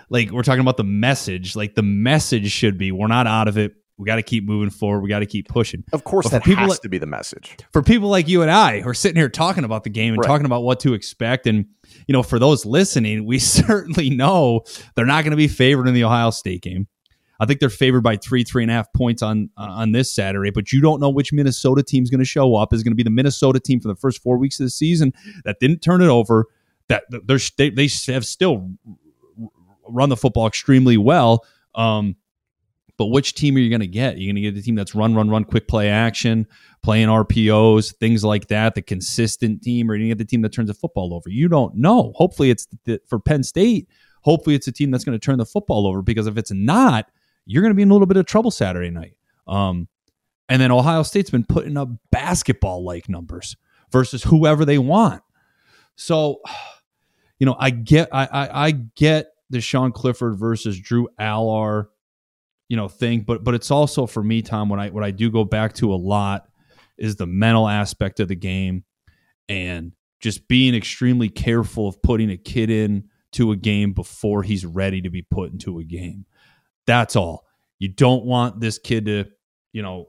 like 0.09 0.31
we're 0.31 0.43
talking 0.43 0.61
about 0.61 0.77
the 0.77 0.83
message. 0.83 1.55
Like 1.55 1.75
the 1.75 1.83
message 1.83 2.51
should 2.51 2.77
be, 2.77 2.91
we're 2.91 3.07
not 3.07 3.27
out 3.27 3.47
of 3.47 3.57
it. 3.57 3.73
We 3.97 4.07
got 4.07 4.15
to 4.15 4.23
keep 4.23 4.45
moving 4.45 4.71
forward. 4.71 5.01
We 5.01 5.09
got 5.09 5.19
to 5.19 5.27
keep 5.27 5.47
pushing. 5.47 5.83
Of 5.93 6.03
course, 6.03 6.29
that 6.29 6.43
people 6.43 6.61
has 6.61 6.69
like, 6.71 6.81
to 6.81 6.89
be 6.89 6.97
the 6.97 7.05
message 7.05 7.55
for 7.71 7.83
people 7.83 8.09
like 8.09 8.27
you 8.27 8.41
and 8.41 8.49
I 8.49 8.81
who 8.81 8.89
are 8.89 8.93
sitting 8.93 9.17
here 9.17 9.29
talking 9.29 9.63
about 9.63 9.83
the 9.83 9.91
game 9.91 10.13
and 10.13 10.21
right. 10.21 10.27
talking 10.27 10.45
about 10.45 10.63
what 10.63 10.79
to 10.81 10.93
expect. 10.93 11.45
And 11.45 11.65
you 12.07 12.13
know, 12.13 12.23
for 12.23 12.39
those 12.39 12.65
listening, 12.65 13.25
we 13.25 13.37
certainly 13.39 14.09
know 14.09 14.61
they're 14.95 15.05
not 15.05 15.23
going 15.23 15.31
to 15.31 15.37
be 15.37 15.47
favored 15.47 15.87
in 15.87 15.93
the 15.93 16.03
Ohio 16.05 16.31
State 16.31 16.63
game. 16.63 16.87
I 17.43 17.45
think 17.45 17.59
they're 17.59 17.69
favored 17.69 18.01
by 18.01 18.15
three, 18.15 18.43
three 18.43 18.63
and 18.63 18.71
a 18.71 18.73
half 18.73 18.91
points 18.93 19.21
on 19.21 19.49
uh, 19.57 19.67
on 19.69 19.91
this 19.91 20.11
Saturday. 20.11 20.49
But 20.49 20.71
you 20.71 20.81
don't 20.81 20.99
know 20.99 21.09
which 21.09 21.33
Minnesota 21.33 21.83
team 21.83 22.03
is 22.03 22.09
going 22.09 22.19
to 22.19 22.25
show 22.25 22.55
up. 22.55 22.73
Is 22.73 22.83
going 22.83 22.91
to 22.91 22.95
be 22.95 23.03
the 23.03 23.09
Minnesota 23.09 23.59
team 23.59 23.79
for 23.79 23.89
the 23.89 23.95
first 23.95 24.21
four 24.21 24.37
weeks 24.37 24.59
of 24.59 24.65
the 24.65 24.69
season 24.69 25.13
that 25.43 25.59
didn't 25.59 25.79
turn 25.79 26.01
it 26.01 26.09
over. 26.09 26.47
That 26.87 27.03
they 27.57 27.69
they 27.69 27.89
have 28.07 28.25
still 28.25 28.69
run 29.87 30.09
the 30.09 30.17
football 30.17 30.47
extremely 30.47 30.97
well. 30.97 31.45
Um, 31.75 32.15
but 32.97 33.07
which 33.07 33.33
team 33.33 33.55
are 33.55 33.59
you 33.59 33.69
going 33.69 33.81
to 33.81 33.87
get? 33.87 34.17
You're 34.17 34.31
going 34.31 34.35
to 34.35 34.41
get 34.41 34.55
the 34.55 34.61
team 34.61 34.75
that's 34.75 34.93
run, 34.93 35.15
run, 35.15 35.29
run, 35.29 35.43
quick 35.43 35.67
play 35.67 35.89
action, 35.89 36.47
playing 36.83 37.07
RPOs, 37.07 37.95
things 37.95 38.23
like 38.23 38.47
that. 38.47 38.75
The 38.75 38.81
consistent 38.81 39.63
team, 39.63 39.89
or 39.89 39.95
you 39.95 40.07
get 40.07 40.19
the 40.19 40.25
team 40.25 40.41
that 40.43 40.53
turns 40.53 40.67
the 40.67 40.75
football 40.75 41.13
over. 41.13 41.29
You 41.29 41.47
don't 41.47 41.75
know. 41.75 42.13
Hopefully, 42.15 42.51
it's 42.51 42.67
the, 42.85 43.01
for 43.07 43.19
Penn 43.19 43.43
State. 43.43 43.89
Hopefully, 44.21 44.55
it's 44.55 44.67
a 44.67 44.71
team 44.71 44.91
that's 44.91 45.03
going 45.03 45.19
to 45.19 45.25
turn 45.25 45.39
the 45.39 45.45
football 45.45 45.87
over. 45.87 46.01
Because 46.01 46.27
if 46.27 46.37
it's 46.37 46.51
not, 46.51 47.09
you're 47.45 47.61
going 47.61 47.71
to 47.71 47.75
be 47.75 47.81
in 47.81 47.89
a 47.89 47.93
little 47.93 48.07
bit 48.07 48.17
of 48.17 48.25
trouble 48.25 48.51
Saturday 48.51 48.89
night. 48.89 49.15
Um, 49.47 49.87
and 50.49 50.61
then 50.61 50.71
Ohio 50.71 51.03
State's 51.03 51.29
been 51.29 51.45
putting 51.45 51.77
up 51.77 51.89
basketball 52.11 52.83
like 52.83 53.09
numbers 53.09 53.55
versus 53.91 54.23
whoever 54.23 54.65
they 54.65 54.77
want. 54.77 55.21
So, 55.95 56.41
you 57.39 57.45
know, 57.45 57.55
I 57.59 57.69
get 57.71 58.09
I, 58.11 58.25
I, 58.25 58.65
I 58.67 58.71
get 58.71 59.27
the 59.49 59.61
Sean 59.61 59.91
Clifford 59.91 60.37
versus 60.37 60.79
Drew 60.79 61.07
Allar, 61.19 61.87
you 62.69 62.77
know, 62.77 62.87
thing, 62.87 63.21
but 63.21 63.43
but 63.43 63.53
it's 63.53 63.71
also 63.71 64.05
for 64.05 64.23
me, 64.23 64.41
Tom, 64.41 64.69
when 64.69 64.79
I 64.79 64.89
what 64.89 65.03
I 65.03 65.11
do 65.11 65.29
go 65.29 65.43
back 65.43 65.73
to 65.75 65.93
a 65.93 65.95
lot 65.95 66.47
is 66.97 67.15
the 67.15 67.27
mental 67.27 67.67
aspect 67.67 68.19
of 68.19 68.27
the 68.27 68.35
game 68.35 68.83
and 69.49 69.93
just 70.19 70.47
being 70.47 70.73
extremely 70.73 71.27
careful 71.27 71.87
of 71.87 72.01
putting 72.01 72.29
a 72.29 72.37
kid 72.37 72.69
in 72.69 73.09
to 73.33 73.51
a 73.51 73.55
game 73.55 73.93
before 73.93 74.43
he's 74.43 74.65
ready 74.65 75.01
to 75.01 75.09
be 75.09 75.21
put 75.21 75.51
into 75.51 75.79
a 75.79 75.83
game. 75.83 76.25
That's 76.85 77.15
all. 77.15 77.45
You 77.79 77.89
don't 77.89 78.25
want 78.25 78.59
this 78.59 78.77
kid 78.77 79.05
to, 79.05 79.25
you 79.71 79.81
know, 79.81 80.05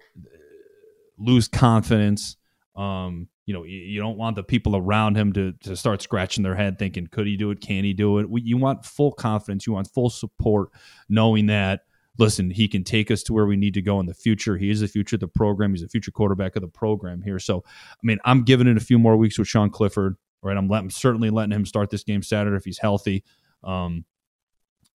lose 1.19 1.49
confidence. 1.49 2.37
Um, 2.77 3.29
you 3.47 3.53
know, 3.53 3.65
you, 3.65 4.01
don't 4.01 4.17
want 4.17 4.37
the 4.37 4.43
people 4.43 4.75
around 4.75 5.17
him 5.17 5.33
to 5.35 5.53
to 5.63 5.77
start 5.77 6.01
scratching 6.01 6.43
their 6.43 6.55
head, 6.55 6.79
thinking, 6.79 7.07
"Could 7.07 7.27
he 7.27 7.37
do 7.37 7.51
it? 7.51 7.61
Can 7.61 7.85
he 7.85 7.93
do 7.93 8.19
it?" 8.19 8.29
You 8.43 8.57
want 8.57 8.87
full 8.87 9.13
confidence. 9.13 9.67
You 9.67 9.75
want 9.75 9.91
full 9.93 10.09
support, 10.09 10.71
knowing 11.09 11.47
that 11.47 11.83
listen, 12.19 12.51
he 12.51 12.69
can 12.69 12.85
take 12.85 13.11
us 13.11 13.23
to 13.25 13.33
where 13.33 13.47
we 13.47 13.57
need 13.57 13.75
to 13.75 13.83
go 13.83 14.01
in 14.01 14.07
the 14.07 14.15
future. 14.15 14.57
He 14.57 14.71
is 14.71 14.81
the 14.81 14.89
future 14.89 15.17
of 15.17 15.21
the 15.21 15.29
program. 15.29 15.73
He's 15.73 15.83
the 15.83 15.89
future 15.89 16.11
quarterback 16.11 16.57
of 16.57 16.63
the 16.63 16.69
program 16.69 17.23
here. 17.23 17.39
So, 17.39 17.65
I 17.67 18.01
mean, 18.03 18.19
I'm 18.25 18.45
giving 18.45 18.67
it 18.67 18.77
a 18.77 18.81
few 18.81 18.99
more 18.99 19.17
weeks 19.17 19.39
with 19.39 19.49
Sean 19.49 19.71
Clifford. 19.71 20.17
Right, 20.43 20.57
I'm, 20.57 20.69
letting, 20.69 20.91
certainly 20.91 21.31
letting 21.31 21.53
him 21.53 21.65
start 21.65 21.89
this 21.89 22.05
game 22.05 22.23
Saturday 22.23 22.57
if 22.57 22.65
he's 22.65 22.79
healthy. 22.79 23.25
Um, 23.63 24.05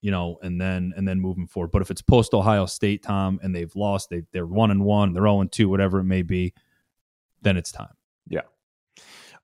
you 0.01 0.12
know, 0.12 0.38
and 0.41 0.59
then 0.59 0.93
and 0.95 1.07
then 1.07 1.19
moving 1.19 1.47
forward. 1.47 1.71
But 1.71 1.81
if 1.81 1.91
it's 1.91 2.01
post 2.01 2.33
Ohio 2.33 2.65
State, 2.65 3.03
Tom, 3.03 3.39
and 3.43 3.55
they've 3.55 3.75
lost, 3.75 4.09
they 4.09 4.23
they're 4.31 4.45
one 4.45 4.71
and 4.71 4.83
one, 4.83 5.13
they're 5.13 5.23
zero 5.23 5.35
oh 5.35 5.41
and 5.41 5.51
two, 5.51 5.69
whatever 5.69 5.99
it 5.99 6.05
may 6.05 6.21
be, 6.21 6.53
then 7.41 7.57
it's 7.57 7.71
time. 7.71 7.93
Yeah. 8.27 8.41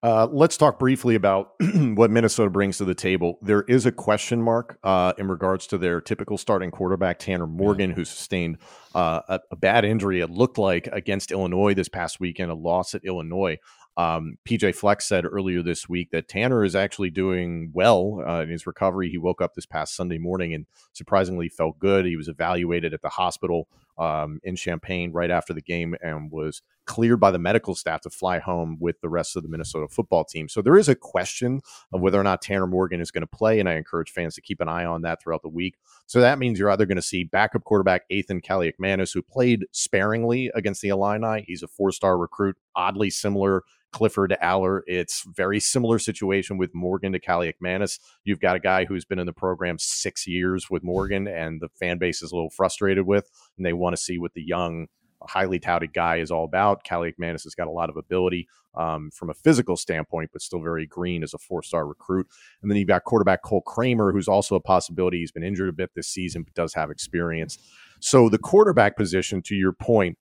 Uh, 0.04 0.28
let's 0.32 0.56
talk 0.56 0.78
briefly 0.78 1.16
about 1.16 1.54
what 1.96 2.12
Minnesota 2.12 2.50
brings 2.50 2.78
to 2.78 2.86
the 2.86 2.94
table. 2.94 3.40
There 3.42 3.64
is 3.64 3.88
a 3.88 3.92
question 3.92 4.40
mark 4.42 4.78
uh, 4.84 5.14
in 5.18 5.28
regards 5.28 5.66
to 5.68 5.80
their 5.80 6.00
typical 6.00 6.38
starting 6.38 6.70
quarterback, 6.70 7.18
Tanner 7.18 7.48
Morgan, 7.48 7.90
who 7.90 8.06
sustained 8.06 8.60
uh, 8.94 9.22
a, 9.28 9.40
a, 9.50 9.56
bad 9.56 9.84
injury, 9.84 10.22
it 10.22 10.30
looked 10.30 10.60
like, 10.60 10.88
against 10.92 11.32
Illinois 11.32 11.74
this 11.74 11.90
past 11.90 12.20
weekend, 12.20 12.52
a 12.52 12.56
loss 12.56 12.94
at 12.94 13.04
Illinois. 13.04 13.58
Um, 13.98 14.38
PJ 14.48 14.76
Fleck 14.76 15.02
said 15.02 15.26
earlier 15.26 15.62
this 15.62 15.88
week 15.88 16.12
that 16.12 16.28
Tanner 16.28 16.64
is 16.64 16.76
actually 16.76 17.10
doing 17.10 17.72
well 17.74 18.22
uh, 18.28 18.42
in 18.42 18.50
his 18.50 18.68
recovery. 18.68 19.10
He 19.10 19.18
woke 19.18 19.42
up 19.42 19.54
this 19.54 19.66
past 19.66 19.96
Sunday 19.96 20.18
morning 20.18 20.54
and 20.54 20.66
surprisingly 20.94 21.48
felt 21.48 21.80
good. 21.80 22.06
He 22.06 22.18
was 22.18 22.28
evaluated 22.28 22.94
at 22.94 23.02
the 23.02 23.10
hospital 23.10 23.70
um, 23.98 24.40
in 24.44 24.56
Champaign 24.56 25.12
right 25.14 25.32
after 25.32 25.54
the 25.54 25.62
game 25.62 25.96
and 26.02 26.30
was 26.30 26.62
cleared 26.86 27.20
by 27.20 27.32
the 27.32 27.40
medical 27.40 27.74
staff 27.74 28.02
to 28.02 28.10
fly 28.10 28.40
home 28.40 28.78
with 28.80 29.00
the 29.02 29.10
rest 29.10 29.36
of 29.36 29.44
the 29.44 29.50
Minnesota 29.50 29.88
football 29.88 30.24
team. 30.24 30.48
So 30.48 30.62
there 30.62 30.78
is 30.78 30.90
a 30.90 30.96
question 30.96 31.62
of 31.94 32.02
whether 32.02 32.20
or 32.20 32.24
not 32.24 32.42
Tanner 32.42 32.68
Morgan 32.68 33.02
is 33.02 33.12
going 33.12 33.22
to 33.22 33.28
play, 33.28 33.60
and 33.60 33.68
I 33.68 33.74
encourage 33.74 34.12
fans 34.12 34.36
to 34.36 34.42
keep 34.42 34.62
an 34.62 34.70
eye 34.70 34.86
on 34.86 35.02
that 35.02 35.22
throughout 35.22 35.42
the 35.42 35.50
week. 35.50 35.78
So 36.06 36.22
that 36.22 36.38
means 36.38 36.60
you're 36.60 36.70
either 36.70 36.86
going 36.86 36.98
to 36.98 37.02
see 37.02 37.24
backup 37.24 37.64
quarterback 37.64 38.04
Athan 38.12 38.44
Kaliakmanis, 38.44 39.14
who 39.14 39.22
played 39.22 39.66
sparingly 39.72 40.52
against 40.54 40.82
the 40.82 40.90
Illini. 40.90 41.44
He's 41.48 41.64
a 41.64 41.68
four-star 41.68 42.18
recruit, 42.18 42.58
oddly 42.76 43.10
similar 43.10 43.64
Clifford 43.96 44.32
to 44.32 44.38
Allar. 44.44 44.82
It's 44.88 45.24
very 45.24 45.62
similar 45.62 46.00
situation 46.00 46.58
with 46.58 46.76
Morgan 46.76 47.14
to 47.14 47.20
Kaliakmanis. 47.20 47.98
You've 48.26 48.42
got 48.42 48.58
a 48.58 48.60
guy 48.60 48.84
who's 48.84 49.06
been 49.06 49.20
in 49.20 49.26
the 49.26 49.32
program 49.32 49.78
six 49.80 50.28
years 50.28 50.70
with 50.70 50.84
Morgan, 50.84 51.30
and 51.30 51.62
the 51.62 51.70
fan 51.70 51.98
base 51.98 52.22
is 52.22 52.34
a 52.34 52.36
little 52.36 52.50
frustrated 52.50 53.08
with, 53.08 53.32
and 53.56 53.66
they 53.66 53.72
want 53.72 53.96
to 53.96 54.02
see 54.02 54.18
what 54.18 54.34
the 54.34 54.44
young, 54.44 54.88
highly 55.22 55.60
touted 55.60 55.94
guy 55.94 56.18
is 56.18 56.30
all 56.30 56.44
about. 56.44 56.84
Kaliakmanis 56.84 57.46
has 57.46 57.56
got 57.56 57.68
a 57.68 57.72
lot 57.72 57.90
of 57.90 57.96
ability 57.96 58.50
um, 58.76 59.12
from 59.12 59.30
a 59.30 59.34
physical 59.34 59.78
standpoint, 59.78 60.32
but 60.34 60.42
still 60.42 60.60
very 60.60 60.86
green 60.86 61.24
as 61.24 61.34
a 61.34 61.38
four-star 61.38 61.88
recruit. 61.88 62.28
And 62.62 62.70
then 62.70 62.78
you've 62.78 62.90
got 62.90 63.06
quarterback 63.06 63.44
Cole 63.44 63.62
Kramer, 63.62 64.12
who's 64.12 64.28
also 64.28 64.56
a 64.56 64.60
possibility. 64.60 65.20
He's 65.20 65.32
been 65.32 65.42
injured 65.42 65.70
a 65.70 65.74
bit 65.74 65.92
this 65.96 66.10
season, 66.10 66.44
but 66.44 66.54
does 66.54 66.74
have 66.74 66.92
experience. 66.92 67.58
So 68.02 68.28
the 68.28 68.38
quarterback 68.38 68.98
position, 68.98 69.42
to 69.44 69.56
your 69.56 69.72
point, 69.72 70.18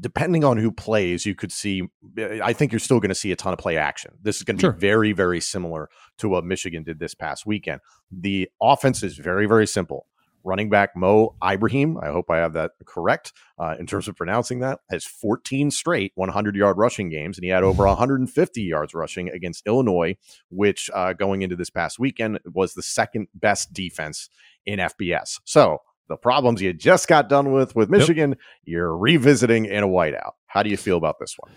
depending 0.00 0.44
on 0.44 0.56
who 0.56 0.72
plays, 0.72 1.26
you 1.26 1.34
could 1.34 1.52
see. 1.52 1.82
I 2.18 2.52
think 2.52 2.72
you're 2.72 2.78
still 2.78 3.00
going 3.00 3.10
to 3.10 3.14
see 3.14 3.32
a 3.32 3.36
ton 3.36 3.52
of 3.52 3.58
play 3.58 3.76
action. 3.76 4.12
This 4.22 4.36
is 4.36 4.42
going 4.42 4.56
to 4.58 4.60
sure. 4.62 4.72
be 4.72 4.80
very, 4.80 5.12
very 5.12 5.40
similar 5.40 5.88
to 6.18 6.28
what 6.28 6.44
Michigan 6.44 6.82
did 6.82 6.98
this 6.98 7.14
past 7.14 7.46
weekend. 7.46 7.80
The 8.10 8.48
offense 8.60 9.02
is 9.02 9.16
very, 9.18 9.46
very 9.46 9.66
simple. 9.66 10.06
Running 10.46 10.68
back 10.68 10.94
Mo 10.94 11.36
Ibrahim, 11.42 11.96
I 11.96 12.08
hope 12.08 12.30
I 12.30 12.36
have 12.36 12.52
that 12.52 12.72
correct 12.84 13.32
uh, 13.58 13.76
in 13.78 13.86
terms 13.86 14.08
of 14.08 14.16
pronouncing 14.16 14.58
that, 14.60 14.80
has 14.90 15.06
14 15.06 15.70
straight 15.70 16.12
100 16.16 16.54
yard 16.54 16.76
rushing 16.76 17.08
games, 17.08 17.38
and 17.38 17.44
he 17.44 17.50
had 17.50 17.62
over 17.62 17.86
150 17.86 18.62
yards 18.62 18.92
rushing 18.92 19.30
against 19.30 19.66
Illinois, 19.66 20.16
which 20.50 20.90
uh, 20.92 21.14
going 21.14 21.40
into 21.40 21.56
this 21.56 21.70
past 21.70 21.98
weekend 21.98 22.40
was 22.44 22.74
the 22.74 22.82
second 22.82 23.28
best 23.34 23.72
defense 23.72 24.28
in 24.66 24.78
FBS. 24.80 25.40
So 25.44 25.78
the 26.08 26.16
problems 26.16 26.60
you 26.60 26.72
just 26.72 27.08
got 27.08 27.28
done 27.28 27.52
with 27.52 27.74
with 27.74 27.90
Michigan, 27.90 28.30
yep. 28.30 28.38
you're 28.64 28.96
revisiting 28.96 29.66
in 29.66 29.82
a 29.82 29.88
whiteout. 29.88 30.32
How 30.46 30.62
do 30.62 30.70
you 30.70 30.76
feel 30.76 30.96
about 30.96 31.18
this 31.18 31.34
one? 31.38 31.52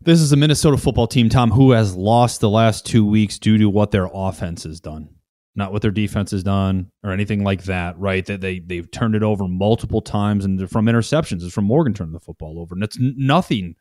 This 0.00 0.20
is 0.20 0.32
a 0.32 0.36
Minnesota 0.36 0.76
football 0.76 1.06
team, 1.06 1.28
Tom, 1.28 1.50
who 1.50 1.70
has 1.70 1.94
lost 1.94 2.40
the 2.40 2.50
last 2.50 2.84
two 2.84 3.06
weeks 3.06 3.38
due 3.38 3.58
to 3.58 3.68
what 3.68 3.92
their 3.92 4.08
offense 4.12 4.64
has 4.64 4.80
done, 4.80 5.08
not 5.54 5.72
what 5.72 5.82
their 5.82 5.92
defense 5.92 6.32
has 6.32 6.42
done 6.42 6.90
or 7.04 7.12
anything 7.12 7.44
like 7.44 7.64
that. 7.64 7.98
Right? 7.98 8.26
That 8.26 8.40
they 8.40 8.58
they've 8.58 8.90
turned 8.90 9.14
it 9.14 9.22
over 9.22 9.46
multiple 9.46 10.00
times, 10.00 10.44
and 10.44 10.68
from 10.70 10.86
interceptions. 10.86 11.44
It's 11.44 11.54
from 11.54 11.66
Morgan 11.66 11.94
turning 11.94 12.12
the 12.12 12.20
football 12.20 12.58
over, 12.58 12.74
and 12.74 12.82
it's 12.82 12.98
nothing 12.98 13.76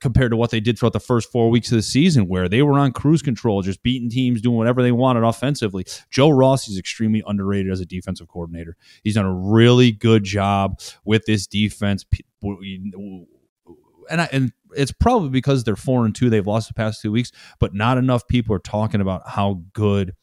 compared 0.00 0.30
to 0.30 0.36
what 0.36 0.50
they 0.50 0.60
did 0.60 0.78
throughout 0.78 0.92
the 0.92 1.00
first 1.00 1.30
four 1.30 1.50
weeks 1.50 1.70
of 1.70 1.76
the 1.76 1.82
season, 1.82 2.28
where 2.28 2.48
they 2.48 2.62
were 2.62 2.78
on 2.78 2.92
cruise 2.92 3.22
control, 3.22 3.62
just 3.62 3.82
beating 3.82 4.10
teams, 4.10 4.40
doing 4.40 4.56
whatever 4.56 4.82
they 4.82 4.92
wanted 4.92 5.22
offensively. 5.22 5.84
Joe 6.10 6.30
Rossi 6.30 6.72
is 6.72 6.78
extremely 6.78 7.22
underrated 7.26 7.70
as 7.70 7.80
a 7.80 7.86
defensive 7.86 8.28
coordinator. 8.28 8.76
He's 9.04 9.14
done 9.14 9.26
a 9.26 9.34
really 9.34 9.92
good 9.92 10.24
job 10.24 10.80
with 11.04 11.24
this 11.26 11.46
defense. 11.46 12.04
And, 12.42 14.20
I, 14.20 14.28
and 14.32 14.52
it's 14.76 14.92
probably 14.92 15.30
because 15.30 15.64
they're 15.64 15.76
four 15.76 16.04
and 16.04 16.14
two. 16.14 16.30
They've 16.30 16.46
lost 16.46 16.68
the 16.68 16.74
past 16.74 17.02
two 17.02 17.12
weeks, 17.12 17.32
but 17.58 17.74
not 17.74 17.98
enough 17.98 18.26
people 18.28 18.54
are 18.54 18.60
talking 18.60 19.00
about 19.00 19.22
how 19.28 19.62
good 19.72 20.14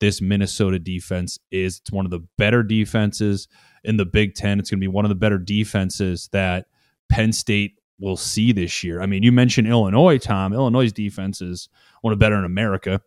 this 0.00 0.20
Minnesota 0.20 0.78
defense 0.78 1.38
is. 1.50 1.78
It's 1.78 1.92
one 1.92 2.04
of 2.04 2.10
the 2.10 2.26
better 2.36 2.62
defenses 2.62 3.46
in 3.84 3.96
the 3.96 4.04
Big 4.04 4.34
Ten. 4.34 4.58
It's 4.58 4.70
going 4.70 4.80
to 4.80 4.84
be 4.84 4.88
one 4.88 5.04
of 5.04 5.10
the 5.10 5.14
better 5.14 5.38
defenses 5.38 6.28
that 6.32 6.66
Penn 7.08 7.32
State 7.32 7.78
will 7.98 8.16
see 8.16 8.52
this 8.52 8.82
year. 8.82 9.00
I 9.00 9.06
mean, 9.06 9.22
you 9.22 9.32
mentioned 9.32 9.68
Illinois, 9.68 10.18
Tom. 10.18 10.52
Illinois' 10.52 10.92
defense 10.92 11.40
is 11.40 11.68
one 12.00 12.12
of 12.12 12.18
the 12.18 12.24
better 12.24 12.36
in 12.36 12.44
America. 12.44 13.00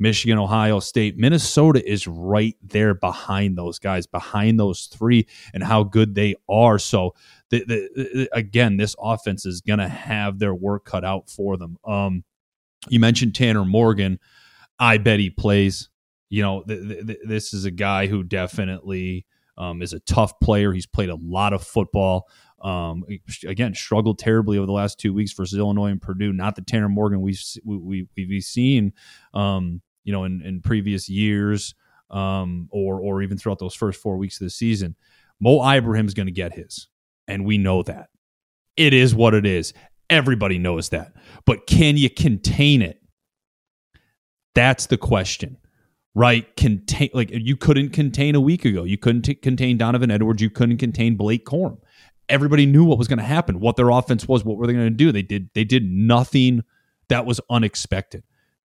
Michigan, 0.00 0.38
Ohio 0.38 0.78
State, 0.78 1.16
Minnesota 1.18 1.86
is 1.86 2.06
right 2.06 2.56
there 2.62 2.94
behind 2.94 3.58
those 3.58 3.78
guys, 3.80 4.06
behind 4.06 4.58
those 4.58 4.86
three, 4.86 5.26
and 5.52 5.62
how 5.64 5.82
good 5.82 6.14
they 6.14 6.36
are. 6.48 6.78
So, 6.78 7.14
the, 7.50 7.64
the, 7.64 8.28
again, 8.32 8.76
this 8.76 8.94
offense 9.00 9.44
is 9.44 9.60
going 9.60 9.80
to 9.80 9.88
have 9.88 10.38
their 10.38 10.54
work 10.54 10.84
cut 10.84 11.04
out 11.04 11.28
for 11.28 11.56
them. 11.56 11.78
Um, 11.84 12.22
you 12.88 13.00
mentioned 13.00 13.34
Tanner 13.34 13.64
Morgan. 13.64 14.20
I 14.78 14.98
bet 14.98 15.18
he 15.18 15.30
plays. 15.30 15.88
You 16.30 16.42
know, 16.42 16.62
this 16.66 17.52
is 17.54 17.64
a 17.64 17.70
guy 17.70 18.06
who 18.06 18.22
definitely 18.22 19.26
um, 19.56 19.82
is 19.82 19.92
a 19.92 20.00
tough 20.00 20.38
player. 20.40 20.72
He's 20.72 20.86
played 20.86 21.08
a 21.08 21.16
lot 21.16 21.52
of 21.52 21.64
football. 21.64 22.28
Um, 22.60 23.04
again, 23.46 23.74
struggled 23.74 24.18
terribly 24.18 24.58
over 24.58 24.66
the 24.66 24.72
last 24.72 24.98
two 24.98 25.12
weeks 25.14 25.32
versus 25.32 25.58
Illinois 25.58 25.90
and 25.90 26.02
Purdue. 26.02 26.32
Not 26.32 26.56
the 26.56 26.62
Tanner 26.62 26.88
Morgan 26.88 27.20
we've 27.20 27.40
we, 27.64 28.06
we, 28.16 28.34
have 28.34 28.44
seen, 28.44 28.92
um, 29.32 29.80
you 30.04 30.12
know, 30.12 30.24
in, 30.24 30.42
in 30.42 30.60
previous 30.60 31.08
years, 31.08 31.74
um, 32.10 32.68
or 32.70 33.00
or 33.00 33.22
even 33.22 33.38
throughout 33.38 33.58
those 33.58 33.74
first 33.74 34.00
four 34.00 34.16
weeks 34.16 34.40
of 34.40 34.46
the 34.46 34.50
season. 34.50 34.96
Mo 35.40 35.64
Ibrahim 35.70 36.06
is 36.06 36.14
going 36.14 36.26
to 36.26 36.32
get 36.32 36.54
his, 36.54 36.88
and 37.28 37.44
we 37.44 37.58
know 37.58 37.82
that. 37.84 38.08
It 38.76 38.92
is 38.92 39.14
what 39.14 39.34
it 39.34 39.46
is. 39.46 39.72
Everybody 40.10 40.58
knows 40.58 40.88
that. 40.88 41.12
But 41.44 41.66
can 41.66 41.96
you 41.96 42.10
contain 42.10 42.82
it? 42.82 43.00
That's 44.54 44.86
the 44.86 44.96
question 44.96 45.58
right? 46.14 46.56
Contain 46.56 47.10
like 47.14 47.30
you 47.30 47.56
couldn't 47.56 47.90
contain 47.90 48.34
a 48.34 48.40
week 48.40 48.64
ago. 48.64 48.82
You 48.82 48.98
couldn't 48.98 49.22
t- 49.22 49.34
contain 49.36 49.78
Donovan 49.78 50.10
Edwards. 50.10 50.42
You 50.42 50.50
couldn't 50.50 50.78
contain 50.78 51.16
Blake 51.16 51.46
Corum 51.46 51.78
everybody 52.28 52.66
knew 52.66 52.84
what 52.84 52.98
was 52.98 53.08
going 53.08 53.18
to 53.18 53.24
happen, 53.24 53.60
what 53.60 53.76
their 53.76 53.90
offense 53.90 54.28
was, 54.28 54.44
what 54.44 54.56
were 54.56 54.66
they 54.66 54.72
going 54.72 54.86
to 54.86 54.90
do. 54.90 55.12
They 55.12 55.22
did 55.22 55.50
they 55.54 55.64
did 55.64 55.84
nothing 55.90 56.62
that 57.08 57.26
was 57.26 57.40
unexpected. 57.50 58.22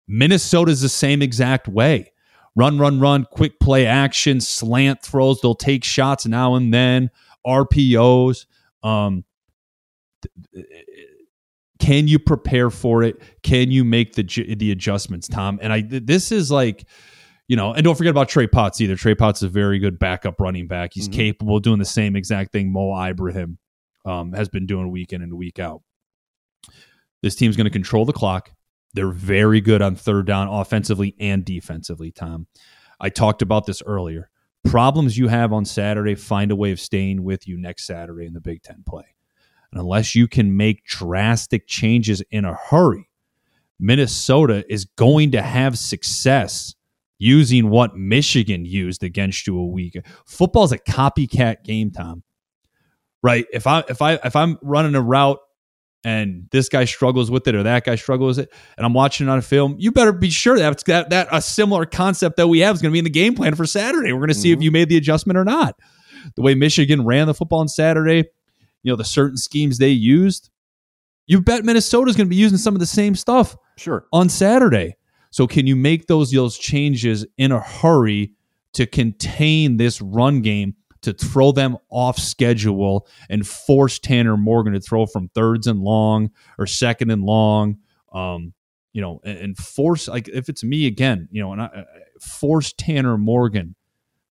Minnesota's 0.07 0.81
the 0.81 0.89
same 0.89 1.21
exact 1.21 1.67
way. 1.67 2.11
Run, 2.55 2.77
run, 2.77 2.99
run, 2.99 3.25
quick 3.31 3.59
play 3.59 3.85
action, 3.85 4.39
slant 4.39 5.01
throws. 5.01 5.41
They'll 5.41 5.55
take 5.55 5.83
shots 5.83 6.25
now 6.25 6.55
and 6.55 6.73
then, 6.73 7.09
RPOs. 7.47 8.45
Um, 8.83 9.23
can 11.79 12.07
you 12.07 12.19
prepare 12.19 12.69
for 12.69 13.03
it? 13.03 13.21
Can 13.41 13.71
you 13.71 13.83
make 13.83 14.13
the 14.13 14.23
the 14.57 14.71
adjustments, 14.71 15.27
Tom? 15.27 15.59
And 15.61 15.73
I 15.73 15.81
this 15.81 16.31
is 16.31 16.51
like 16.51 16.85
you 17.47 17.55
know, 17.55 17.73
and 17.73 17.83
don't 17.83 17.95
forget 17.95 18.11
about 18.11 18.29
Trey 18.29 18.47
Potts 18.47 18.79
either. 18.81 18.95
Trey 18.95 19.15
Potts 19.15 19.39
is 19.39 19.43
a 19.43 19.49
very 19.49 19.79
good 19.79 19.99
backup 19.99 20.39
running 20.39 20.67
back. 20.67 20.91
He's 20.93 21.09
mm-hmm. 21.09 21.17
capable 21.17 21.57
of 21.57 21.63
doing 21.63 21.79
the 21.79 21.85
same 21.85 22.15
exact 22.15 22.51
thing 22.51 22.71
Mo 22.71 22.95
Ibrahim 22.95 23.57
um, 24.05 24.33
has 24.33 24.49
been 24.49 24.65
doing 24.65 24.91
week 24.91 25.13
in 25.13 25.21
and 25.21 25.33
week 25.33 25.59
out. 25.59 25.81
This 27.21 27.35
team's 27.35 27.55
going 27.55 27.65
to 27.65 27.71
control 27.71 28.05
the 28.05 28.13
clock. 28.13 28.51
They're 28.93 29.11
very 29.11 29.61
good 29.61 29.81
on 29.81 29.95
third 29.95 30.27
down 30.27 30.47
offensively 30.47 31.15
and 31.19 31.43
defensively, 31.43 32.11
Tom. 32.11 32.47
I 32.99 33.09
talked 33.09 33.41
about 33.41 33.65
this 33.65 33.81
earlier. 33.85 34.29
Problems 34.63 35.17
you 35.17 35.27
have 35.27 35.51
on 35.51 35.65
Saturday 35.65 36.15
find 36.15 36.51
a 36.51 36.55
way 36.55 36.71
of 36.71 36.79
staying 36.79 37.23
with 37.23 37.47
you 37.47 37.57
next 37.57 37.85
Saturday 37.85 38.25
in 38.25 38.33
the 38.33 38.39
Big 38.39 38.61
Ten 38.61 38.83
play. 38.87 39.15
And 39.71 39.81
unless 39.81 40.15
you 40.15 40.27
can 40.27 40.55
make 40.55 40.85
drastic 40.85 41.67
changes 41.67 42.21
in 42.29 42.45
a 42.45 42.53
hurry, 42.53 43.09
Minnesota 43.79 44.63
is 44.71 44.85
going 44.85 45.31
to 45.31 45.41
have 45.41 45.77
success 45.77 46.75
using 47.23 47.69
what 47.69 47.95
Michigan 47.95 48.65
used 48.65 49.01
against 49.01 49.47
you 49.47 49.57
a 49.57 49.65
week. 49.65 49.97
Football's 50.25 50.73
a 50.73 50.77
copycat 50.77 51.63
game, 51.63 51.89
Tom. 51.89 52.21
Right? 53.21 53.45
If 53.53 53.65
I 53.65 53.85
if 53.87 54.01
I 54.01 54.15
if 54.15 54.35
I'm 54.35 54.57
running 54.61 54.93
a 54.95 55.01
route 55.01 55.39
and 56.03 56.49
this 56.51 56.67
guy 56.67 56.83
struggles 56.83 57.31
with 57.31 57.47
it 57.47 57.55
or 57.55 57.63
that 57.63 57.85
guy 57.85 57.95
struggles 57.95 58.35
with 58.35 58.47
it 58.47 58.53
and 58.75 58.85
I'm 58.85 58.93
watching 58.93 59.27
it 59.27 59.29
on 59.29 59.37
a 59.37 59.41
film, 59.41 59.77
you 59.79 59.93
better 59.93 60.11
be 60.11 60.29
sure 60.29 60.59
that 60.59 60.83
that, 60.83 61.11
that 61.11 61.29
a 61.31 61.41
similar 61.41 61.85
concept 61.85 62.35
that 62.35 62.49
we 62.49 62.59
have 62.59 62.75
is 62.75 62.81
going 62.81 62.91
to 62.91 62.93
be 62.93 62.99
in 62.99 63.05
the 63.05 63.09
game 63.09 63.35
plan 63.35 63.55
for 63.55 63.65
Saturday. 63.65 64.11
We're 64.11 64.19
going 64.19 64.27
to 64.27 64.33
see 64.33 64.51
mm-hmm. 64.51 64.59
if 64.59 64.63
you 64.63 64.71
made 64.71 64.89
the 64.89 64.97
adjustment 64.97 65.37
or 65.37 65.45
not. 65.45 65.79
The 66.35 66.41
way 66.41 66.55
Michigan 66.55 67.05
ran 67.05 67.27
the 67.27 67.33
football 67.33 67.59
on 67.59 67.69
Saturday, 67.69 68.25
you 68.81 68.91
know, 68.91 68.97
the 68.97 69.05
certain 69.05 69.37
schemes 69.37 69.77
they 69.77 69.91
used, 69.91 70.49
you 71.25 71.39
bet 71.39 71.63
Minnesota's 71.63 72.17
going 72.17 72.27
to 72.27 72.29
be 72.29 72.35
using 72.35 72.57
some 72.57 72.73
of 72.73 72.81
the 72.81 72.85
same 72.85 73.15
stuff 73.15 73.55
sure 73.77 74.07
on 74.11 74.27
Saturday. 74.27 74.97
So 75.33 75.47
can 75.47 75.65
you 75.65 75.75
make 75.75 76.05
those 76.05 76.29
those 76.29 76.59
changes 76.59 77.25
in 77.39 77.51
a 77.51 77.59
hurry 77.59 78.33
to 78.73 78.85
contain 78.85 79.77
this 79.77 79.99
run 79.99 80.43
game 80.43 80.75
to 81.01 81.11
throw 81.11 81.51
them 81.51 81.75
off 81.89 82.19
schedule 82.19 83.07
and 83.31 83.45
force 83.45 83.97
Tanner 83.97 84.37
Morgan 84.37 84.73
to 84.73 84.79
throw 84.79 85.07
from 85.07 85.29
thirds 85.29 85.65
and 85.65 85.79
long 85.79 86.29
or 86.59 86.67
second 86.67 87.09
and 87.09 87.23
long? 87.23 87.79
Um, 88.13 88.53
you 88.93 89.01
know, 89.01 89.21
and, 89.23 89.39
and, 89.39 89.57
force 89.57 90.07
like 90.07 90.27
if 90.27 90.49
it's 90.49 90.63
me 90.63 90.85
again, 90.85 91.27
you 91.31 91.41
know, 91.41 91.51
and 91.51 91.63
I, 91.63 91.85
force 92.21 92.71
Tanner 92.77 93.17
Morgan 93.17 93.73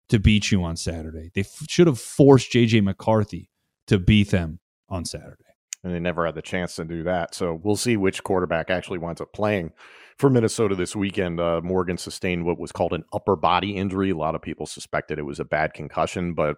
to 0.09 0.20
beat 0.20 0.53
you 0.53 0.62
on 0.62 0.76
Saturday. 0.76 1.32
They 1.34 1.40
f- 1.40 1.66
should 1.68 1.88
have 1.88 1.98
forced 1.98 2.53
JJ 2.53 2.84
McCarthy 2.84 3.50
to 3.88 3.98
beat 3.98 4.30
them 4.30 4.61
on 4.88 5.05
Saturday. 5.05 5.42
And 5.82 5.92
they 5.92 5.98
never 5.98 6.24
had 6.26 6.36
the 6.36 6.42
chance 6.42 6.76
to 6.76 6.84
do 6.84 7.03
that. 7.03 7.34
So 7.34 7.61
we'll 7.61 7.74
see 7.74 7.96
which 7.96 8.22
quarterback 8.22 8.70
actually 8.70 8.98
winds 8.98 9.20
up 9.20 9.32
playing 9.32 9.72
for 10.18 10.30
Minnesota 10.30 10.74
this 10.74 10.96
weekend. 10.96 11.40
Uh, 11.40 11.60
Morgan 11.62 11.98
sustained 11.98 12.44
what 12.44 12.58
was 12.58 12.72
called 12.72 12.92
an 12.92 13.04
upper 13.12 13.36
body 13.36 13.76
injury. 13.76 14.10
A 14.10 14.16
lot 14.16 14.34
of 14.34 14.42
people 14.42 14.66
suspected 14.66 15.18
it 15.18 15.22
was 15.22 15.40
a 15.40 15.44
bad 15.44 15.74
concussion, 15.74 16.34
but 16.34 16.56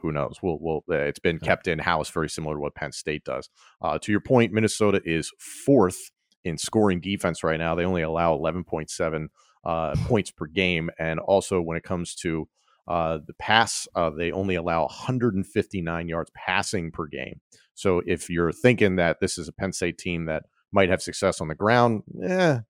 who 0.00 0.12
knows? 0.12 0.38
We'll, 0.42 0.58
we'll, 0.60 0.84
uh, 0.90 0.96
it's 0.96 1.18
been 1.18 1.38
kept 1.38 1.68
in 1.68 1.78
house, 1.78 2.10
very 2.10 2.28
similar 2.28 2.56
to 2.56 2.60
what 2.60 2.74
Penn 2.74 2.92
State 2.92 3.24
does. 3.24 3.48
Uh, 3.80 3.98
to 4.00 4.12
your 4.12 4.20
point, 4.20 4.52
Minnesota 4.52 5.00
is 5.04 5.30
fourth 5.38 6.10
in 6.44 6.58
scoring 6.58 7.00
defense 7.00 7.42
right 7.42 7.58
now. 7.58 7.74
They 7.74 7.84
only 7.84 8.02
allow 8.02 8.36
11.7 8.36 9.26
uh, 9.64 9.94
points 10.06 10.30
per 10.30 10.46
game. 10.46 10.90
And 10.98 11.20
also, 11.20 11.60
when 11.60 11.76
it 11.76 11.84
comes 11.84 12.14
to 12.16 12.48
uh, 12.86 13.18
the 13.26 13.34
pass, 13.34 13.88
uh, 13.94 14.10
they 14.10 14.30
only 14.30 14.56
allow 14.56 14.82
159 14.82 16.08
yards 16.08 16.30
passing 16.34 16.90
per 16.90 17.06
game. 17.06 17.40
So 17.74 18.02
if 18.06 18.28
you're 18.28 18.52
thinking 18.52 18.96
that 18.96 19.20
this 19.20 19.38
is 19.38 19.48
a 19.48 19.52
Penn 19.52 19.72
State 19.72 19.98
team 19.98 20.26
that 20.26 20.44
might 20.74 20.90
have 20.90 21.00
success 21.00 21.40
on 21.40 21.48
the 21.48 21.54
ground. 21.54 22.02
Yeah. 22.14 22.60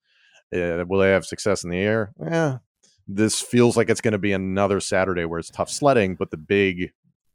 Uh, 0.54 0.84
will 0.86 1.00
they 1.00 1.10
have 1.10 1.24
success 1.24 1.64
in 1.64 1.70
the 1.70 1.78
air? 1.78 2.12
Yeah. 2.22 2.58
This 3.08 3.40
feels 3.40 3.76
like 3.76 3.90
it's 3.90 4.00
going 4.00 4.12
to 4.12 4.18
be 4.18 4.32
another 4.32 4.78
Saturday 4.78 5.24
where 5.24 5.38
it's 5.38 5.50
tough 5.50 5.70
sledding, 5.70 6.14
but 6.14 6.30
the 6.30 6.36
big 6.36 6.92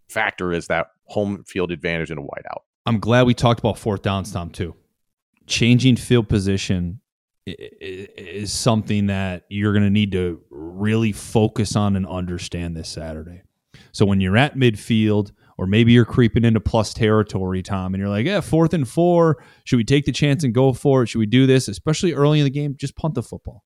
factor 0.07 0.53
is 0.53 0.67
that 0.67 0.88
home 1.05 1.43
field 1.45 1.72
advantage 1.72 2.11
in 2.11 2.17
a 2.17 2.22
whiteout. 2.22 2.61
I'm 2.86 2.99
glad 2.99 3.28
we 3.28 3.34
talked 3.34 3.59
about 3.59 3.78
fourth 3.78 4.01
down, 4.01 4.24
Tom, 4.24 4.49
too. 4.49 4.76
Changing 5.47 5.95
field 5.95 6.30
position 6.30 7.01
is 7.45 8.51
something 8.51 9.07
that 9.07 9.45
you're 9.49 9.74
going 9.74 9.84
to 9.84 9.89
need 9.89 10.11
to 10.13 10.41
really 10.49 11.11
focus 11.11 11.76
on 11.76 11.95
and 11.95 12.07
understand 12.07 12.76
this 12.76 12.89
Saturday. 12.89 13.41
So 13.91 14.05
when 14.05 14.22
you're 14.22 14.38
at 14.38 14.55
midfield, 14.55 15.32
or 15.60 15.68
maybe 15.68 15.91
you're 15.91 16.05
creeping 16.05 16.45
into 16.45 16.62
plus 16.62 16.93
territory, 16.93 17.62
Tom, 17.62 17.93
and 17.93 17.99
you're 17.99 18.10
like, 18.10 18.26
yeah, 18.26 18.39
fourth 18.39 18.74
and 18.74 18.88
four. 18.88 19.43
Should 19.66 19.76
we 19.76 19.84
take 19.84 20.05
the 20.05 20.14
chance 20.14 20.45
and 20.45 20.53
go 20.53 20.72
for 20.72 21.03
it? 21.03 21.07
Should 21.07 21.20
we 21.20 21.26
do 21.26 21.45
this? 21.45 21.68
Especially 21.68 22.14
early 22.14 22.39
in 22.39 22.45
the 22.45 22.49
game, 22.49 22.78
just 22.78 22.95
punt 22.95 23.14
the 23.14 23.22
football. 23.22 23.66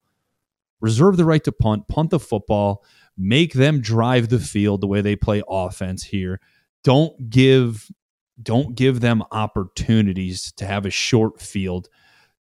Reserve 0.82 1.18
the 1.18 1.24
right 1.24 1.44
to 1.44 1.52
punt, 1.52 1.88
punt 1.88 2.10
the 2.10 2.20
football, 2.20 2.84
make 3.16 3.54
them 3.54 3.80
drive 3.80 4.30
the 4.30 4.39
field 4.39 4.82
the 4.82 4.88
way 4.88 5.02
they 5.02 5.16
play 5.16 5.44
offense 5.48 6.06
here. 6.06 6.41
Don't 6.84 7.30
give 7.30 7.88
don't 8.41 8.74
give 8.74 9.00
them 9.00 9.22
opportunities 9.32 10.52
to 10.54 10.66
have 10.66 10.88
a 10.88 10.89
short 10.89 11.39
field. 11.39 11.89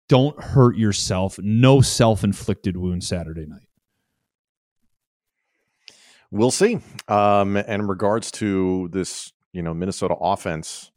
Don't 0.09 0.37
hurt 0.43 0.75
yourself. 0.75 1.39
No 1.39 1.79
self-inflicted 1.79 2.75
wound 2.75 3.05
Saturday 3.05 3.45
night. 3.45 3.69
We'll 6.31 6.51
see. 6.51 6.79
Um, 7.07 7.55
and 7.55 7.81
in 7.81 7.87
regards 7.87 8.29
to 8.31 8.89
this, 8.91 9.31
you 9.57 9.63
know, 9.63 9.73
Minnesota 9.73 10.13
offense, 10.21 10.91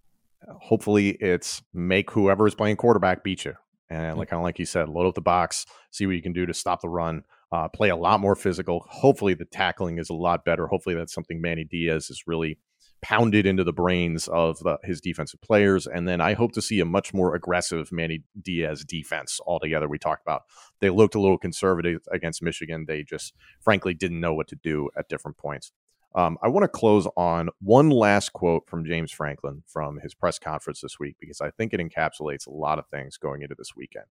hopefully 0.61 1.16
it's 1.18 1.62
make 1.72 2.11
whoever 2.11 2.46
is 2.46 2.54
playing 2.54 2.76
quarterback 2.76 3.24
beat 3.24 3.46
you. 3.46 3.54
And 3.88 4.18
like 4.18 4.28
kind 4.28 4.38
of 4.38 4.44
like 4.44 4.58
you 4.58 4.66
said, 4.66 4.90
load 4.90 5.08
up 5.08 5.14
the 5.14 5.22
box, 5.22 5.64
see 5.90 6.04
what 6.04 6.14
you 6.14 6.22
can 6.22 6.34
do 6.34 6.44
to 6.44 6.52
stop 6.52 6.82
the 6.82 6.88
run, 6.90 7.22
uh, 7.50 7.68
play 7.68 7.88
a 7.88 7.96
lot 7.96 8.20
more 8.20 8.36
physical. 8.36 8.84
Hopefully 8.86 9.32
the 9.32 9.46
tackling 9.46 9.98
is 9.98 10.11
a 10.11 10.14
lot 10.14 10.44
better. 10.44 10.66
Hopefully 10.66 10.94
that's 10.94 11.14
something 11.14 11.40
Manny 11.40 11.64
Diaz 11.64 12.11
is 12.11 12.24
really 12.26 12.58
pounded 13.00 13.46
into 13.46 13.64
the 13.64 13.72
brains 13.72 14.28
of 14.28 14.58
the, 14.58 14.76
his 14.84 15.00
defensive 15.00 15.40
players. 15.40 15.86
And 15.86 16.06
then 16.06 16.20
I 16.20 16.34
hope 16.34 16.52
to 16.52 16.61
see 16.62 16.80
a 16.80 16.84
much 16.84 17.14
more 17.14 17.34
aggressive 17.34 17.90
Manny 17.90 18.24
Diaz 18.40 18.84
defense 18.84 19.40
altogether. 19.46 19.88
We 19.88 19.98
talked 19.98 20.22
about 20.22 20.42
they 20.80 20.90
looked 20.90 21.14
a 21.14 21.20
little 21.20 21.38
conservative 21.38 22.02
against 22.12 22.42
Michigan. 22.42 22.84
They 22.86 23.04
just 23.04 23.32
frankly 23.62 23.94
didn't 23.94 24.20
know 24.20 24.34
what 24.34 24.48
to 24.48 24.56
do 24.56 24.90
at 24.98 25.08
different 25.08 25.38
points. 25.38 25.72
Um, 26.14 26.38
I 26.42 26.48
want 26.48 26.64
to 26.64 26.68
close 26.68 27.06
on 27.16 27.50
one 27.61 27.90
last 27.90 28.32
quote 28.32 28.68
from 28.68 28.84
James 28.84 29.12
Franklin 29.12 29.62
from 29.66 29.98
his 30.00 30.14
press 30.14 30.38
conference 30.38 30.80
this 30.80 30.98
week 30.98 31.16
because 31.20 31.40
I 31.40 31.50
think 31.50 31.72
it 31.72 31.80
encapsulates 31.80 32.46
a 32.46 32.50
lot 32.50 32.78
of 32.78 32.86
things 32.88 33.16
going 33.16 33.42
into 33.42 33.54
this 33.56 33.76
weekend. 33.76 34.06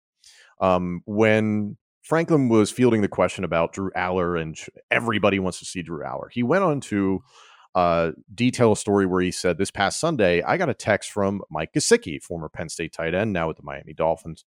Um, 0.62 1.02
when 1.06 1.78
Franklin 2.02 2.47
was 2.47 2.72
fielding 2.72 3.02
the 3.02 3.08
question 3.08 3.43
about 3.43 3.74
Drew 3.74 3.91
Allar 3.91 4.41
and 4.41 4.58
everybody 4.89 5.39
wants 5.39 5.60
to 5.60 5.66
see 5.66 5.82
Drew 5.82 6.04
Allar, 6.04 6.32
he 6.32 6.43
went 6.43 6.64
on 6.64 6.80
to 6.82 7.22
uh, 7.76 8.12
detail 8.34 8.72
a 8.72 8.78
story 8.78 9.06
where 9.06 9.22
he 9.22 9.32
said 9.32 9.58
this 9.58 9.72
past 9.72 10.00
Sunday, 10.00 10.41
I 10.41 10.58
got 10.58 10.70
a 10.70 10.74
text 10.74 11.12
from 11.12 11.41
Mike 11.52 11.74
Gesicki, 11.74 12.22
former 12.22 12.50
Penn 12.50 12.70
State 12.70 12.93
tight 12.93 13.14
end, 13.14 13.34
now 13.34 13.47
with 13.47 13.58
the 13.58 13.64
Miami 13.64 13.93
Dolphins, 13.93 14.45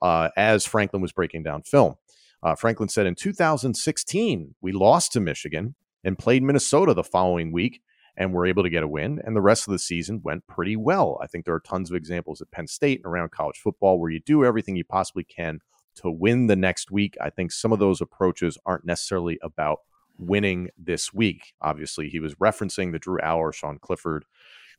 uh, 0.00 0.30
as 0.36 0.66
Franklin 0.66 1.02
was 1.02 1.12
breaking 1.12 1.42
down 1.42 1.62
film. 1.62 1.96
Uh, 2.42 2.54
Franklin 2.54 2.88
said 2.88 3.06
in 3.06 3.14
2016, 3.14 4.54
we 4.60 4.72
lost 4.72 5.12
to 5.12 5.20
Michigan 5.20 5.74
and 6.04 6.18
played 6.18 6.42
Minnesota 6.42 6.94
the 6.94 7.04
following 7.04 7.52
week 7.52 7.80
and 8.16 8.32
were 8.32 8.46
able 8.46 8.62
to 8.62 8.70
get 8.70 8.82
a 8.82 8.88
win. 8.88 9.20
And 9.24 9.34
the 9.34 9.40
rest 9.40 9.66
of 9.66 9.72
the 9.72 9.78
season 9.78 10.20
went 10.22 10.46
pretty 10.46 10.76
well. 10.76 11.18
I 11.22 11.26
think 11.26 11.44
there 11.44 11.54
are 11.54 11.60
tons 11.60 11.90
of 11.90 11.96
examples 11.96 12.40
at 12.42 12.50
Penn 12.50 12.66
State 12.66 13.00
and 13.02 13.06
around 13.06 13.30
college 13.30 13.58
football 13.58 13.98
where 13.98 14.10
you 14.10 14.20
do 14.20 14.44
everything 14.44 14.76
you 14.76 14.84
possibly 14.84 15.24
can 15.24 15.60
to 15.96 16.10
win 16.10 16.46
the 16.46 16.56
next 16.56 16.90
week. 16.90 17.16
I 17.20 17.30
think 17.30 17.52
some 17.52 17.72
of 17.72 17.78
those 17.78 18.00
approaches 18.00 18.58
aren't 18.66 18.84
necessarily 18.84 19.38
about 19.42 19.78
winning 20.18 20.68
this 20.76 21.12
week. 21.12 21.54
Obviously, 21.60 22.08
he 22.08 22.20
was 22.20 22.34
referencing 22.36 22.92
the 22.92 22.98
Drew 22.98 23.18
Allar, 23.18 23.54
Sean 23.54 23.78
Clifford 23.78 24.24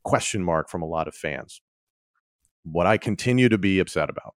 question 0.04 0.44
mark 0.44 0.68
from 0.68 0.82
a 0.82 0.86
lot 0.86 1.08
of 1.08 1.14
fans. 1.14 1.60
What 2.62 2.86
I 2.86 2.98
continue 2.98 3.48
to 3.48 3.58
be 3.58 3.78
upset 3.78 4.10
about 4.10 4.34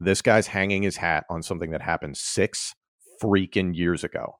this 0.00 0.22
guy's 0.22 0.48
hanging 0.48 0.82
his 0.82 0.96
hat 0.96 1.24
on 1.30 1.42
something 1.42 1.70
that 1.70 1.82
happened 1.82 2.16
six 2.16 2.74
freaking 3.22 3.76
years 3.76 4.02
ago. 4.02 4.38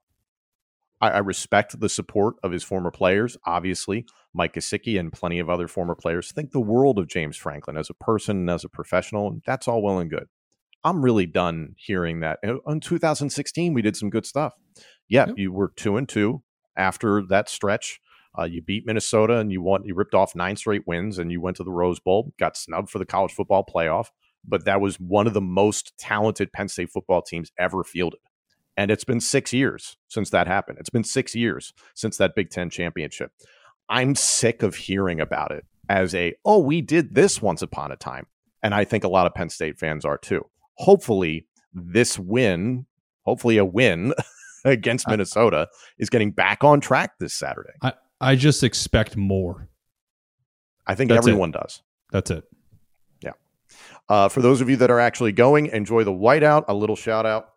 I, 1.01 1.11
I 1.11 1.17
respect 1.19 1.79
the 1.79 1.89
support 1.89 2.35
of 2.43 2.51
his 2.51 2.63
former 2.63 2.91
players. 2.91 3.37
Obviously, 3.45 4.05
Mike 4.33 4.53
Gesicki 4.53 4.99
and 4.99 5.11
plenty 5.11 5.39
of 5.39 5.49
other 5.49 5.67
former 5.67 5.95
players 5.95 6.31
think 6.31 6.51
the 6.51 6.59
world 6.59 6.97
of 6.97 7.07
James 7.07 7.37
Franklin 7.37 7.77
as 7.77 7.89
a 7.89 7.93
person 7.93 8.37
and 8.37 8.49
as 8.49 8.63
a 8.63 8.69
professional. 8.69 9.27
And 9.27 9.41
that's 9.45 9.67
all 9.67 9.81
well 9.81 9.99
and 9.99 10.09
good. 10.09 10.27
I'm 10.83 11.01
really 11.01 11.25
done 11.25 11.75
hearing 11.77 12.19
that. 12.21 12.39
In 12.43 12.79
2016, 12.79 13.73
we 13.73 13.81
did 13.81 13.95
some 13.95 14.09
good 14.09 14.25
stuff. 14.25 14.53
Yeah, 15.07 15.27
yep. 15.27 15.37
you 15.37 15.51
were 15.51 15.71
two 15.75 15.97
and 15.97 16.07
two 16.09 16.43
after 16.75 17.23
that 17.29 17.49
stretch. 17.49 17.99
Uh, 18.37 18.43
you 18.43 18.61
beat 18.61 18.85
Minnesota 18.85 19.37
and 19.37 19.51
you 19.51 19.61
won. 19.61 19.83
You 19.85 19.95
ripped 19.95 20.15
off 20.15 20.35
nine 20.35 20.55
straight 20.55 20.87
wins 20.87 21.19
and 21.19 21.31
you 21.31 21.39
went 21.39 21.57
to 21.57 21.63
the 21.63 21.71
Rose 21.71 21.99
Bowl. 21.99 22.33
Got 22.39 22.57
snubbed 22.57 22.89
for 22.89 22.99
the 22.99 23.05
college 23.05 23.31
football 23.31 23.63
playoff, 23.63 24.07
but 24.43 24.65
that 24.65 24.81
was 24.81 24.99
one 24.99 25.27
of 25.27 25.33
the 25.33 25.41
most 25.41 25.93
talented 25.97 26.51
Penn 26.51 26.67
State 26.67 26.89
football 26.91 27.21
teams 27.21 27.51
ever 27.59 27.83
fielded. 27.83 28.19
And 28.75 28.89
it's 28.89 29.03
been 29.03 29.19
six 29.19 29.53
years 29.53 29.97
since 30.07 30.29
that 30.31 30.47
happened. 30.47 30.79
It's 30.79 30.89
been 30.89 31.03
six 31.03 31.35
years 31.35 31.73
since 31.93 32.17
that 32.17 32.35
Big 32.35 32.49
Ten 32.49 32.69
championship. 32.69 33.31
I'm 33.89 34.15
sick 34.15 34.63
of 34.63 34.75
hearing 34.75 35.19
about 35.19 35.51
it 35.51 35.65
as 35.89 36.15
a, 36.15 36.33
oh, 36.45 36.59
we 36.59 36.81
did 36.81 37.13
this 37.13 37.41
once 37.41 37.61
upon 37.61 37.91
a 37.91 37.95
time. 37.95 38.25
And 38.63 38.73
I 38.73 38.85
think 38.85 39.03
a 39.03 39.09
lot 39.09 39.27
of 39.27 39.33
Penn 39.33 39.49
State 39.49 39.77
fans 39.77 40.05
are 40.05 40.17
too. 40.17 40.45
Hopefully, 40.77 41.45
this 41.73 42.17
win, 42.17 42.85
hopefully 43.23 43.57
a 43.57 43.65
win 43.65 44.13
against 44.65 45.07
Minnesota, 45.07 45.67
is 45.99 46.09
getting 46.09 46.31
back 46.31 46.63
on 46.63 46.79
track 46.79 47.19
this 47.19 47.33
Saturday. 47.33 47.73
I, 47.81 47.93
I 48.21 48.35
just 48.35 48.63
expect 48.63 49.17
more. 49.17 49.67
I 50.87 50.95
think 50.95 51.09
That's 51.09 51.19
everyone 51.19 51.49
it. 51.49 51.59
does. 51.61 51.81
That's 52.11 52.31
it. 52.31 52.45
Yeah. 53.21 53.31
Uh, 54.09 54.29
for 54.29 54.41
those 54.41 54.61
of 54.61 54.69
you 54.69 54.77
that 54.77 54.89
are 54.89 54.99
actually 54.99 55.33
going, 55.33 55.67
enjoy 55.67 56.03
the 56.03 56.11
whiteout. 56.11 56.65
A 56.67 56.73
little 56.73 56.95
shout 56.95 57.25
out 57.25 57.52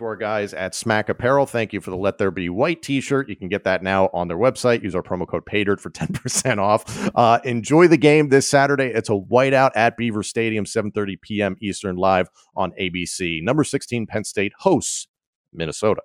to 0.00 0.04
our 0.06 0.16
guys 0.16 0.52
at 0.52 0.74
Smack 0.74 1.08
Apparel. 1.08 1.46
Thank 1.46 1.72
you 1.72 1.80
for 1.80 1.90
the 1.90 1.96
Let 1.96 2.18
There 2.18 2.30
Be 2.30 2.48
White 2.48 2.82
t 2.82 3.00
shirt. 3.00 3.28
You 3.28 3.36
can 3.36 3.48
get 3.48 3.64
that 3.64 3.82
now 3.82 4.10
on 4.12 4.28
their 4.28 4.36
website. 4.36 4.82
Use 4.82 4.94
our 4.94 5.02
promo 5.02 5.28
code 5.28 5.46
PAYDIRT 5.46 5.80
for 5.80 5.90
10% 5.90 6.58
off. 6.58 7.10
Uh, 7.14 7.38
enjoy 7.44 7.86
the 7.86 7.96
game 7.96 8.28
this 8.28 8.48
Saturday. 8.48 8.86
It's 8.86 9.08
a 9.08 9.12
whiteout 9.12 9.70
at 9.76 9.96
Beaver 9.96 10.22
Stadium, 10.22 10.64
7.30 10.64 11.20
p.m. 11.20 11.56
Eastern, 11.60 11.96
live 11.96 12.28
on 12.56 12.72
ABC. 12.80 13.42
Number 13.42 13.62
16, 13.62 14.06
Penn 14.06 14.24
State 14.24 14.52
hosts 14.58 15.06
Minnesota. 15.52 16.02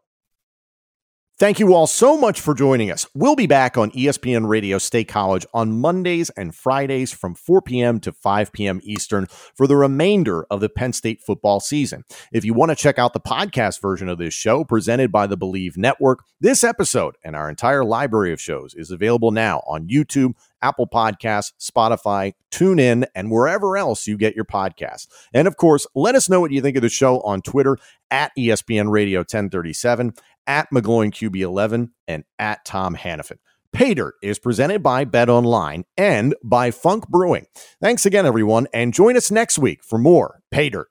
Thank 1.38 1.60
you 1.60 1.74
all 1.74 1.86
so 1.86 2.18
much 2.18 2.40
for 2.40 2.54
joining 2.54 2.90
us. 2.90 3.06
We'll 3.14 3.36
be 3.36 3.46
back 3.46 3.78
on 3.78 3.92
ESPN 3.92 4.48
Radio 4.48 4.78
State 4.78 5.10
College 5.10 5.46
on 5.54 5.82
Mondays 5.82 6.30
and 6.30 6.56
Fridays 6.56 7.12
from 7.12 7.36
4 7.36 7.62
p.m. 7.62 8.00
to 8.00 8.14
5 8.14 8.54
p.m. 8.54 8.80
Eastern 8.84 9.26
for 9.54 9.68
the 9.68 9.76
remainder 9.76 10.46
of 10.50 10.62
the 10.62 10.70
Penn 10.70 10.94
State 10.94 11.22
football 11.22 11.60
season. 11.60 12.06
If 12.32 12.46
you 12.46 12.54
want 12.54 12.70
to 12.70 12.76
check 12.78 12.98
out 12.98 13.12
the 13.12 13.20
podcast 13.20 13.82
version 13.82 14.08
of 14.08 14.18
this 14.18 14.34
show 14.34 14.64
presented 14.64 15.12
by 15.12 15.28
the 15.28 15.38
Bleav 15.38 15.76
Network, 15.76 16.20
this 16.40 16.64
episode 16.64 17.18
and 17.22 17.36
our 17.36 17.50
entire 17.50 17.84
library 17.84 18.32
of 18.32 18.40
shows 18.40 18.74
is 18.74 18.90
available 18.90 19.32
now 19.32 19.62
on 19.68 19.90
YouTube, 19.90 20.36
Apple 20.62 20.88
Podcasts, 20.88 21.52
Spotify, 21.60 22.32
TuneIn, 22.50 23.06
and 23.14 23.30
wherever 23.30 23.76
else 23.76 24.08
you 24.08 24.18
get 24.18 24.36
your 24.36 24.46
podcasts. 24.46 25.08
And 25.34 25.50
of 25.50 25.58
course, 25.58 25.86
let 25.96 26.16
us 26.16 26.30
know 26.30 26.40
what 26.40 26.52
you 26.52 26.62
think 26.62 26.78
of 26.78 26.82
the 26.82 26.90
show 26.90 27.20
on 27.22 27.42
Twitter 27.42 27.78
at 28.10 28.32
ESPN 28.38 28.90
Radio 28.90 29.20
1037 29.20 30.14
at 30.48 30.68
McGloin 30.74 31.12
QB11, 31.12 31.90
and 32.08 32.24
at 32.40 32.66
Tom 32.66 32.96
Hannifan. 32.96 33.38
Paydirt 33.76 34.14
is 34.24 34.40
presented 34.40 34.82
by 34.82 35.04
Bet 35.04 35.28
Online 35.28 35.84
and 35.98 36.34
by 36.44 36.72
Funk 36.72 37.10
Brewing. 37.10 37.46
Thanks 37.82 38.06
again, 38.06 38.26
everyone, 38.26 38.68
and 38.74 38.94
join 38.94 39.18
us 39.18 39.30
next 39.30 39.60
week 39.60 39.84
for 39.84 39.98
more 39.98 40.40
Paydirt. 40.54 40.86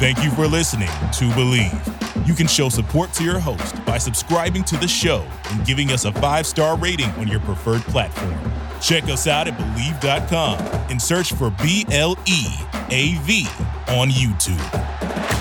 Thank 0.00 0.22
you 0.22 0.30
for 0.32 0.46
listening 0.46 0.88
to 0.88 1.28
Bleav. 1.30 2.26
You 2.26 2.34
can 2.34 2.46
show 2.46 2.68
support 2.68 3.12
to 3.14 3.24
your 3.24 3.38
host 3.38 3.84
by 3.84 3.98
subscribing 3.98 4.64
to 4.64 4.76
the 4.76 4.88
show 4.88 5.26
and 5.50 5.64
giving 5.64 5.90
us 5.90 6.04
a 6.04 6.12
five 6.12 6.46
star 6.46 6.76
rating 6.76 7.10
on 7.12 7.28
your 7.28 7.40
preferred 7.40 7.82
platform. 7.82 8.36
Check 8.80 9.04
us 9.04 9.26
out 9.26 9.48
at 9.48 9.56
Bleav.com 9.56 10.58
and 10.90 11.00
search 11.00 11.32
for 11.32 11.50
B 11.62 11.86
L 11.90 12.16
E 12.26 12.44
A 12.90 13.14
V 13.22 13.46
on 13.88 14.08
YouTube. 14.10 15.37